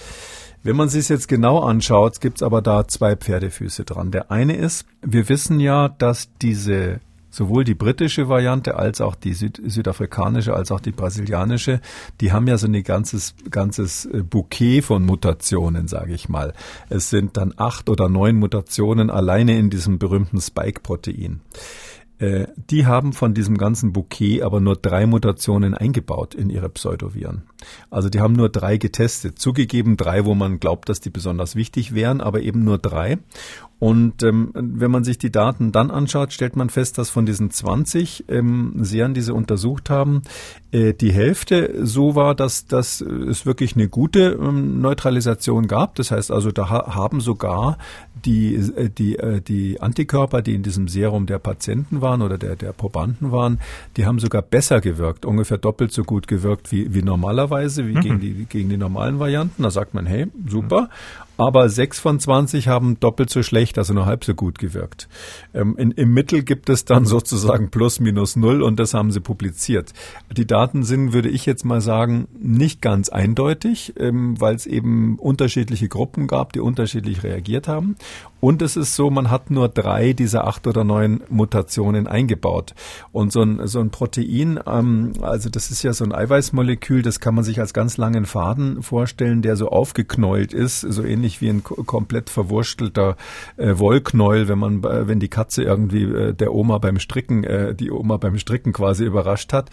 Wenn 0.63 0.77
man 0.77 0.89
sich 0.89 1.09
jetzt 1.09 1.27
genau 1.27 1.61
anschaut, 1.61 2.21
gibt's 2.21 2.43
aber 2.43 2.63
da 2.63 2.87
zwei 2.87 3.17
Pferdefüße 3.17 3.85
dran. 3.85 4.13
Der 4.13 4.31
eine 4.31 4.57
ist, 4.57 4.87
wir 5.03 5.29
wissen 5.29 5.59
ja, 5.59 5.89
dass 5.89 6.29
diese 6.43 7.01
sowohl 7.37 7.65
die 7.65 7.75
britische 7.75 8.29
Variante 8.29 8.77
als 8.77 9.01
auch 9.03 9.15
die 9.15 9.35
Süd 9.35 9.61
südafrikanische 9.63 10.55
als 10.55 10.73
auch 10.73 10.81
die 10.81 10.93
brasilianische, 10.93 11.81
die 12.21 12.33
haben 12.33 12.47
ja 12.47 12.57
so 12.57 12.67
ein 12.67 12.83
ganzes 12.83 13.35
ganzes 13.51 14.07
äh, 14.07 14.23
Bouquet 14.23 14.81
von 14.81 15.05
Mutationen, 15.05 15.87
sage 15.87 16.15
ich 16.15 16.29
mal. 16.29 16.55
Es 16.89 17.11
sind 17.11 17.37
dann 17.37 17.53
acht 17.57 17.91
oder 17.91 18.09
neun 18.09 18.37
Mutationen 18.37 19.11
alleine 19.11 19.59
in 19.59 19.69
diesem 19.69 19.99
berühmten 19.99 20.41
Spike-Protein. 20.41 21.41
Äh, 22.19 22.47
die 22.71 22.87
haben 22.87 23.13
von 23.13 23.35
diesem 23.35 23.59
ganzen 23.59 23.93
Bouquet 23.93 24.43
aber 24.43 24.61
nur 24.61 24.77
drei 24.77 25.07
Mutationen 25.07 25.75
eingebaut 25.75 26.35
in 26.35 26.49
ihre 26.49 26.71
Pseudoviren. 26.71 27.43
Also 27.91 28.09
die 28.09 28.21
haben 28.21 28.33
nur 28.33 28.49
drei 28.49 28.79
getestet. 28.79 29.39
Zugegeben 29.39 29.97
drei, 29.99 30.25
wo 30.25 30.35
man 30.35 30.59
glaubt, 30.59 30.89
dass 30.89 31.01
die 31.01 31.11
besonders 31.11 31.57
wichtig 31.57 31.95
wären, 31.95 32.23
aber 32.23 32.41
eben 32.41 32.65
nur 32.65 32.79
drei. 32.79 33.19
Und 33.79 34.23
ähm, 34.23 34.53
wenn 34.55 34.91
man 34.91 35.05
sich 35.05 35.19
die 35.19 35.31
Daten 35.31 35.71
dann 35.71 35.91
anschaut, 35.91 36.33
stellt 36.33 36.57
man 36.57 36.71
fest, 36.71 36.97
dass 36.97 37.11
von 37.11 37.27
diesen 37.27 37.51
20 37.51 38.25
ähm, 38.29 38.73
Serien, 38.81 39.13
die 39.13 39.21
sie 39.21 39.35
untersucht 39.35 39.91
haben, 39.91 40.23
äh, 40.73 40.95
die 40.95 41.13
Hälfte 41.13 41.85
so 41.85 42.15
war, 42.15 42.35
dass, 42.35 42.67
dass 42.67 43.03
es 43.03 43.45
wirklich 43.45 43.77
eine 43.77 43.89
gute 43.89 44.39
ähm, 44.41 44.81
Neutralisation 44.81 45.67
gab. 45.69 45.95
Das 45.97 46.11
heißt 46.11 46.31
also, 46.31 46.53
da 46.53 46.71
ha 46.71 46.95
haben 46.95 47.21
sogar 47.21 47.77
die, 48.25 48.55
äh, 48.55 48.89
die, 48.89 49.19
äh, 49.19 49.43
die 49.43 49.79
Antikörper, 49.79 50.41
die 50.41 50.55
in 50.55 50.63
diesem 50.63 50.89
Serum 50.89 51.27
der 51.27 51.39
Patienten 51.39 52.01
waren 52.01 52.23
oder 52.23 52.39
der, 52.39 52.57
der 52.57 52.73
Probanden 52.73 53.31
waren, 53.31 53.61
die 53.99 54.07
haben 54.07 54.19
sogar 54.21 54.41
besser 54.41 54.81
gewirkt, 54.81 55.27
ungefähr 55.27 55.59
doppelt 55.59 55.93
so 55.93 56.03
gut 56.03 56.29
gewirkt 56.29 56.73
wie, 56.73 56.95
wie 56.95 57.03
normalerweise, 57.03 57.87
wie 57.87 57.95
mhm. 57.95 58.01
gegen, 58.01 58.21
die, 58.21 58.47
gegen 58.49 58.69
die 58.71 58.79
normalen 58.79 59.19
Varianten. 59.19 59.63
Da 59.63 59.71
sagt 59.71 59.93
man, 59.93 60.07
hey, 60.07 60.29
super 60.49 60.89
aber 61.37 61.69
sechs 61.69 62.01
von 62.01 62.19
zwanzig 62.19 62.69
haben 62.69 62.99
doppelt 63.01 63.31
so 63.31 63.43
schlecht, 63.43 63.79
also 63.79 63.93
nur 63.93 64.07
halb 64.07 64.25
so 64.25 64.35
gut 64.35 64.59
gewirkt. 64.59 65.09
Ähm, 65.55 65.77
in, 65.77 65.91
Im 65.91 66.15
Mittel 66.15 66.43
gibt 66.43 66.69
es 66.69 66.85
dann 66.85 67.05
sozusagen 67.07 67.71
plus 67.71 68.01
minus 68.01 68.37
null 68.37 68.63
und 68.63 68.79
das 68.79 68.95
haben 68.95 69.11
sie 69.11 69.21
publiziert. 69.21 69.93
Die 70.35 70.47
Daten 70.47 70.83
sind, 70.83 71.13
würde 71.13 71.29
ich 71.29 71.47
jetzt 71.47 71.65
mal 71.65 71.81
sagen, 71.81 72.29
nicht 72.39 72.81
ganz 72.81 73.09
eindeutig, 73.09 73.95
ähm, 73.99 74.41
weil 74.41 74.55
es 74.55 74.67
eben 74.67 75.19
unterschiedliche 75.19 75.89
Gruppen 75.89 76.27
gab, 76.27 76.53
die 76.53 76.61
unterschiedlich 76.61 77.23
reagiert 77.23 77.69
haben. 77.69 77.97
Und 78.41 78.63
es 78.63 78.77
ist 78.77 78.95
so, 78.95 79.11
man 79.11 79.31
hat 79.31 79.51
nur 79.51 79.69
drei 79.69 80.13
dieser 80.13 80.47
acht 80.47 80.67
oder 80.67 80.85
neun 80.85 81.23
Mutationen 81.29 82.07
eingebaut. 82.07 82.75
Und 83.11 83.33
so 83.33 83.43
ein, 83.43 83.67
so 83.67 83.81
ein 83.81 83.91
Protein, 83.91 84.61
ähm, 84.67 85.15
also 85.21 85.49
das 85.49 85.71
ist 85.71 85.83
ja 85.83 85.93
so 85.93 86.05
ein 86.05 86.15
Eiweißmolekül, 86.15 87.03
das 87.03 87.19
kann 87.19 87.35
man 87.35 87.45
sich 87.45 87.61
als 87.61 87.75
ganz 87.75 87.97
langen 87.97 88.25
Faden 88.25 88.83
vorstellen, 88.83 89.43
der 89.43 89.57
so 89.57 89.69
aufgeknäult 89.69 90.53
ist, 90.53 90.81
so 90.81 91.03
ähnlich 91.03 91.26
wie 91.41 91.49
ein 91.49 91.63
komplett 91.63 92.31
verwurstelter 92.31 93.17
äh, 93.57 93.79
Wollknäuel, 93.79 94.49
wenn 94.49 94.59
man, 94.59 94.85
äh, 94.85 95.09
wenn 95.09 95.21
die 95.21 95.29
Katze 95.29 95.63
irgendwie 95.63 96.05
äh, 96.05 96.35
der 96.35 96.55
Oma 96.55 96.79
beim 96.79 96.99
Stricken, 96.99 97.45
äh, 97.45 97.75
die 97.75 97.91
Oma 97.91 98.17
beim 98.17 98.39
Stricken 98.39 98.73
quasi 98.73 99.05
überrascht 99.05 99.53
hat. 99.53 99.71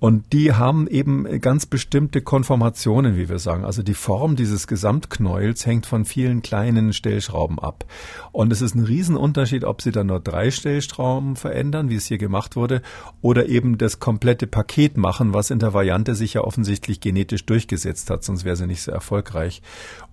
Und 0.00 0.32
die 0.32 0.52
haben 0.52 0.86
eben 0.86 1.40
ganz 1.40 1.66
bestimmte 1.66 2.20
Konformationen, 2.20 3.16
wie 3.16 3.28
wir 3.28 3.38
sagen. 3.38 3.64
Also 3.64 3.82
die 3.82 3.94
Form 3.94 4.36
dieses 4.36 4.66
Gesamtknäuels 4.66 5.66
hängt 5.66 5.86
von 5.86 6.04
vielen 6.04 6.42
kleinen 6.42 6.92
Stellschrauben 6.92 7.58
ab. 7.58 7.84
Und 8.32 8.52
es 8.52 8.62
ist 8.62 8.74
ein 8.74 8.84
Riesenunterschied, 8.84 9.64
ob 9.64 9.82
sie 9.82 9.92
dann 9.92 10.08
nur 10.08 10.20
drei 10.20 10.50
Stellstrauben 10.50 11.36
verändern, 11.36 11.88
wie 11.88 11.96
es 11.96 12.06
hier 12.06 12.18
gemacht 12.18 12.56
wurde, 12.56 12.82
oder 13.20 13.46
eben 13.46 13.78
das 13.78 14.00
komplette 14.00 14.46
Paket 14.46 14.96
machen, 14.96 15.34
was 15.34 15.50
in 15.50 15.58
der 15.58 15.74
Variante 15.74 16.14
sich 16.14 16.34
ja 16.34 16.42
offensichtlich 16.42 17.00
genetisch 17.00 17.46
durchgesetzt 17.46 18.10
hat, 18.10 18.24
sonst 18.24 18.44
wäre 18.44 18.56
sie 18.56 18.66
nicht 18.66 18.82
so 18.82 18.92
erfolgreich. 18.92 19.62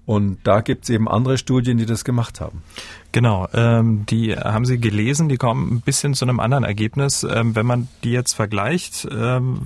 Und 0.05 0.39
da 0.43 0.61
gibt 0.61 0.85
es 0.85 0.89
eben 0.89 1.07
andere 1.07 1.37
Studien, 1.37 1.77
die 1.77 1.85
das 1.85 2.03
gemacht 2.03 2.41
haben. 2.41 2.63
Genau, 3.11 3.47
ähm, 3.53 4.05
die 4.07 4.35
haben 4.35 4.65
Sie 4.65 4.79
gelesen, 4.79 5.29
die 5.29 5.37
kommen 5.37 5.75
ein 5.75 5.81
bisschen 5.81 6.13
zu 6.13 6.25
einem 6.25 6.39
anderen 6.39 6.63
Ergebnis. 6.63 7.23
Ähm, 7.23 7.55
wenn 7.55 7.65
man 7.65 7.87
die 8.03 8.11
jetzt 8.11 8.33
vergleicht, 8.33 9.07
ähm, 9.11 9.61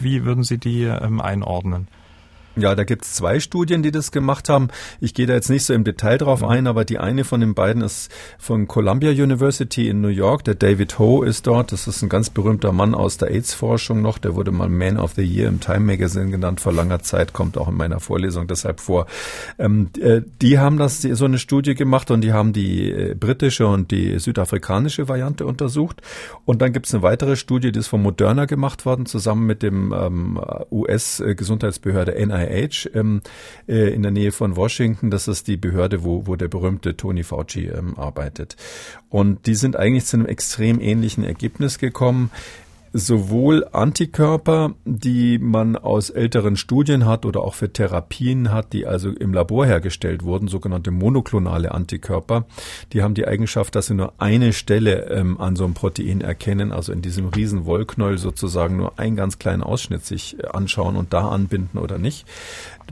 wie 0.00 0.24
würden 0.24 0.44
Sie 0.44 0.58
die 0.58 0.82
ähm, 0.82 1.20
einordnen? 1.20 1.88
Ja, 2.58 2.74
da 2.74 2.84
gibt's 2.84 3.12
zwei 3.12 3.38
Studien, 3.38 3.82
die 3.82 3.90
das 3.90 4.12
gemacht 4.12 4.48
haben. 4.48 4.68
Ich 4.98 5.12
gehe 5.12 5.26
da 5.26 5.34
jetzt 5.34 5.50
nicht 5.50 5.64
so 5.64 5.74
im 5.74 5.84
Detail 5.84 6.16
drauf 6.16 6.40
mhm. 6.40 6.48
ein, 6.48 6.66
aber 6.66 6.86
die 6.86 6.98
eine 6.98 7.24
von 7.24 7.40
den 7.40 7.52
beiden 7.52 7.82
ist 7.82 8.10
von 8.38 8.66
Columbia 8.66 9.10
University 9.10 9.90
in 9.90 10.00
New 10.00 10.08
York. 10.08 10.42
Der 10.44 10.54
David 10.54 10.98
Ho 10.98 11.22
ist 11.22 11.46
dort. 11.46 11.72
Das 11.72 11.86
ist 11.86 12.00
ein 12.00 12.08
ganz 12.08 12.30
berühmter 12.30 12.72
Mann 12.72 12.94
aus 12.94 13.18
der 13.18 13.30
AIDS-Forschung 13.30 14.00
noch. 14.00 14.16
Der 14.16 14.34
wurde 14.36 14.52
mal 14.52 14.70
Man 14.70 14.96
of 14.96 15.12
the 15.16 15.22
Year 15.22 15.48
im 15.48 15.60
Time 15.60 15.80
Magazine 15.80 16.30
genannt 16.30 16.62
vor 16.62 16.72
langer 16.72 17.00
Zeit, 17.00 17.34
kommt 17.34 17.58
auch 17.58 17.68
in 17.68 17.74
meiner 17.74 18.00
Vorlesung 18.00 18.46
deshalb 18.46 18.80
vor. 18.80 19.06
Ähm, 19.58 19.90
äh, 20.00 20.22
die 20.40 20.58
haben 20.58 20.78
das 20.78 21.02
so 21.02 21.26
eine 21.26 21.38
Studie 21.38 21.74
gemacht 21.74 22.10
und 22.10 22.22
die 22.22 22.32
haben 22.32 22.54
die 22.54 22.90
äh, 22.90 23.14
britische 23.14 23.66
und 23.66 23.90
die 23.90 24.18
südafrikanische 24.18 25.08
Variante 25.08 25.44
untersucht. 25.44 26.00
Und 26.46 26.62
dann 26.62 26.72
gibt's 26.72 26.94
eine 26.94 27.02
weitere 27.02 27.36
Studie, 27.36 27.70
die 27.70 27.80
ist 27.80 27.88
von 27.88 28.02
Moderna 28.02 28.46
gemacht 28.46 28.86
worden, 28.86 29.04
zusammen 29.04 29.44
mit 29.44 29.62
dem 29.62 29.92
ähm, 29.92 30.40
US-Gesundheitsbehörde 30.70 32.12
NIH 32.12 32.45
NIH 32.48 32.90
ähm, 32.94 33.22
äh, 33.68 33.94
in 33.94 34.02
der 34.02 34.12
Nähe 34.12 34.32
von 34.32 34.56
Washington. 34.56 35.10
Das 35.10 35.28
ist 35.28 35.48
die 35.48 35.56
Behörde, 35.56 36.04
wo, 36.04 36.26
wo 36.26 36.36
der 36.36 36.48
berühmte 36.48 36.96
Tony 36.96 37.22
Fauci 37.22 37.66
ähm, 37.66 37.98
arbeitet. 37.98 38.56
Und 39.08 39.46
die 39.46 39.54
sind 39.54 39.76
eigentlich 39.76 40.06
zu 40.06 40.16
einem 40.16 40.26
extrem 40.26 40.80
ähnlichen 40.80 41.24
Ergebnis 41.24 41.78
gekommen 41.78 42.30
sowohl 42.96 43.66
Antikörper, 43.72 44.74
die 44.86 45.38
man 45.38 45.76
aus 45.76 46.08
älteren 46.08 46.56
Studien 46.56 47.04
hat 47.04 47.26
oder 47.26 47.42
auch 47.42 47.54
für 47.54 47.70
Therapien 47.70 48.52
hat, 48.52 48.72
die 48.72 48.86
also 48.86 49.10
im 49.10 49.34
Labor 49.34 49.66
hergestellt 49.66 50.22
wurden, 50.22 50.48
sogenannte 50.48 50.90
monoklonale 50.90 51.72
Antikörper, 51.72 52.46
die 52.94 53.02
haben 53.02 53.12
die 53.12 53.28
Eigenschaft, 53.28 53.74
dass 53.74 53.86
sie 53.86 53.94
nur 53.94 54.14
eine 54.18 54.54
Stelle 54.54 55.10
ähm, 55.10 55.38
an 55.38 55.56
so 55.56 55.64
einem 55.64 55.74
Protein 55.74 56.22
erkennen, 56.22 56.72
also 56.72 56.90
in 56.90 57.02
diesem 57.02 57.28
riesen 57.28 57.66
Wollknäuel 57.66 58.16
sozusagen 58.16 58.78
nur 58.78 58.98
einen 58.98 59.16
ganz 59.16 59.38
kleinen 59.38 59.62
Ausschnitt 59.62 60.06
sich 60.06 60.38
äh, 60.38 60.46
anschauen 60.46 60.96
und 60.96 61.12
da 61.12 61.28
anbinden 61.28 61.78
oder 61.78 61.98
nicht. 61.98 62.26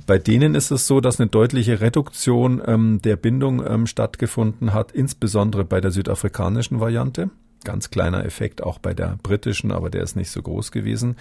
Bei 0.07 0.18
denen 0.18 0.55
ist 0.55 0.70
es 0.70 0.86
so, 0.86 1.00
dass 1.00 1.18
eine 1.18 1.30
deutliche 1.30 1.80
Reduktion 1.80 2.61
ähm, 2.66 3.00
der 3.02 3.16
Bindung 3.16 3.64
ähm, 3.66 3.86
stattgefunden 3.86 4.74
hat, 4.74 4.92
insbesondere 4.92 5.64
bei 5.64 5.80
der 5.80 5.92
südafrikanischen 5.92 6.78
Variante 6.80 7.30
ganz 7.64 7.90
kleiner 7.90 8.24
Effekt 8.24 8.62
auch 8.62 8.78
bei 8.78 8.94
der 8.94 9.18
britischen, 9.22 9.72
aber 9.72 9.90
der 9.90 10.02
ist 10.02 10.16
nicht 10.16 10.30
so 10.30 10.42
groß 10.42 10.72
gewesen. 10.72 11.16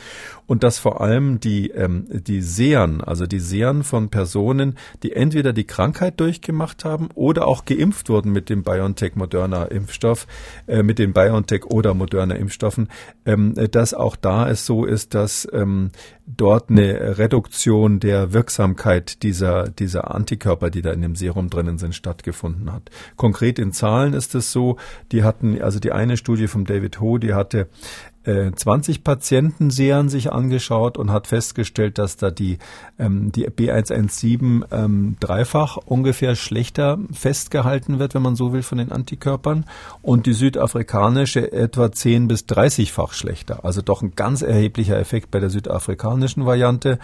Und 0.45 0.63
dass 0.63 0.77
vor 0.77 1.01
allem 1.01 1.39
die, 1.39 1.69
ähm, 1.69 2.05
die 2.09 2.41
Sehern, 2.41 3.01
also 3.01 3.25
die 3.25 3.39
Sehern 3.39 3.83
von 3.83 4.09
Personen, 4.09 4.77
die 5.01 5.13
entweder 5.13 5.53
die 5.53 5.65
Krankheit 5.65 6.19
durchgemacht 6.19 6.85
haben 6.85 7.09
oder 7.15 7.47
auch 7.47 7.65
geimpft 7.65 8.09
wurden 8.09 8.31
mit 8.31 8.49
dem 8.49 8.63
BioNTech 8.63 9.15
Moderna 9.15 9.65
Impfstoff, 9.65 10.27
äh, 10.67 10.83
mit 10.83 10.99
den 10.99 11.13
BioNTech 11.13 11.65
oder 11.65 11.93
Moderna 11.93 12.35
Impfstoffen, 12.35 12.89
ähm, 13.25 13.55
dass 13.71 13.93
auch 13.93 14.15
da 14.15 14.49
es 14.49 14.65
so 14.65 14.85
ist, 14.85 15.13
dass 15.13 15.47
ähm, 15.51 15.91
dort 16.25 16.69
eine 16.69 17.17
Reduktion 17.17 17.99
der 17.99 18.33
Wirksamkeit 18.33 19.23
dieser, 19.23 19.69
dieser 19.69 20.13
Antikörper, 20.13 20.69
die 20.69 20.81
da 20.81 20.91
in 20.91 21.01
dem 21.01 21.15
Serum 21.15 21.49
drinnen 21.49 21.77
sind, 21.77 21.95
stattgefunden 21.95 22.71
hat. 22.71 22.89
Konkret 23.17 23.59
in 23.59 23.73
Zahlen 23.73 24.13
ist 24.13 24.33
es 24.35 24.51
so, 24.51 24.77
die 25.11 25.23
hatten, 25.23 25.61
also 25.61 25.79
die 25.79 25.91
eine 25.91 26.17
Studie 26.17 26.32
vom 26.47 26.65
David 26.65 26.99
Ho, 26.99 27.17
die 27.17 27.33
hatte 27.33 27.67
20 28.25 28.97
äh, 28.97 29.01
Patienten 29.01 29.69
Sehern 29.69 30.07
sich 30.07 30.31
angeschaut 30.31 30.97
und 30.97 31.11
hat 31.11 31.27
festgestellt, 31.27 31.97
dass 31.97 32.15
da 32.15 32.31
die, 32.31 32.57
ähm, 32.97 33.31
die 33.31 33.49
B117 33.49 34.63
ähm, 34.71 35.17
dreifach 35.19 35.77
ungefähr 35.77 36.35
schlechter 36.35 36.99
festgehalten 37.11 37.99
wird, 37.99 38.15
wenn 38.15 38.21
man 38.21 38.35
so 38.35 38.53
will, 38.53 38.63
von 38.63 38.77
den 38.77 38.91
Antikörpern 38.91 39.65
und 40.01 40.25
die 40.25 40.33
südafrikanische 40.33 41.51
etwa 41.51 41.91
10 41.91 42.29
bis 42.29 42.45
30-fach 42.45 43.13
schlechter. 43.13 43.65
Also 43.65 43.81
doch 43.81 44.01
ein 44.01 44.13
ganz 44.15 44.41
erheblicher 44.41 44.97
Effekt 44.97 45.29
bei 45.31 45.39
der 45.39 45.49
südafrikanischen 45.49 46.45
Variante. 46.45 46.99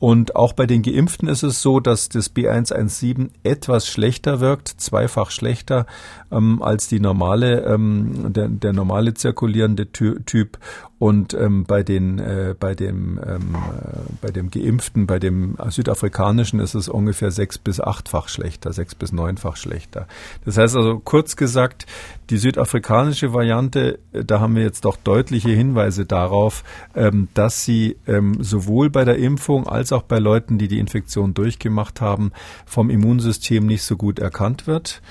Und 0.00 0.34
auch 0.34 0.52
bei 0.52 0.66
den 0.66 0.82
Geimpften 0.82 1.28
ist 1.28 1.44
es 1.44 1.62
so, 1.62 1.80
dass 1.80 2.08
das 2.08 2.34
B117 2.34 3.30
etwas 3.44 3.86
schlechter 3.86 4.40
wirkt, 4.40 4.68
zweifach 4.68 5.30
schlechter 5.30 5.86
ähm, 6.32 6.62
als 6.62 6.88
die 6.88 7.00
normale, 7.00 7.60
ähm, 7.60 8.32
der, 8.32 8.48
der 8.48 8.72
normale 8.72 9.14
zirkulierende 9.14 9.92
Typ 9.92 10.58
Und 10.98 11.34
ähm, 11.34 11.64
bei 11.64 11.82
den 11.82 12.18
äh, 12.18 12.54
bei 12.58 12.74
dem 12.74 13.20
ähm, 13.26 13.54
äh, 13.54 13.98
bei 14.22 14.30
dem 14.30 14.50
Geimpften, 14.50 15.06
bei 15.06 15.18
dem 15.18 15.56
südafrikanischen 15.68 16.60
ist 16.60 16.74
es 16.74 16.88
ungefähr 16.88 17.30
sechs 17.30 17.58
bis 17.58 17.80
achtfach 17.80 18.28
schlechter, 18.28 18.72
sechs 18.72 18.94
bis 18.94 19.12
neunfach 19.12 19.56
schlechter. 19.56 20.06
Das 20.44 20.56
heißt 20.56 20.76
also 20.76 21.00
kurz 21.00 21.36
gesagt, 21.36 21.86
die 22.30 22.38
südafrikanische 22.38 23.32
Variante, 23.32 23.98
äh, 24.12 24.24
da 24.24 24.40
haben 24.40 24.54
wir 24.54 24.62
jetzt 24.62 24.84
doch 24.84 24.96
deutliche 24.96 25.50
Hinweise 25.50 26.06
darauf, 26.06 26.64
ähm, 26.94 27.28
dass 27.34 27.64
sie 27.64 27.96
ähm, 28.06 28.42
sowohl 28.42 28.88
bei 28.88 29.04
der 29.04 29.18
Impfung 29.18 29.66
als 29.66 29.92
auch 29.92 30.02
bei 30.02 30.18
Leuten, 30.18 30.58
die 30.58 30.68
die 30.68 30.78
Infektion 30.78 31.34
durchgemacht 31.34 32.00
haben, 32.00 32.32
vom 32.64 32.88
Immunsystem 32.88 33.66
nicht 33.66 33.82
so 33.82 33.96
gut 33.96 34.20
erkannt 34.20 34.66
wird. 34.66 35.02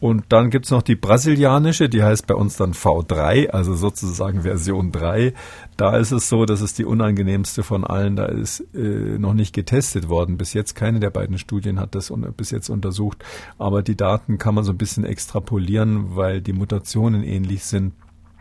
Und 0.00 0.26
dann 0.28 0.50
gibt's 0.50 0.70
noch 0.70 0.82
die 0.82 0.94
brasilianische, 0.94 1.88
die 1.88 2.04
heißt 2.04 2.28
bei 2.28 2.34
uns 2.34 2.56
dann 2.56 2.72
V3, 2.72 3.48
also 3.48 3.74
sozusagen 3.74 4.42
Version 4.42 4.92
3. 4.92 5.34
Da 5.76 5.96
ist 5.96 6.12
es 6.12 6.28
so, 6.28 6.44
dass 6.44 6.60
es 6.60 6.74
die 6.74 6.84
unangenehmste 6.84 7.64
von 7.64 7.84
allen, 7.84 8.14
da 8.14 8.26
ist 8.26 8.60
äh, 8.74 9.18
noch 9.18 9.34
nicht 9.34 9.52
getestet 9.52 10.08
worden. 10.08 10.36
Bis 10.36 10.52
jetzt 10.52 10.76
keine 10.76 11.00
der 11.00 11.10
beiden 11.10 11.36
Studien 11.36 11.80
hat 11.80 11.96
das 11.96 12.12
bis 12.36 12.52
jetzt 12.52 12.68
untersucht. 12.68 13.24
Aber 13.58 13.82
die 13.82 13.96
Daten 13.96 14.38
kann 14.38 14.54
man 14.54 14.62
so 14.62 14.72
ein 14.72 14.78
bisschen 14.78 15.04
extrapolieren, 15.04 16.14
weil 16.14 16.42
die 16.42 16.52
Mutationen 16.52 17.24
ähnlich 17.24 17.64
sind. 17.64 17.92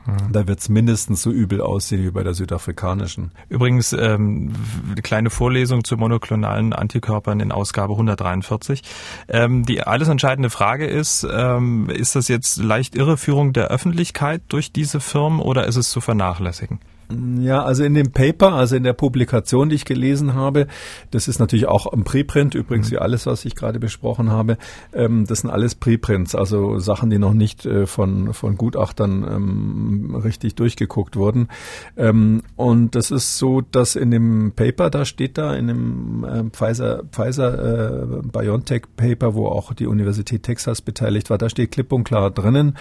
Mhm. 0.08 0.32
Da 0.32 0.47
wird 0.47 0.60
es 0.60 0.70
mindestens 0.70 1.22
so 1.22 1.32
übel 1.32 1.62
aussehen 1.62 2.03
wie 2.03 2.12
bei 2.12 2.24
der 2.24 2.34
südafrikanischen. 2.34 3.32
Übrigens, 3.49 3.93
ähm, 3.93 4.53
eine 4.89 5.01
kleine 5.01 5.30
Vorlesung 5.30 5.84
zu 5.84 5.97
monoklonalen 5.97 6.74
Antikörpern 6.74 7.41
in 7.41 7.51
Ausgabe 7.51 7.93
143. 7.93 8.84
Ähm, 9.28 9.66
die 9.66 9.84
alles 9.84 10.08
entscheidende 10.08 10.49
Frage 10.49 10.88
ist, 10.88 11.28
ähm, 11.30 11.89
ist 11.89 12.16
das 12.16 12.30
jetzt 12.30 12.58
leicht 12.58 12.95
Irreführung 12.95 13.51
der 13.51 13.68
Öffentlichkeit 13.68 14.41
durch 14.47 14.72
diese 14.72 15.01
Firmen 15.01 15.41
oder 15.41 15.68
ist 15.68 15.76
es 15.76 15.89
zu 15.89 15.99
vernachlässigen? 15.99 16.80
Ja, 17.10 17.64
also 17.64 17.86
in 17.86 17.93
dem 17.93 18.12
Paper, 18.12 18.53
also 18.53 18.76
in 18.76 18.84
der 18.84 18.91
Publikation, 18.91 19.70
die 19.70 19.76
ich 19.76 19.86
gelesen 19.86 20.34
habe, 20.34 20.68
das 21.12 21.30
ist 21.30 21.39
natürlich 21.39 21.66
auch 21.66 21.86
ein 21.93 22.03
Preprint, 22.03 22.53
übrigens 22.53 22.88
mhm. 22.88 22.95
wie 22.95 22.97
alles, 22.97 23.26
was 23.26 23.45
ich 23.45 23.55
gerade 23.55 23.80
besprochen 23.80 24.30
habe, 24.30 24.58
ähm, 24.93 25.26
das 25.26 25.39
sind 25.39 25.49
alles 25.49 25.76
Preprints, 25.76 26.36
also 26.36 26.80
Sachen, 26.80 27.10
die 27.10 27.18
noch 27.18 27.34
nicht 27.34 27.66
äh, 27.66 27.86
von, 27.86 28.34
von 28.34 28.58
Gutachtern 28.58 29.24
ähm, 29.24 30.16
richtig 30.16 30.55
durchgeguckt 30.55 31.16
wurden. 31.16 31.47
Ähm, 31.95 32.43
und 32.58 32.95
das 32.95 33.12
ist 33.12 33.38
so, 33.38 33.62
dass 33.62 33.95
in 33.95 34.12
dem 34.12 34.51
Paper, 34.53 34.89
da 34.89 35.05
steht 35.05 35.38
da, 35.38 35.53
in 35.55 35.68
dem 35.68 36.26
äh, 36.26 36.43
Pfizer, 36.49 37.03
Pfizer 37.10 38.01
äh, 38.01 38.22
BioNTech 38.22 38.84
Paper, 38.97 39.34
wo 39.34 39.47
auch 39.47 39.74
die 39.74 39.88
Universität 39.88 40.43
Texas 40.43 40.82
beteiligt 40.82 41.30
war, 41.30 41.38
da 41.38 41.47
steht 41.47 41.72
klipp 41.72 41.93
und 41.93 42.03
klar 42.03 42.32
drinnen, 42.32 42.78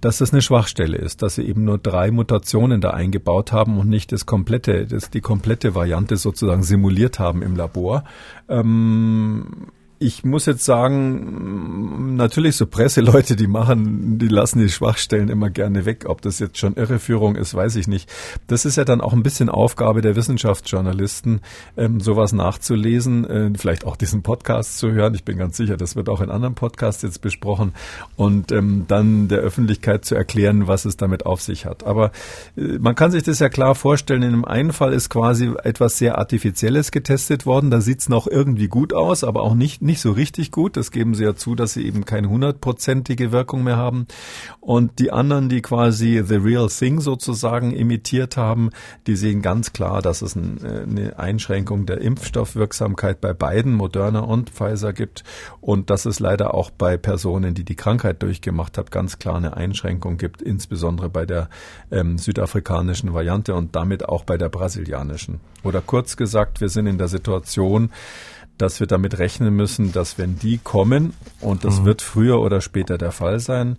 dass 0.00 0.18
das 0.18 0.32
eine 0.32 0.42
Schwachstelle 0.42 0.96
ist, 0.96 1.22
dass 1.22 1.36
sie 1.36 1.42
eben 1.42 1.64
nur 1.64 1.78
drei 1.78 2.10
Mutationen 2.10 2.80
da 2.80 2.90
eingebaut 2.90 3.52
haben 3.52 3.67
haben 3.68 3.78
und 3.78 3.88
nicht 3.88 4.12
das 4.12 4.26
komplette, 4.26 4.86
das, 4.86 5.10
die 5.10 5.20
komplette 5.20 5.74
Variante 5.74 6.16
sozusagen 6.16 6.62
simuliert 6.62 7.18
haben 7.18 7.42
im 7.42 7.56
Labor. 7.56 8.04
Ähm, 8.48 9.68
ich 10.00 10.24
muss 10.24 10.46
jetzt 10.46 10.64
sagen, 10.64 12.14
natürlich 12.16 12.54
so 12.56 12.66
Presseleute, 12.66 13.34
die 13.34 13.48
machen, 13.48 14.18
die 14.18 14.28
lassen 14.28 14.60
die 14.60 14.68
Schwachstellen 14.68 15.28
immer 15.28 15.50
gerne 15.50 15.86
weg. 15.86 16.04
Ob 16.06 16.22
das 16.22 16.38
jetzt 16.38 16.58
schon 16.58 16.74
Irreführung 16.74 17.34
ist, 17.34 17.54
weiß 17.54 17.74
ich 17.76 17.88
nicht. 17.88 18.08
Das 18.46 18.64
ist 18.64 18.76
ja 18.76 18.84
dann 18.84 19.00
auch 19.00 19.12
ein 19.12 19.24
bisschen 19.24 19.48
Aufgabe 19.48 20.00
der 20.00 20.14
Wissenschaftsjournalisten, 20.14 21.40
ähm, 21.76 21.98
sowas 22.00 22.32
nachzulesen, 22.32 23.24
äh, 23.24 23.50
vielleicht 23.58 23.84
auch 23.84 23.96
diesen 23.96 24.22
Podcast 24.22 24.78
zu 24.78 24.92
hören. 24.92 25.14
Ich 25.14 25.24
bin 25.24 25.36
ganz 25.36 25.56
sicher, 25.56 25.76
das 25.76 25.96
wird 25.96 26.08
auch 26.08 26.20
in 26.20 26.30
anderen 26.30 26.54
Podcasts 26.54 27.02
jetzt 27.02 27.20
besprochen 27.20 27.72
und 28.14 28.52
ähm, 28.52 28.84
dann 28.86 29.26
der 29.26 29.38
Öffentlichkeit 29.38 30.04
zu 30.04 30.14
erklären, 30.14 30.68
was 30.68 30.84
es 30.84 30.96
damit 30.96 31.26
auf 31.26 31.42
sich 31.42 31.66
hat. 31.66 31.84
Aber 31.84 32.12
äh, 32.56 32.78
man 32.78 32.94
kann 32.94 33.10
sich 33.10 33.24
das 33.24 33.40
ja 33.40 33.48
klar 33.48 33.74
vorstellen. 33.74 34.22
In 34.22 34.30
dem 34.30 34.44
einen 34.44 34.72
Fall 34.72 34.92
ist 34.92 35.08
quasi 35.08 35.50
etwas 35.64 35.98
sehr 35.98 36.18
Artifizielles 36.18 36.92
getestet 36.92 37.46
worden. 37.46 37.72
Da 37.72 37.80
sieht's 37.80 38.08
noch 38.08 38.28
irgendwie 38.28 38.68
gut 38.68 38.92
aus, 38.92 39.24
aber 39.24 39.42
auch 39.42 39.54
nicht 39.54 39.87
nicht 39.88 40.00
so 40.00 40.12
richtig 40.12 40.52
gut. 40.52 40.76
Das 40.76 40.92
geben 40.92 41.14
sie 41.14 41.24
ja 41.24 41.34
zu, 41.34 41.56
dass 41.56 41.72
sie 41.72 41.84
eben 41.84 42.04
keine 42.04 42.28
hundertprozentige 42.28 43.32
Wirkung 43.32 43.64
mehr 43.64 43.76
haben. 43.76 44.06
Und 44.60 45.00
die 45.00 45.10
anderen, 45.10 45.48
die 45.48 45.62
quasi 45.62 46.22
The 46.24 46.36
Real 46.36 46.68
Thing 46.68 47.00
sozusagen 47.00 47.72
imitiert 47.72 48.36
haben, 48.36 48.70
die 49.08 49.16
sehen 49.16 49.42
ganz 49.42 49.72
klar, 49.72 50.00
dass 50.02 50.22
es 50.22 50.36
eine 50.36 51.18
Einschränkung 51.18 51.86
der 51.86 52.00
Impfstoffwirksamkeit 52.00 53.20
bei 53.20 53.32
beiden, 53.32 53.74
Moderna 53.74 54.20
und 54.20 54.50
Pfizer 54.50 54.92
gibt 54.92 55.24
und 55.60 55.90
dass 55.90 56.06
es 56.06 56.20
leider 56.20 56.54
auch 56.54 56.70
bei 56.70 56.96
Personen, 56.96 57.54
die 57.54 57.64
die 57.64 57.74
Krankheit 57.76 58.22
durchgemacht 58.22 58.78
haben, 58.78 58.90
ganz 58.90 59.18
klar 59.18 59.36
eine 59.36 59.56
Einschränkung 59.56 60.18
gibt, 60.18 60.42
insbesondere 60.42 61.08
bei 61.08 61.26
der 61.26 61.48
ähm, 61.90 62.18
südafrikanischen 62.18 63.14
Variante 63.14 63.54
und 63.54 63.74
damit 63.74 64.08
auch 64.08 64.24
bei 64.24 64.36
der 64.36 64.50
brasilianischen. 64.50 65.40
Oder 65.64 65.80
kurz 65.80 66.16
gesagt, 66.16 66.60
wir 66.60 66.68
sind 66.68 66.86
in 66.86 66.98
der 66.98 67.08
Situation, 67.08 67.90
dass 68.58 68.80
wir 68.80 68.86
damit 68.86 69.18
rechnen 69.18 69.54
müssen, 69.54 69.92
dass 69.92 70.18
wenn 70.18 70.38
die 70.38 70.58
kommen, 70.58 71.14
und 71.40 71.64
das 71.64 71.80
mhm. 71.80 71.84
wird 71.86 72.02
früher 72.02 72.40
oder 72.40 72.60
später 72.60 72.98
der 72.98 73.12
Fall 73.12 73.40
sein, 73.40 73.78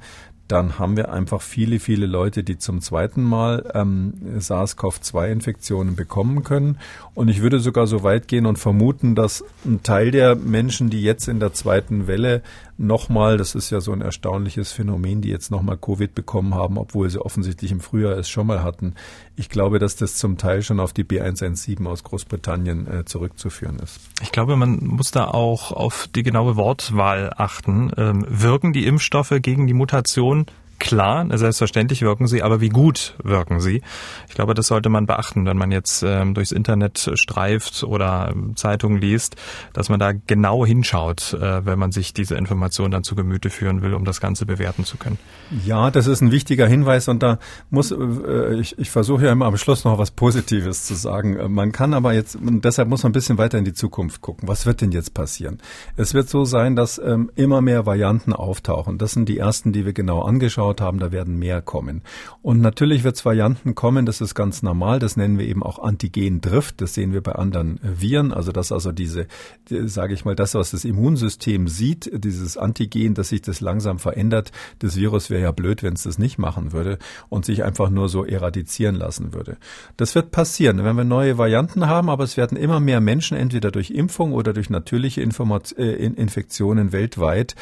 dann 0.50 0.80
haben 0.80 0.98
wir 0.98 1.14
einfach 1.14 1.44
viele, 1.44 1.80
viele 1.80 2.08
Leute, 2.08 2.44
die 2.44 2.58
zum 2.58 2.82
zweiten 2.82 3.22
Mal 3.22 3.70
ähm, 3.76 4.16
SARS-CoV-2-Infektionen 4.40 5.96
bekommen 5.96 6.44
können. 6.44 6.80
Und 7.14 7.28
ich 7.28 7.44
würde 7.44 7.60
sogar 7.60 7.86
so 7.86 8.02
weit 8.02 8.28
gehen 8.28 8.48
und 8.48 8.58
vermuten, 8.58 9.14
dass 9.14 9.44
ein 9.64 9.84
Teil 9.84 10.10
der 10.10 10.36
Menschen, 10.36 10.90
die 10.90 11.04
jetzt 11.04 11.28
in 11.28 11.40
der 11.40 11.54
zweiten 11.54 12.08
Welle 12.08 12.42
nochmal, 12.80 13.38
das 13.38 13.56
ist 13.56 13.70
ja 13.70 13.82
so 13.82 13.92
ein 13.92 14.02
erstaunliches 14.02 14.72
Phänomen, 14.72 15.22
die 15.22 15.30
jetzt 15.30 15.52
nochmal 15.52 15.78
Covid 15.78 16.16
bekommen 16.16 16.56
haben, 16.56 16.78
obwohl 16.78 17.10
sie 17.10 17.20
offensichtlich 17.20 17.72
im 17.72 17.82
Frühjahr 17.82 18.18
es 18.18 18.30
schon 18.30 18.48
mal 18.48 18.64
hatten. 18.64 18.96
Ich 19.36 19.50
glaube, 19.50 19.80
dass 19.80 19.96
das 19.96 20.16
zum 20.16 20.38
Teil 20.38 20.62
schon 20.62 20.80
auf 20.80 20.94
die 20.94 21.04
B117 21.04 21.86
aus 21.86 22.04
Großbritannien 22.04 22.88
äh, 22.88 23.06
zurückzuführen 23.06 23.80
ist. 23.80 24.00
Ich 24.22 24.32
glaube, 24.32 24.56
man 24.56 24.80
muss 24.84 25.12
da 25.12 25.26
auch 25.26 25.72
auf 25.72 26.08
die 26.16 26.24
genaue 26.24 26.56
Wortwahl 26.56 27.34
achten. 27.36 27.92
Ähm, 27.98 28.26
wirken 28.28 28.74
die 28.74 28.86
Impfstoffe 28.86 29.34
gegen 29.42 29.68
die 29.68 29.74
Mutation 29.74 30.46
klar, 30.80 31.26
selbstverständlich 31.38 32.02
wirken 32.02 32.28
sie, 32.28 32.42
aber 32.42 32.62
wie 32.62 32.70
gut 32.70 33.16
wirken 33.24 33.60
sie? 33.60 33.82
Ich 34.28 34.36
glaube, 34.36 34.54
das 34.54 34.68
sollte 34.68 34.90
man 34.90 35.06
beachten, 35.06 35.46
wenn 35.46 35.58
man 35.58 35.72
jetzt 35.72 36.04
ähm, 36.04 36.34
durchs 36.34 36.52
Internet 36.52 37.12
streift 37.14 37.84
oder 37.84 38.30
ähm, 38.32 38.56
Zeitungen 38.56 39.00
liest, 39.00 39.36
dass 39.74 39.90
man 39.90 40.00
da 40.00 40.14
genau 40.14 40.66
hinschaut, 40.66 41.34
äh, 41.34 41.66
wenn 41.66 41.78
man 41.78 41.92
sich 41.92 42.14
diese 42.14 42.36
Information 42.36 42.92
dann 42.92 43.04
zu 43.04 43.16
Gemüte 43.16 43.50
führen 43.50 43.82
will, 43.82 43.94
um 43.94 44.06
das 44.06 44.22
Ganze 44.22 44.46
bewerten 44.46 44.86
zu 44.86 44.98
können. 44.98 45.20
Ja, 45.66 45.92
das 45.92 46.08
ist 46.08 46.22
ein 46.22 46.32
wichtiger 46.32 46.68
Hinweis 46.68 47.08
und 47.08 47.22
da 47.22 47.40
muss 47.70 47.92
äh, 47.92 48.60
ich, 48.60 48.78
ich 48.78 48.90
versuche 48.90 49.26
ja 49.26 49.32
immer 49.32 49.46
am 49.46 49.58
Schluss 49.58 49.84
noch 49.84 49.98
was 49.98 50.12
Positives 50.12 50.86
zu 50.86 50.96
sagen. 50.96 51.38
Äh, 51.38 51.50
man 51.50 51.72
kann 51.72 51.94
aber 51.94 52.14
jetzt, 52.14 52.36
und 52.36 52.64
deshalb 52.66 52.90
muss 52.90 53.04
man 53.04 53.12
ein 53.12 53.14
bisschen 53.14 53.38
weiter 53.38 53.58
in 53.58 53.66
die 53.66 53.74
Zukunft 53.74 54.22
gucken. 54.22 54.48
Was 54.48 54.66
wird 54.66 54.82
denn 54.82 54.92
jetzt 54.92 55.14
passieren? 55.14 55.60
Es 55.96 56.14
wird 56.14 56.30
so 56.30 56.46
sein, 56.46 56.76
dass 56.76 57.00
ähm, 57.00 57.32
immer 57.36 57.62
mehr 57.62 57.86
Varianten 57.86 58.34
auftauchen. 58.34 58.98
Das 58.98 59.12
sind 59.12 59.28
die 59.28 59.38
ersten, 59.38 59.74
die 59.74 59.86
wir 59.86 59.94
genau 59.94 60.22
angeschaut 60.22 60.69
angeschaut 60.70 60.82
haben, 60.82 61.00
da 61.00 61.12
werden 61.12 61.38
mehr 61.38 61.62
kommen. 61.62 62.02
Und 62.42 62.62
natürlich 62.62 63.04
wird 63.04 63.16
es 63.16 63.26
Varianten 63.26 63.76
kommen, 63.76 64.06
das 64.06 64.22
ist 64.22 64.36
ganz 64.36 64.64
normal, 64.64 65.00
das 65.00 65.18
nennen 65.18 65.38
wir 65.38 65.48
eben 65.48 65.64
auch 65.64 65.80
Antigen-Drift, 65.80 66.82
das 66.82 66.94
sehen 66.94 67.14
wir 67.14 67.22
bei 67.22 67.34
anderen 67.34 67.80
Viren, 67.82 68.34
also 68.34 68.52
dass 68.52 68.72
also 68.72 68.92
diese, 68.92 69.28
die, 69.70 69.88
sage 69.88 70.14
ich 70.14 70.26
mal, 70.26 70.36
das, 70.36 70.56
was 70.56 70.72
das 70.72 70.86
Immunsystem 70.86 71.68
sieht, 71.68 72.10
dieses 72.14 72.58
Antigen, 72.58 73.14
dass 73.14 73.30
sich 73.30 73.42
das 73.42 73.62
langsam 73.62 74.00
verändert, 74.00 74.52
das 74.80 74.96
Virus 74.96 75.30
wäre 75.30 75.42
ja 75.42 75.52
blöd, 75.52 75.84
wenn 75.84 75.94
es 75.94 76.04
das 76.04 76.18
nicht 76.18 76.38
machen 76.38 76.72
würde 76.72 76.98
und 77.30 77.46
sich 77.46 77.64
einfach 77.64 77.90
nur 77.90 78.10
so 78.10 78.26
eradizieren 78.26 78.96
lassen 78.96 79.34
würde. 79.34 79.58
Das 79.98 80.16
wird 80.16 80.32
passieren, 80.32 80.84
wenn 80.84 80.96
wir 80.96 81.04
neue 81.04 81.38
Varianten 81.38 81.88
haben, 81.88 82.10
aber 82.10 82.24
es 82.24 82.38
werden 82.38 82.58
immer 82.58 82.80
mehr 82.80 83.02
Menschen 83.02 83.38
entweder 83.38 83.72
durch 83.72 83.92
Impfung 83.92 84.34
oder 84.34 84.54
durch 84.54 84.70
natürliche 84.70 85.22
Informat 85.22 85.76
äh, 85.78 85.96
Infektionen 85.96 86.92
weltweit 86.92 87.56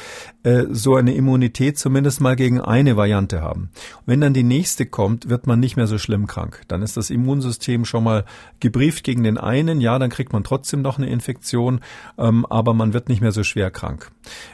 äh, 0.44 0.66
so 0.72 0.96
eine 0.96 1.14
Immunität 1.14 1.78
zumindest 1.78 2.22
mal 2.22 2.36
gegen 2.36 2.62
eine 2.62 2.97
Variante 2.98 3.42
haben. 3.42 3.70
Und 3.98 4.08
wenn 4.08 4.22
dann 4.22 4.34
die 4.34 4.44
nächste 4.44 4.86
kommt, 4.86 5.30
wird 5.30 5.48
man 5.48 5.60
nicht 5.60 5.78
mehr 5.78 5.88
so 5.88 5.98
schlimm 5.98 6.28
krank. 6.28 6.64
Dann 6.68 6.82
ist 6.82 6.98
das 6.98 7.10
Immunsystem 7.10 7.86
schon 7.86 8.04
mal 8.04 8.26
gebrieft 8.60 9.04
gegen 9.04 9.24
den 9.24 9.38
einen. 9.38 9.80
Ja, 9.80 10.00
dann 10.00 10.10
kriegt 10.10 10.34
man 10.34 10.44
trotzdem 10.44 10.82
noch 10.82 10.98
eine 10.98 11.08
Infektion, 11.08 11.82
ähm, 12.18 12.46
aber 12.46 12.74
man 12.74 12.94
wird 12.94 13.10
nicht 13.10 13.22
mehr 13.22 13.32
so 13.32 13.44
schwer 13.44 13.72
krank. 13.72 14.12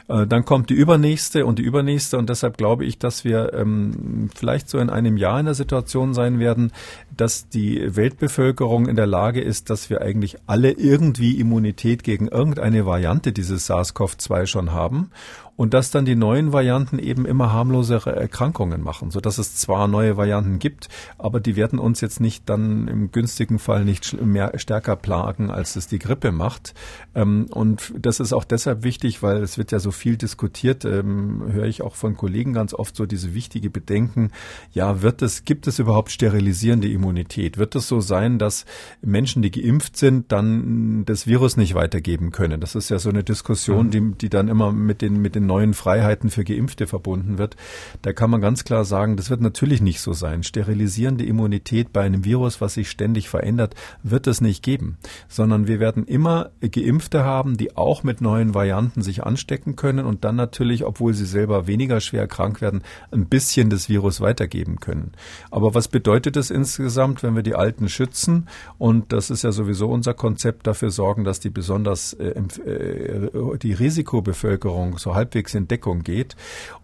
Äh, 0.08 0.26
dann 0.26 0.44
kommt 0.44 0.70
die 0.70 0.74
übernächste 0.74 1.46
und 1.46 1.58
die 1.58 1.62
übernächste 1.62 2.18
und 2.18 2.28
deshalb 2.28 2.56
glaube 2.58 2.84
ich, 2.84 2.98
dass 2.98 3.24
wir 3.24 3.52
ähm, 3.54 4.30
vielleicht 4.34 4.68
so 4.68 4.78
in 4.78 4.90
einem 4.90 5.16
Jahr 5.16 5.40
in 5.40 5.46
der 5.46 5.54
Situation 5.54 6.14
sein 6.14 6.38
werden, 6.38 6.72
dass 7.16 7.48
die 7.48 7.96
Weltbevölkerung 7.96 8.86
in 8.86 8.96
der 8.96 9.06
Lage 9.06 9.40
ist, 9.40 9.70
dass 9.70 9.90
wir 9.90 10.02
eigentlich 10.02 10.36
alle 10.46 10.72
irgendwie 10.72 11.38
Immunität 11.38 12.04
gegen 12.04 12.28
irgendeine 12.28 12.86
Variante 12.86 13.32
dieses 13.32 13.68
SARS-CoV-2 13.70 14.46
schon 14.46 14.72
haben 14.72 15.10
und 15.56 15.74
dass 15.74 15.90
dann 15.90 16.04
die 16.04 16.16
neuen 16.16 16.52
Varianten 16.52 16.98
eben 16.98 17.26
immer 17.26 17.52
harmlosere 17.52 18.14
Erkrankungen 18.14 18.82
machen, 18.82 19.10
so 19.10 19.20
dass 19.20 19.38
es 19.38 19.56
zwar 19.56 19.88
neue 19.88 20.16
Varianten 20.16 20.58
gibt, 20.58 20.88
aber 21.18 21.40
die 21.40 21.56
werden 21.56 21.78
uns 21.78 22.00
jetzt 22.00 22.20
nicht 22.20 22.48
dann 22.48 22.88
im 22.88 23.12
günstigen 23.12 23.58
Fall 23.58 23.84
nicht 23.84 24.20
mehr 24.20 24.58
stärker 24.58 24.96
plagen, 24.96 25.50
als 25.50 25.76
es 25.76 25.86
die 25.86 25.98
Grippe 25.98 26.32
macht. 26.32 26.74
Ähm, 27.14 27.46
und 27.50 27.92
das 27.96 28.20
ist 28.20 28.32
auch 28.32 28.44
deshalb 28.44 28.82
wichtig, 28.82 29.22
weil 29.22 29.42
es 29.42 29.58
wird 29.58 29.72
ja 29.72 29.78
so 29.78 29.90
viel 29.90 30.16
diskutiert, 30.16 30.84
ähm, 30.84 31.42
höre 31.52 31.66
ich 31.66 31.82
auch 31.82 31.94
von 31.94 32.16
Kollegen 32.16 32.52
ganz 32.52 32.74
oft 32.74 32.96
so 32.96 33.06
diese 33.06 33.34
wichtige 33.34 33.70
Bedenken, 33.70 34.30
ja, 34.72 35.02
wird 35.02 35.22
es, 35.22 35.44
gibt 35.44 35.66
es 35.66 35.78
überhaupt 35.78 36.10
sterilisierende 36.10 36.88
Immunität? 36.88 37.58
Wird 37.58 37.74
es 37.76 37.88
so 37.88 38.00
sein, 38.00 38.38
dass 38.38 38.64
Menschen, 39.02 39.42
die 39.42 39.50
geimpft 39.50 39.96
sind, 39.96 40.32
dann 40.32 41.04
das 41.04 41.26
Virus 41.26 41.56
nicht 41.56 41.74
weitergeben 41.74 42.30
können? 42.32 42.60
Das 42.60 42.74
ist 42.74 42.88
ja 42.88 42.98
so 42.98 43.10
eine 43.10 43.22
Diskussion, 43.22 43.86
mhm. 43.86 43.90
die, 43.90 44.12
die 44.22 44.28
dann 44.28 44.48
immer 44.48 44.72
mit 44.72 45.02
den, 45.02 45.20
mit 45.20 45.34
den 45.34 45.43
neuen 45.46 45.74
Freiheiten 45.74 46.30
für 46.30 46.44
Geimpfte 46.44 46.86
verbunden 46.86 47.38
wird. 47.38 47.56
Da 48.02 48.12
kann 48.12 48.30
man 48.30 48.40
ganz 48.40 48.64
klar 48.64 48.84
sagen, 48.84 49.16
das 49.16 49.30
wird 49.30 49.40
natürlich 49.40 49.80
nicht 49.80 50.00
so 50.00 50.12
sein. 50.12 50.42
Sterilisierende 50.42 51.24
Immunität 51.24 51.92
bei 51.92 52.02
einem 52.02 52.24
Virus, 52.24 52.60
was 52.60 52.74
sich 52.74 52.90
ständig 52.90 53.28
verändert, 53.28 53.74
wird 54.02 54.26
es 54.26 54.40
nicht 54.40 54.62
geben, 54.62 54.98
sondern 55.28 55.66
wir 55.66 55.80
werden 55.80 56.04
immer 56.04 56.50
Geimpfte 56.60 57.24
haben, 57.24 57.56
die 57.56 57.76
auch 57.76 58.02
mit 58.02 58.20
neuen 58.20 58.54
Varianten 58.54 59.02
sich 59.02 59.24
anstecken 59.24 59.76
können 59.76 60.06
und 60.06 60.24
dann 60.24 60.36
natürlich, 60.36 60.84
obwohl 60.84 61.14
sie 61.14 61.26
selber 61.26 61.66
weniger 61.66 62.00
schwer 62.00 62.26
krank 62.26 62.60
werden, 62.60 62.82
ein 63.10 63.26
bisschen 63.26 63.70
das 63.70 63.88
Virus 63.88 64.20
weitergeben 64.20 64.80
können. 64.80 65.12
Aber 65.50 65.74
was 65.74 65.88
bedeutet 65.88 66.36
es 66.36 66.50
insgesamt, 66.50 67.22
wenn 67.22 67.34
wir 67.36 67.42
die 67.42 67.54
Alten 67.54 67.88
schützen? 67.88 68.48
Und 68.78 69.12
das 69.12 69.30
ist 69.30 69.42
ja 69.42 69.52
sowieso 69.52 69.88
unser 69.88 70.14
Konzept, 70.14 70.66
dafür 70.66 70.90
sorgen, 70.90 71.24
dass 71.24 71.40
die 71.40 71.50
besonders 71.50 72.12
äh, 72.14 72.30
äh, 72.30 73.58
die 73.58 73.72
Risikobevölkerung 73.72 74.98
so 74.98 75.14
halbwegs 75.34 75.54
in 75.54 75.68
Deckung 75.68 76.02
geht. 76.02 76.36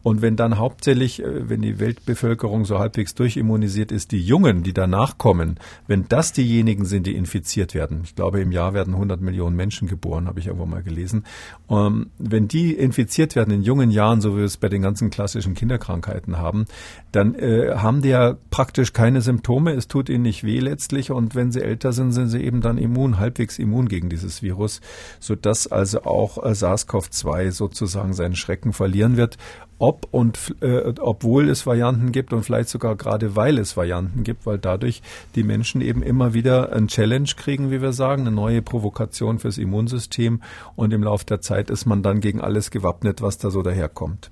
Und 0.03 0.23
wenn 0.23 0.37
dann 0.37 0.59
hauptsächlich, 0.59 1.23
äh, 1.23 1.49
wenn 1.49 1.63
die 1.63 1.79
Weltbevölkerung 1.79 2.65
so 2.65 2.79
halbwegs 2.79 3.15
durchimmunisiert 3.15 3.93
ist, 3.93 4.13
die 4.13 4.21
Jungen, 4.21 4.63
die 4.63 4.73
danach 4.73 5.19
kommen, 5.19 5.59
wenn 5.87 6.07
das 6.09 6.33
diejenigen 6.33 6.85
sind, 6.85 7.07
die 7.07 7.15
infiziert 7.15 7.75
werden, 7.75 8.01
ich 8.05 8.15
glaube 8.15 8.41
im 8.41 8.51
Jahr 8.51 8.75
werden 8.75 8.95
100 8.95 9.21
Millionen 9.21 9.57
Menschen 9.57 9.89
geboren, 9.89 10.27
habe 10.27 10.41
ich 10.41 10.47
irgendwo 10.47 10.67
mal 10.67 10.83
gelesen, 10.83 11.25
ähm, 11.69 12.11
wenn 12.19 12.49
die 12.49 12.73
infiziert 12.73 13.37
werden 13.37 13.53
in 13.53 13.63
jungen 13.63 13.91
Jahren, 13.91 14.21
so 14.21 14.35
wie 14.35 14.39
wir 14.39 14.45
es 14.45 14.57
bei 14.57 14.69
den 14.69 14.83
ganzen 14.83 15.11
klassischen 15.11 15.55
Kinderkrankheiten 15.55 16.39
haben, 16.39 16.65
dann 17.13 17.35
äh, 17.35 17.75
haben 17.77 18.03
die 18.03 18.09
ja 18.09 18.37
praktisch 18.51 18.93
keine 18.93 19.21
Symptome, 19.21 19.73
es 19.73 19.87
tut 19.87 20.09
ihnen 20.09 20.23
nicht 20.23 20.45
weh 20.45 20.61
letztlich 20.61 21.11
und 21.11 21.35
wenn 21.35 21.53
sie 21.53 21.61
älter 21.61 21.93
sind, 21.93 22.13
sind 22.13 22.29
sie 22.29 22.43
eben 22.43 22.63
dann 22.63 22.79
immun, 22.79 23.19
halbwegs 23.19 23.59
immun 23.59 23.89
gegen 23.89 24.09
dieses 24.09 24.43
Virus, 24.43 24.81
sodass 25.21 25.67
also 25.67 26.05
auch 26.05 26.39
äh, 26.39 26.55
SARS-CoV-2 26.55 27.51
sozusagen 27.51 28.15
seinen 28.15 28.37
Schrecken 28.41 28.73
verlieren 28.73 29.17
wird 29.17 29.37
ob 29.81 30.07
und 30.11 30.55
äh, 30.61 30.93
obwohl 31.01 31.49
es 31.49 31.67
Varianten 31.67 32.13
gibt 32.13 32.35
und 32.35 32.45
vielleicht 32.45 32.69
sogar 32.69 32.97
gerade 32.97 33.35
weil 33.35 33.59
es 33.59 33.79
Varianten 33.79 34.23
gibt, 34.25 34.45
weil 34.45 34.59
dadurch 34.59 35.03
die 35.35 35.43
Menschen 35.43 35.81
eben 35.81 36.03
immer 36.03 36.35
wieder 36.35 36.73
ein 36.73 36.87
Challenge 36.87 37.29
kriegen, 37.35 37.71
wie 37.71 37.81
wir 37.81 37.95
sagen, 37.95 38.23
eine 38.23 38.31
neue 38.31 38.61
Provokation 38.61 39.39
fürs 39.39 39.57
Immunsystem 39.57 40.43
und 40.77 40.93
im 40.93 41.03
Laufe 41.03 41.25
der 41.25 41.41
Zeit 41.41 41.71
ist 41.71 41.87
man 41.87 42.03
dann 42.03 42.21
gegen 42.21 42.43
alles 42.43 42.71
gewappnet, 42.71 43.23
was 43.23 43.39
da 43.39 43.51
so 43.51 43.63
daherkommt. 43.63 44.31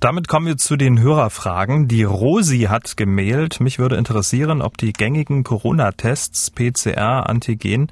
Damit 0.00 0.28
kommen 0.28 0.46
wir 0.46 0.56
zu 0.56 0.76
den 0.76 1.00
Hörerfragen. 1.00 1.88
Die 1.88 2.04
Rosi 2.04 2.66
hat 2.68 2.96
gemailt. 2.96 3.58
Mich 3.60 3.80
würde 3.80 3.96
interessieren, 3.96 4.62
ob 4.62 4.78
die 4.78 4.92
gängigen 4.92 5.42
Corona-Tests, 5.42 6.52
PCR, 6.52 7.28
Antigen, 7.28 7.88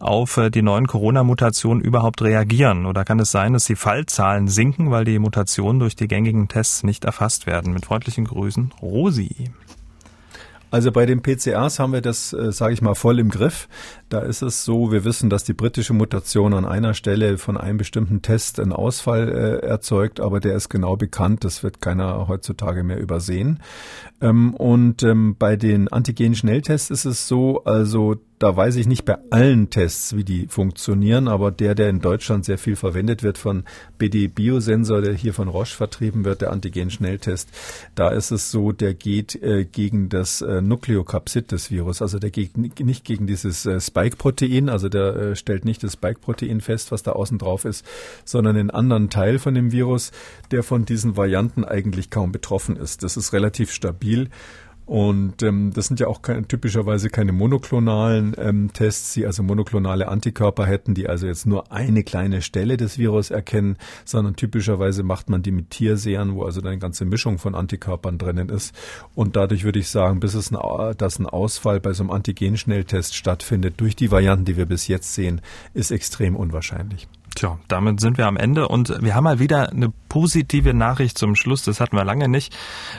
auf 0.00 0.36
äh, 0.36 0.50
die 0.50 0.62
neuen 0.62 0.88
Corona-Mutationen 0.88 1.80
überhaupt 1.80 2.22
reagieren. 2.22 2.86
Oder 2.86 3.04
kann 3.04 3.20
es 3.20 3.30
sein, 3.30 3.52
dass 3.52 3.66
die 3.66 3.76
Fallzahlen 3.76 4.48
sinken, 4.48 4.90
weil 4.90 5.04
die 5.04 5.20
Mutationen 5.20 5.78
durch 5.78 5.94
die 5.94 6.08
gängigen 6.08 6.48
Tests 6.48 6.82
nicht 6.82 7.04
erfasst 7.04 7.46
werden? 7.46 7.72
Mit 7.72 7.86
freundlichen 7.86 8.24
Grüßen, 8.24 8.72
Rosi. 8.82 9.52
Also 10.70 10.90
bei 10.90 11.06
den 11.06 11.22
PCRs 11.22 11.78
haben 11.78 11.92
wir 11.92 12.00
das, 12.00 12.32
äh, 12.32 12.50
sage 12.50 12.74
ich 12.74 12.82
mal, 12.82 12.94
voll 12.94 13.18
im 13.18 13.30
Griff. 13.30 13.68
Da 14.08 14.20
ist 14.20 14.42
es 14.42 14.64
so, 14.64 14.90
wir 14.90 15.04
wissen, 15.04 15.30
dass 15.30 15.44
die 15.44 15.52
britische 15.52 15.92
Mutation 15.92 16.52
an 16.52 16.64
einer 16.64 16.94
Stelle 16.94 17.38
von 17.38 17.56
einem 17.56 17.78
bestimmten 17.78 18.22
Test 18.22 18.58
einen 18.58 18.72
Ausfall 18.72 19.28
äh, 19.28 19.66
erzeugt, 19.66 20.20
aber 20.20 20.40
der 20.40 20.56
ist 20.56 20.68
genau 20.68 20.96
bekannt. 20.96 21.44
Das 21.44 21.62
wird 21.62 21.80
keiner 21.80 22.26
heutzutage 22.28 22.82
mehr 22.82 22.98
übersehen. 22.98 23.60
Ähm, 24.20 24.54
und 24.54 25.02
ähm, 25.02 25.36
bei 25.38 25.56
den 25.56 25.88
Antigen-Schnelltests 25.88 26.90
ist 26.90 27.04
es 27.04 27.28
so, 27.28 27.64
also 27.64 28.16
da 28.38 28.56
weiß 28.56 28.76
ich 28.76 28.86
nicht 28.86 29.04
bei 29.04 29.16
allen 29.30 29.70
Tests, 29.70 30.16
wie 30.16 30.24
die 30.24 30.46
funktionieren, 30.48 31.28
aber 31.28 31.50
der, 31.50 31.74
der 31.74 31.88
in 31.88 32.00
Deutschland 32.00 32.44
sehr 32.44 32.58
viel 32.58 32.76
verwendet 32.76 33.22
wird 33.22 33.38
von 33.38 33.64
BD 33.98 34.28
Biosensor, 34.28 35.02
der 35.02 35.14
hier 35.14 35.32
von 35.32 35.48
Roche 35.48 35.76
vertrieben 35.76 36.24
wird, 36.24 36.40
der 36.40 36.50
Antigen-Schnelltest, 36.50 37.48
da 37.94 38.08
ist 38.08 38.32
es 38.32 38.50
so, 38.50 38.72
der 38.72 38.94
geht 38.94 39.40
äh, 39.42 39.64
gegen 39.64 40.08
das 40.08 40.42
äh, 40.42 40.60
Nukleokapsid 40.60 41.52
des 41.52 41.70
Virus, 41.70 42.02
also 42.02 42.18
der 42.18 42.30
geht 42.30 42.56
nicht 42.56 43.04
gegen 43.04 43.26
dieses 43.26 43.66
äh, 43.66 43.80
Spike-Protein, 43.80 44.68
also 44.68 44.88
der 44.88 45.16
äh, 45.16 45.36
stellt 45.36 45.64
nicht 45.64 45.82
das 45.82 45.92
Spike-Protein 45.92 46.60
fest, 46.60 46.92
was 46.92 47.02
da 47.02 47.12
außen 47.12 47.38
drauf 47.38 47.64
ist, 47.64 47.86
sondern 48.24 48.56
einen 48.56 48.70
anderen 48.70 49.10
Teil 49.10 49.38
von 49.38 49.54
dem 49.54 49.72
Virus, 49.72 50.10
der 50.50 50.62
von 50.62 50.84
diesen 50.84 51.16
Varianten 51.16 51.64
eigentlich 51.64 52.10
kaum 52.10 52.32
betroffen 52.32 52.76
ist. 52.76 53.02
Das 53.02 53.16
ist 53.16 53.32
relativ 53.32 53.72
stabil 53.72 54.28
und 54.86 55.42
ähm, 55.42 55.72
das 55.72 55.86
sind 55.86 55.98
ja 56.00 56.08
auch 56.08 56.20
keine, 56.20 56.46
typischerweise 56.46 57.08
keine 57.08 57.32
monoklonalen 57.32 58.34
ähm, 58.38 58.70
Tests, 58.72 59.14
die 59.14 59.24
also 59.24 59.42
monoklonale 59.42 60.08
Antikörper 60.08 60.66
hätten, 60.66 60.94
die 60.94 61.08
also 61.08 61.26
jetzt 61.26 61.46
nur 61.46 61.72
eine 61.72 62.04
kleine 62.04 62.42
Stelle 62.42 62.76
des 62.76 62.98
Virus 62.98 63.30
erkennen, 63.30 63.78
sondern 64.04 64.36
typischerweise 64.36 65.02
macht 65.02 65.30
man 65.30 65.42
die 65.42 65.52
mit 65.52 65.70
Tiersehern, 65.70 66.34
wo 66.34 66.44
also 66.44 66.60
eine 66.60 66.78
ganze 66.78 67.06
Mischung 67.06 67.38
von 67.38 67.54
Antikörpern 67.54 68.18
drinnen 68.18 68.50
ist. 68.50 68.74
Und 69.14 69.36
dadurch 69.36 69.64
würde 69.64 69.78
ich 69.78 69.88
sagen, 69.88 70.20
bis 70.20 70.34
es 70.34 70.52
ein, 70.52 70.94
dass 70.98 71.18
ein 71.18 71.26
Ausfall 71.26 71.80
bei 71.80 71.94
so 71.94 72.02
einem 72.02 72.10
Antigenschnelltest 72.10 73.14
stattfindet 73.14 73.74
durch 73.78 73.96
die 73.96 74.10
Varianten, 74.10 74.44
die 74.44 74.58
wir 74.58 74.66
bis 74.66 74.86
jetzt 74.88 75.14
sehen, 75.14 75.40
ist 75.72 75.92
extrem 75.92 76.36
unwahrscheinlich. 76.36 77.08
Tja, 77.34 77.58
damit 77.66 78.00
sind 78.00 78.16
wir 78.16 78.26
am 78.26 78.36
Ende 78.36 78.68
und 78.68 79.02
wir 79.02 79.16
haben 79.16 79.24
mal 79.24 79.40
wieder 79.40 79.70
eine 79.70 79.92
positive 80.08 80.72
Nachricht 80.72 81.18
zum 81.18 81.34
Schluss. 81.34 81.64
Das 81.64 81.80
hatten 81.80 81.96
wir 81.96 82.04
lange 82.04 82.28
nicht. 82.28 82.56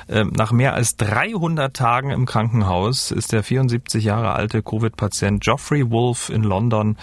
Ähm, 0.09 0.33
nach 0.35 0.51
mehr 0.51 0.73
als 0.73 0.97
300 0.97 1.73
Tagen 1.73 2.09
im 2.09 2.25
Krankenhaus 2.25 3.11
ist 3.11 3.31
der 3.31 3.43
74 3.43 4.03
Jahre 4.03 4.33
alte 4.33 4.61
Covid-Patient 4.61 5.41
Geoffrey 5.41 5.89
Wolf 5.89 6.29
in 6.29 6.43
London 6.43 6.97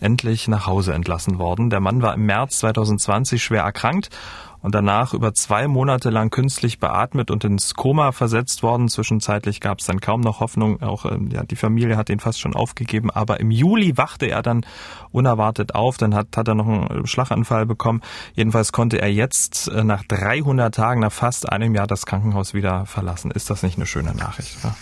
endlich 0.00 0.48
nach 0.48 0.66
Hause 0.66 0.94
entlassen 0.94 1.38
worden. 1.38 1.68
Der 1.68 1.80
Mann 1.80 2.00
war 2.00 2.14
im 2.14 2.24
März 2.24 2.60
2020 2.60 3.42
schwer 3.42 3.64
erkrankt 3.64 4.08
und 4.60 4.74
danach 4.74 5.14
über 5.14 5.34
zwei 5.34 5.68
Monate 5.68 6.10
lang 6.10 6.30
künstlich 6.30 6.78
beatmet 6.78 7.30
und 7.30 7.44
ins 7.44 7.74
Koma 7.74 8.12
versetzt 8.12 8.62
worden. 8.62 8.88
Zwischenzeitlich 8.88 9.60
gab 9.60 9.78
es 9.80 9.86
dann 9.86 10.00
kaum 10.00 10.20
noch 10.20 10.40
Hoffnung. 10.40 10.82
Auch 10.82 11.04
ähm, 11.04 11.30
ja, 11.32 11.44
die 11.44 11.56
Familie 11.56 11.96
hat 11.96 12.10
ihn 12.10 12.20
fast 12.20 12.40
schon 12.40 12.54
aufgegeben. 12.54 13.10
Aber 13.10 13.40
im 13.40 13.50
Juli 13.50 13.96
wachte 13.96 14.26
er 14.26 14.42
dann 14.42 14.66
unerwartet 15.10 15.74
auf. 15.74 15.96
Dann 15.96 16.14
hat, 16.14 16.36
hat 16.36 16.48
er 16.48 16.54
noch 16.54 16.66
einen 16.66 17.06
Schlaganfall 17.06 17.66
bekommen. 17.66 18.02
Jedenfalls 18.34 18.72
konnte 18.72 19.00
er 19.00 19.12
jetzt 19.12 19.68
äh, 19.68 19.84
nach 19.84 20.02
300 20.04 20.74
Tagen, 20.74 21.00
nach 21.00 21.12
fast 21.12 21.48
einem 21.48 21.74
Jahr 21.74 21.86
das 21.86 22.06
Krankenhaus 22.06 22.54
wieder 22.54 22.86
verlassen. 22.86 23.30
Ist 23.30 23.50
das 23.50 23.62
nicht 23.62 23.76
eine 23.76 23.86
schöne 23.86 24.14
Nachricht? 24.14 24.58
Oder? 24.62 24.74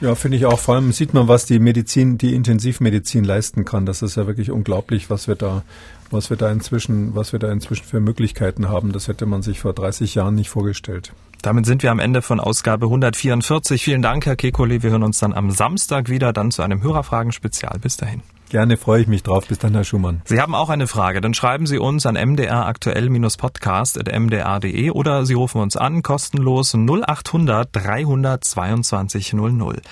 Ja, 0.00 0.14
finde 0.14 0.36
ich 0.36 0.46
auch. 0.46 0.60
Vor 0.60 0.76
allem 0.76 0.92
sieht 0.92 1.12
man, 1.12 1.26
was 1.26 1.44
die 1.44 1.58
Medizin, 1.58 2.18
die 2.18 2.34
Intensivmedizin 2.34 3.24
leisten 3.24 3.64
kann. 3.64 3.84
Das 3.84 4.02
ist 4.02 4.16
ja 4.16 4.28
wirklich 4.28 4.52
unglaublich, 4.52 5.10
was 5.10 5.26
wir 5.26 5.34
da 5.34 5.64
was 6.10 6.30
wir 6.30 6.36
da 6.36 6.50
inzwischen, 6.50 7.14
was 7.14 7.32
wir 7.32 7.38
da 7.38 7.50
inzwischen 7.50 7.84
für 7.84 8.00
Möglichkeiten 8.00 8.68
haben. 8.68 8.92
Das 8.92 9.08
hätte 9.08 9.26
man 9.26 9.42
sich 9.42 9.60
vor 9.60 9.72
30 9.72 10.14
Jahren 10.14 10.34
nicht 10.34 10.48
vorgestellt. 10.48 11.12
Damit 11.42 11.66
sind 11.66 11.82
wir 11.82 11.90
am 11.90 12.00
Ende 12.00 12.22
von 12.22 12.40
Ausgabe 12.40 12.86
144. 12.86 13.82
Vielen 13.82 14.02
Dank, 14.02 14.26
Herr 14.26 14.34
Kekulé. 14.34 14.82
Wir 14.82 14.90
hören 14.90 15.04
uns 15.04 15.18
dann 15.18 15.32
am 15.32 15.50
Samstag 15.50 16.08
wieder, 16.08 16.32
dann 16.32 16.50
zu 16.50 16.62
einem 16.62 16.82
Hörerfragen-Spezial. 16.82 17.78
Bis 17.80 17.96
dahin. 17.96 18.22
Gerne, 18.50 18.78
freue 18.78 19.02
ich 19.02 19.08
mich 19.08 19.22
drauf. 19.22 19.46
Bis 19.46 19.58
dann, 19.58 19.74
Herr 19.74 19.84
Schumann. 19.84 20.22
Sie 20.24 20.40
haben 20.40 20.54
auch 20.54 20.70
eine 20.70 20.86
Frage, 20.86 21.20
dann 21.20 21.34
schreiben 21.34 21.66
Sie 21.66 21.76
uns 21.78 22.06
an 22.06 22.16
mdraktuell-podcast.mdr.de 22.16 24.90
oder 24.90 25.26
Sie 25.26 25.34
rufen 25.34 25.60
uns 25.60 25.76
an, 25.76 26.02
kostenlos 26.02 26.74
0800 26.74 27.68
322 27.70 29.34
00. 29.34 29.82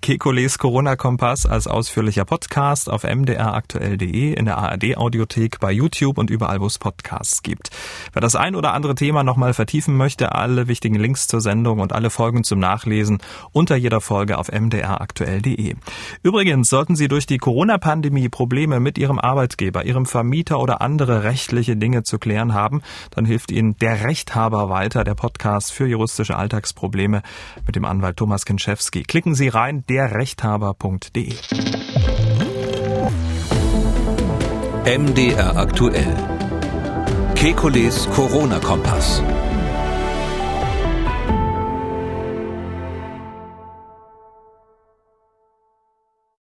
Kekules 0.00 0.58
Corona-Kompass 0.58 1.46
als 1.46 1.66
ausführlicher 1.66 2.24
Podcast 2.24 2.88
auf 2.90 3.02
mdraktuell.de, 3.04 4.34
in 4.34 4.44
der 4.44 4.58
ARD-Audiothek, 4.58 5.58
bei 5.60 5.72
YouTube 5.72 6.18
und 6.18 6.30
überall, 6.30 6.60
wo 6.60 6.66
es 6.66 6.78
Podcasts 6.78 7.42
gibt. 7.42 7.70
Wer 8.12 8.20
das 8.20 8.36
ein 8.36 8.54
oder 8.54 8.74
andere 8.74 8.94
Thema 8.94 9.24
nochmal 9.24 9.54
vertiefen 9.54 9.96
möchte, 9.96 10.34
alle 10.34 10.68
wichtigen 10.68 10.96
Links 10.96 11.26
zur 11.26 11.40
Sendung 11.40 11.80
und 11.80 11.94
alle 11.94 12.10
Folgen 12.10 12.44
zum 12.44 12.58
Nachlesen 12.58 13.16
unter 13.52 13.76
jeder 13.76 14.02
Folge 14.02 14.36
auf 14.38 14.52
mdraktuell.de. 14.52 15.76
Übrigens 16.22 16.68
sollten 16.68 16.96
Sie 16.96 17.08
durch 17.08 17.24
die 17.24 17.38
Corona-Pandemie 17.38 18.03
Probleme 18.30 18.80
mit 18.80 18.98
Ihrem 18.98 19.18
Arbeitgeber, 19.18 19.84
Ihrem 19.84 20.06
Vermieter 20.06 20.60
oder 20.60 20.80
andere 20.80 21.24
rechtliche 21.24 21.76
Dinge 21.76 22.02
zu 22.02 22.18
klären 22.18 22.54
haben, 22.54 22.82
dann 23.10 23.24
hilft 23.24 23.50
Ihnen 23.50 23.76
der 23.78 24.04
Rechthaber 24.04 24.68
weiter, 24.68 25.04
der 25.04 25.14
Podcast 25.14 25.72
für 25.72 25.86
juristische 25.86 26.36
Alltagsprobleme 26.36 27.22
mit 27.66 27.76
dem 27.76 27.84
Anwalt 27.84 28.16
Thomas 28.16 28.44
Kinschewski. 28.44 29.02
Klicken 29.02 29.34
Sie 29.34 29.48
rein, 29.48 29.84
derrechthaber.de. 29.88 31.34
MDR 34.84 35.56
aktuell. 35.56 36.14
Kekules 37.34 38.08
Corona-Kompass. 38.10 39.22